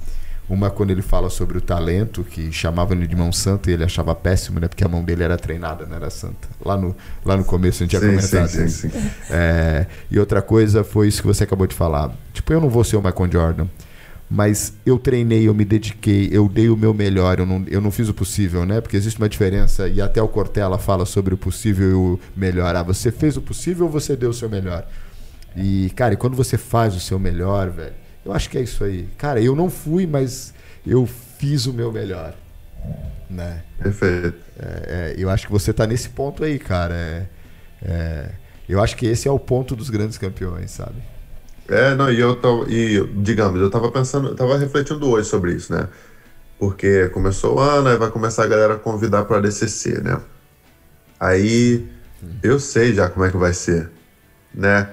[0.47, 3.83] Uma quando ele fala sobre o talento, que chamava ele de mão santa e ele
[3.83, 4.67] achava péssimo, né?
[4.67, 6.47] Porque a mão dele era treinada, não era santa.
[6.63, 8.67] Lá no, lá no começo a gente tinha sim, comentado sim.
[8.67, 9.11] Sim, sim.
[9.31, 12.11] É, e outra coisa foi isso que você acabou de falar.
[12.31, 13.67] Tipo, eu não vou ser o Michael Jordan,
[14.29, 17.91] mas eu treinei, eu me dediquei, eu dei o meu melhor, eu não, eu não
[17.91, 18.81] fiz o possível, né?
[18.81, 22.75] Porque existe uma diferença, e até o Cortella fala sobre o possível e o melhor.
[22.75, 24.87] Ah, você fez o possível ou você deu o seu melhor?
[25.55, 28.83] E, cara, e quando você faz o seu melhor, velho eu acho que é isso
[28.83, 29.07] aí.
[29.17, 30.53] Cara, eu não fui, mas
[30.85, 32.33] eu fiz o meu melhor.
[33.29, 33.63] Né?
[33.77, 34.39] Perfeito.
[34.57, 36.95] É, é, eu acho que você está nesse ponto aí, cara.
[36.95, 37.27] É,
[37.83, 38.31] é,
[38.67, 40.95] eu acho que esse é o ponto dos grandes campeões, sabe?
[41.67, 45.53] É, não, e eu tô, e digamos, eu tava pensando, eu tava refletindo hoje sobre
[45.53, 45.87] isso, né?
[46.59, 50.21] Porque começou o ano, aí vai começar a galera a convidar para DCC, né?
[51.19, 51.87] Aí
[52.43, 53.89] eu sei já como é que vai ser,
[54.53, 54.89] né?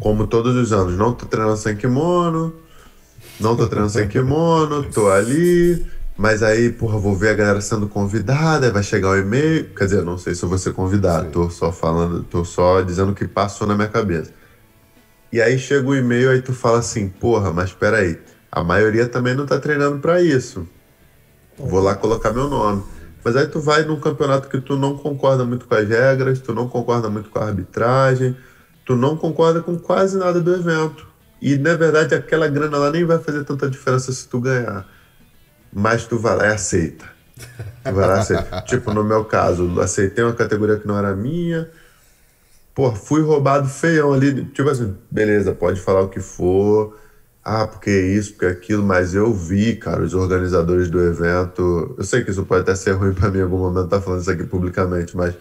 [0.00, 2.54] Como todos os anos, não tô treinando sem kimono,
[3.40, 5.84] não tô treinando sem kimono, tô ali.
[6.16, 9.64] Mas aí, porra, vou ver a galera sendo convidada, vai chegar o e-mail.
[9.74, 13.10] Quer dizer, não sei se eu vou ser convidado, tô só falando, tô só dizendo
[13.12, 14.30] o que passou na minha cabeça.
[15.34, 18.20] E aí chega o e-mail, aí tu fala assim, porra, mas peraí,
[18.52, 20.64] a maioria também não tá treinando para isso.
[21.58, 22.84] Vou lá colocar meu nome.
[23.24, 26.54] Mas aí tu vai num campeonato que tu não concorda muito com as regras, tu
[26.54, 28.36] não concorda muito com a arbitragem,
[28.86, 31.04] tu não concorda com quase nada do evento.
[31.42, 34.86] E na verdade aquela grana lá nem vai fazer tanta diferença se tu ganhar.
[35.72, 37.06] Mas tu vai lá e aceita.
[37.82, 38.62] Tu vai lá e aceita.
[38.70, 41.68] tipo, no meu caso, aceitei uma categoria que não era minha.
[42.74, 44.44] Pô, fui roubado feião ali.
[44.46, 46.98] Tipo assim, beleza, pode falar o que for.
[47.44, 51.94] Ah, porque isso, porque aquilo, mas eu vi, cara, os organizadores do evento.
[51.98, 54.02] Eu sei que isso pode até ser ruim para mim em algum momento estar tá
[54.02, 55.34] falando isso aqui publicamente, mas,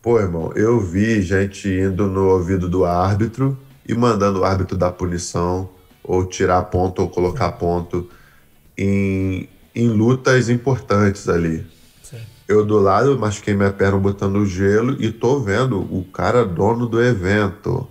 [0.00, 4.92] pô, irmão, eu vi gente indo no ouvido do árbitro e mandando o árbitro dar
[4.92, 5.68] punição,
[6.04, 8.08] ou tirar ponto, ou colocar ponto
[8.78, 11.66] em, em lutas importantes ali.
[12.52, 17.02] Eu do lado machuquei minha perna botando gelo e tô vendo o cara dono do
[17.02, 17.88] evento,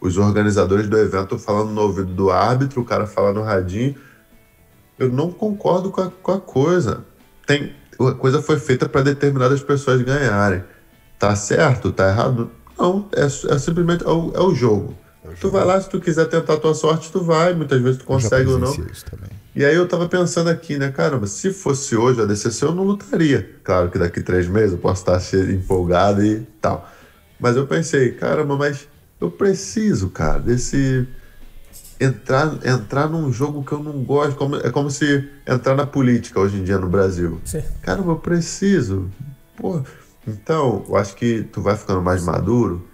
[0.00, 3.94] os organizadores do evento falando no ouvido do árbitro, o cara fala no radinho.
[4.98, 7.04] Eu não concordo com a, com a coisa.
[7.46, 10.64] Tem, a coisa foi feita para determinadas pessoas ganharem.
[11.18, 11.92] Tá certo?
[11.92, 12.50] Tá errado?
[12.78, 14.96] Não, é, é simplesmente é o, é o jogo.
[15.38, 17.52] Tu vai lá, se tu quiser tentar a tua sorte, tu vai.
[17.52, 18.74] Muitas vezes tu consegue ou não.
[19.54, 20.90] E aí eu tava pensando aqui, né?
[20.90, 23.50] Caramba, se fosse hoje a DCC, eu não lutaria.
[23.64, 26.88] Claro que daqui três meses eu posso estar empolgado e tal.
[27.38, 28.86] Mas eu pensei, caramba, mas
[29.20, 31.06] eu preciso, cara, desse.
[31.98, 34.34] Entrar, entrar num jogo que eu não gosto.
[34.36, 37.40] Como, é como se entrar na política hoje em dia no Brasil.
[37.44, 37.62] Sim.
[37.82, 39.10] Caramba, eu preciso.
[39.56, 39.82] Pô.
[40.26, 42.88] Então, eu acho que tu vai ficando mais maduro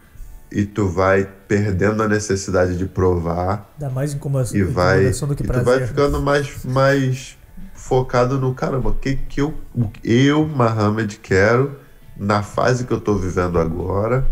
[0.51, 3.73] e tu vai perdendo a necessidade de provar.
[3.78, 5.62] Dá mais incomodação, e vai, do que prazer.
[5.62, 7.36] E tu vai ficando mais, mais
[7.74, 9.55] focado no caramba, o que, que eu,
[10.02, 11.77] eu, Mohamed, quero
[12.16, 14.27] na fase que eu tô vivendo agora,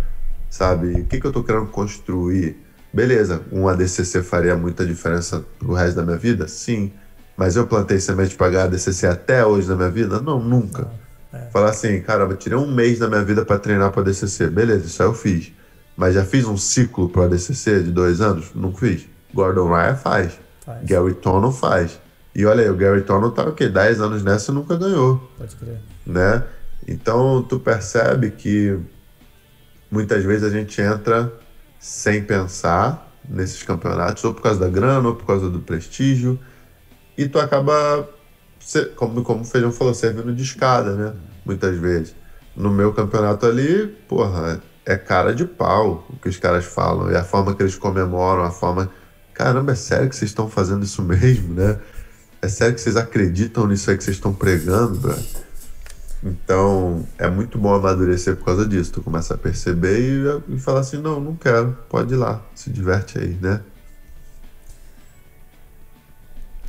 [0.49, 1.01] sabe?
[1.01, 2.57] O que, que eu tô querendo construir?
[2.93, 6.49] Beleza, um ADCC faria muita diferença pro resto da minha vida?
[6.49, 6.93] Sim.
[7.37, 10.21] Mas eu plantei semente para ADCC até hoje na minha vida?
[10.21, 10.89] Não, nunca.
[11.33, 11.47] Não, é.
[11.51, 14.49] Falar assim, caramba, tirei um mês da minha vida para treinar para ADCC.
[14.49, 15.53] Beleza, isso aí eu fiz.
[15.97, 18.51] Mas já fiz um ciclo para DCC de dois anos?
[18.55, 19.07] Não fiz.
[19.33, 20.33] Gordon Ryan faz.
[20.65, 20.85] faz.
[20.85, 22.01] Gary Tonon faz.
[22.35, 23.69] E olha aí, o Gary Tonon tá o quê?
[23.69, 25.31] 10 anos nessa e nunca ganhou.
[25.39, 25.79] Pode crer.
[26.05, 26.43] Né?
[26.87, 28.79] Então tu percebe que
[29.91, 31.33] muitas vezes a gente entra
[31.79, 36.39] sem pensar nesses campeonatos, ou por causa da grana, ou por causa do prestígio,
[37.17, 38.09] e tu acaba,
[38.97, 41.15] como, como o Feijão falou, servindo de escada, né?
[41.45, 42.15] Muitas vezes.
[42.57, 47.11] No meu campeonato ali, porra, é cara de pau o que os caras falam.
[47.11, 48.91] E a forma que eles comemoram, a forma.
[49.33, 51.79] Caramba, é sério que vocês estão fazendo isso mesmo, né?
[52.41, 55.17] É sério que vocês acreditam nisso aí que vocês estão pregando, bro?
[56.23, 58.93] Então, é muito bom amadurecer por causa disso.
[58.93, 59.99] Tu começa a perceber
[60.49, 63.61] e, e falar assim: não, não quero, pode ir lá, se diverte aí, né?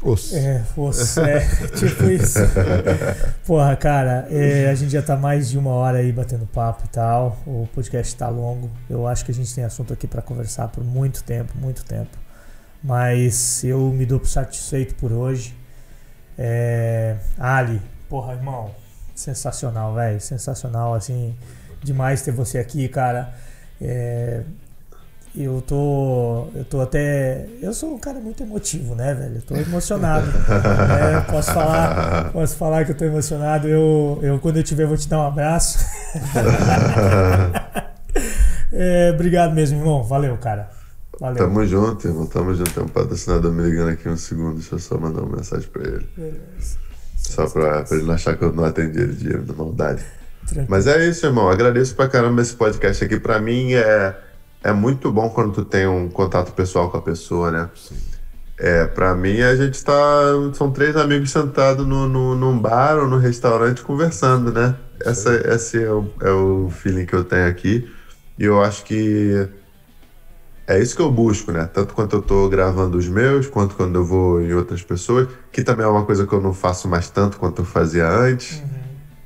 [0.06, 0.36] Osso.
[0.36, 1.40] É, osso, é,
[1.80, 2.38] tipo isso.
[3.44, 6.90] Porra, cara, é, a gente já tá mais de uma hora aí batendo papo e
[6.90, 7.40] tal.
[7.44, 8.69] O podcast tá longo.
[8.88, 12.15] Eu acho que a gente tem assunto aqui para conversar por muito tempo, muito tempo.
[12.84, 15.56] Mas eu me dou satisfeito por hoje.
[16.38, 18.76] É, Ali, porra, irmão,
[19.15, 20.22] sensacional, velho.
[20.22, 21.36] Sensacional, assim,
[21.84, 23.34] demais ter você aqui, cara.
[23.82, 24.44] É,
[25.37, 26.47] eu tô.
[26.55, 27.47] Eu tô até.
[27.61, 29.35] Eu sou um cara muito emotivo, né, velho?
[29.35, 30.27] Eu tô emocionado.
[30.47, 33.67] é, posso falar, posso falar que eu tô emocionado.
[33.67, 35.79] Eu, eu quando eu tiver, vou te dar um abraço.
[38.71, 40.03] é, obrigado mesmo, irmão.
[40.03, 40.69] Valeu, cara.
[41.19, 41.37] Valeu.
[41.37, 42.27] Tamo junto, irmão.
[42.27, 42.71] Tamo junto.
[42.71, 44.55] Tem um patrocinador me ligando aqui um segundo.
[44.55, 46.07] Deixa eu só mandar uma mensagem pra ele.
[46.15, 46.77] Beleza.
[47.17, 50.03] Só pra, pra ele não achar que eu não atendi ele dinheiro da maldade.
[50.45, 50.67] Tranquilo.
[50.69, 51.49] Mas é isso, irmão.
[51.49, 53.19] Agradeço pra caramba esse podcast aqui.
[53.19, 54.15] Pra mim é
[54.65, 57.69] é muito bom quando tu tem um contato pessoal com a pessoa, né?
[57.75, 57.95] Sim.
[58.57, 59.93] É, pra mim a gente tá.
[60.53, 64.75] São três amigos sentados no, no, num bar ou no restaurante conversando, né?
[64.99, 67.87] Essa, esse é o, é o feeling que eu tenho aqui.
[68.39, 69.47] E eu acho que
[70.65, 71.69] é isso que eu busco, né?
[71.71, 75.63] Tanto quanto eu tô gravando os meus, quanto quando eu vou em outras pessoas, que
[75.63, 78.69] também é uma coisa que eu não faço mais tanto quanto eu fazia antes, uhum.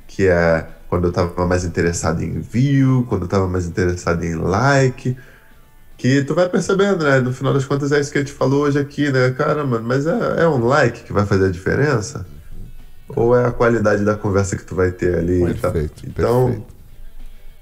[0.06, 4.34] que é quando eu tava mais interessado em view, quando eu tava mais interessado em
[4.34, 5.16] like
[6.00, 7.20] que tu vai percebendo, né?
[7.20, 9.32] No final das contas é isso que a gente falou hoje aqui, né?
[9.32, 12.26] Cara, mano, mas é, é um like que vai fazer a diferença?
[13.06, 15.40] Ou é a qualidade da conversa que tu vai ter ali?
[15.40, 16.74] Perfeito, então, perfeito.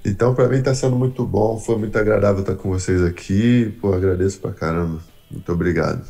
[0.05, 3.77] então para mim tá sendo muito bom, foi muito agradável estar com vocês aqui.
[3.81, 5.01] Pô, agradeço pra caramba.
[5.29, 6.07] Muito obrigado.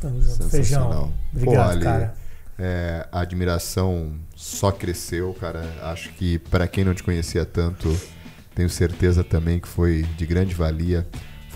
[0.00, 1.12] Tamo junto, feijão.
[1.34, 2.14] Obrigado, Pô, Ali, cara.
[2.56, 5.64] É, a admiração só cresceu, cara.
[5.82, 7.92] Acho que para quem não te conhecia tanto,
[8.54, 11.04] tenho certeza também que foi de grande valia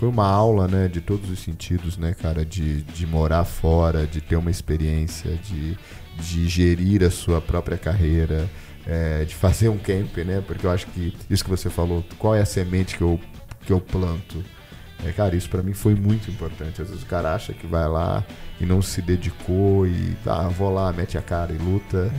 [0.01, 4.19] foi uma aula, né, de todos os sentidos, né, cara, de, de morar fora, de
[4.19, 5.77] ter uma experiência, de,
[6.17, 8.49] de gerir a sua própria carreira,
[8.87, 12.33] é, de fazer um camp, né, porque eu acho que isso que você falou, qual
[12.35, 13.19] é a semente que eu,
[13.63, 14.43] que eu planto?
[15.05, 16.81] É, cara, isso para mim foi muito importante.
[16.81, 18.23] Às vezes o cara acha que vai lá
[18.59, 21.97] e não se dedicou e ah, vou lá, mete a cara e luta.
[21.97, 22.09] Uhum.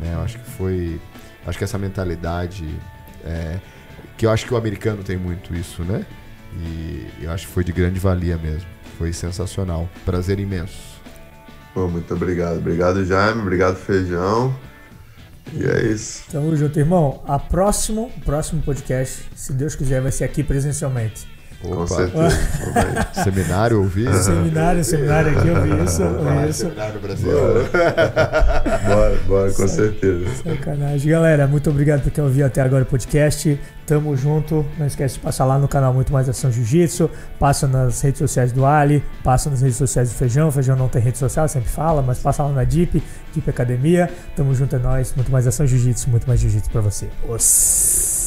[0.00, 0.14] Né?
[0.14, 1.00] Eu acho que foi.
[1.46, 2.66] Acho que essa mentalidade.
[3.24, 3.58] É,
[4.18, 6.04] que eu acho que o americano tem muito isso, né?
[6.58, 8.68] E eu acho que foi de grande valia mesmo.
[8.98, 9.88] Foi sensacional.
[10.04, 10.96] Prazer imenso.
[11.74, 12.58] Pô, muito obrigado.
[12.58, 13.42] Obrigado, Jaime.
[13.42, 14.56] Obrigado, Feijão.
[15.52, 16.24] E é isso.
[16.30, 17.22] Tamo junto, irmão.
[17.26, 21.35] A próximo, o próximo podcast, se Deus quiser, vai ser aqui presencialmente.
[21.62, 21.76] Opa.
[21.76, 22.38] Com certeza.
[23.24, 24.04] seminário, ouvi?
[24.22, 26.02] Seminário, seminário aqui, ouvi isso.
[26.02, 26.58] Ouvi isso.
[26.60, 27.30] Seminário no Brasil.
[28.86, 30.26] bora, bora, com certeza.
[30.44, 31.10] Sacanagem.
[31.10, 33.58] Galera, muito obrigado por quem ouviu até agora o podcast.
[33.86, 34.66] Tamo junto.
[34.78, 37.08] Não esquece de passar lá no canal Muito Mais Ação Jiu-Jitsu.
[37.38, 39.02] Passa nas redes sociais do Ali.
[39.22, 40.50] Passa nas redes sociais do Feijão.
[40.50, 43.02] Feijão não tem rede social, sempre fala, mas passa lá na Deep,
[43.32, 44.10] Deep Academia.
[44.34, 45.14] Tamo junto, é nóis.
[45.14, 47.08] Muito mais Ação Jiu-Jitsu, muito mais Jiu-Jitsu pra você.
[47.28, 48.25] Os...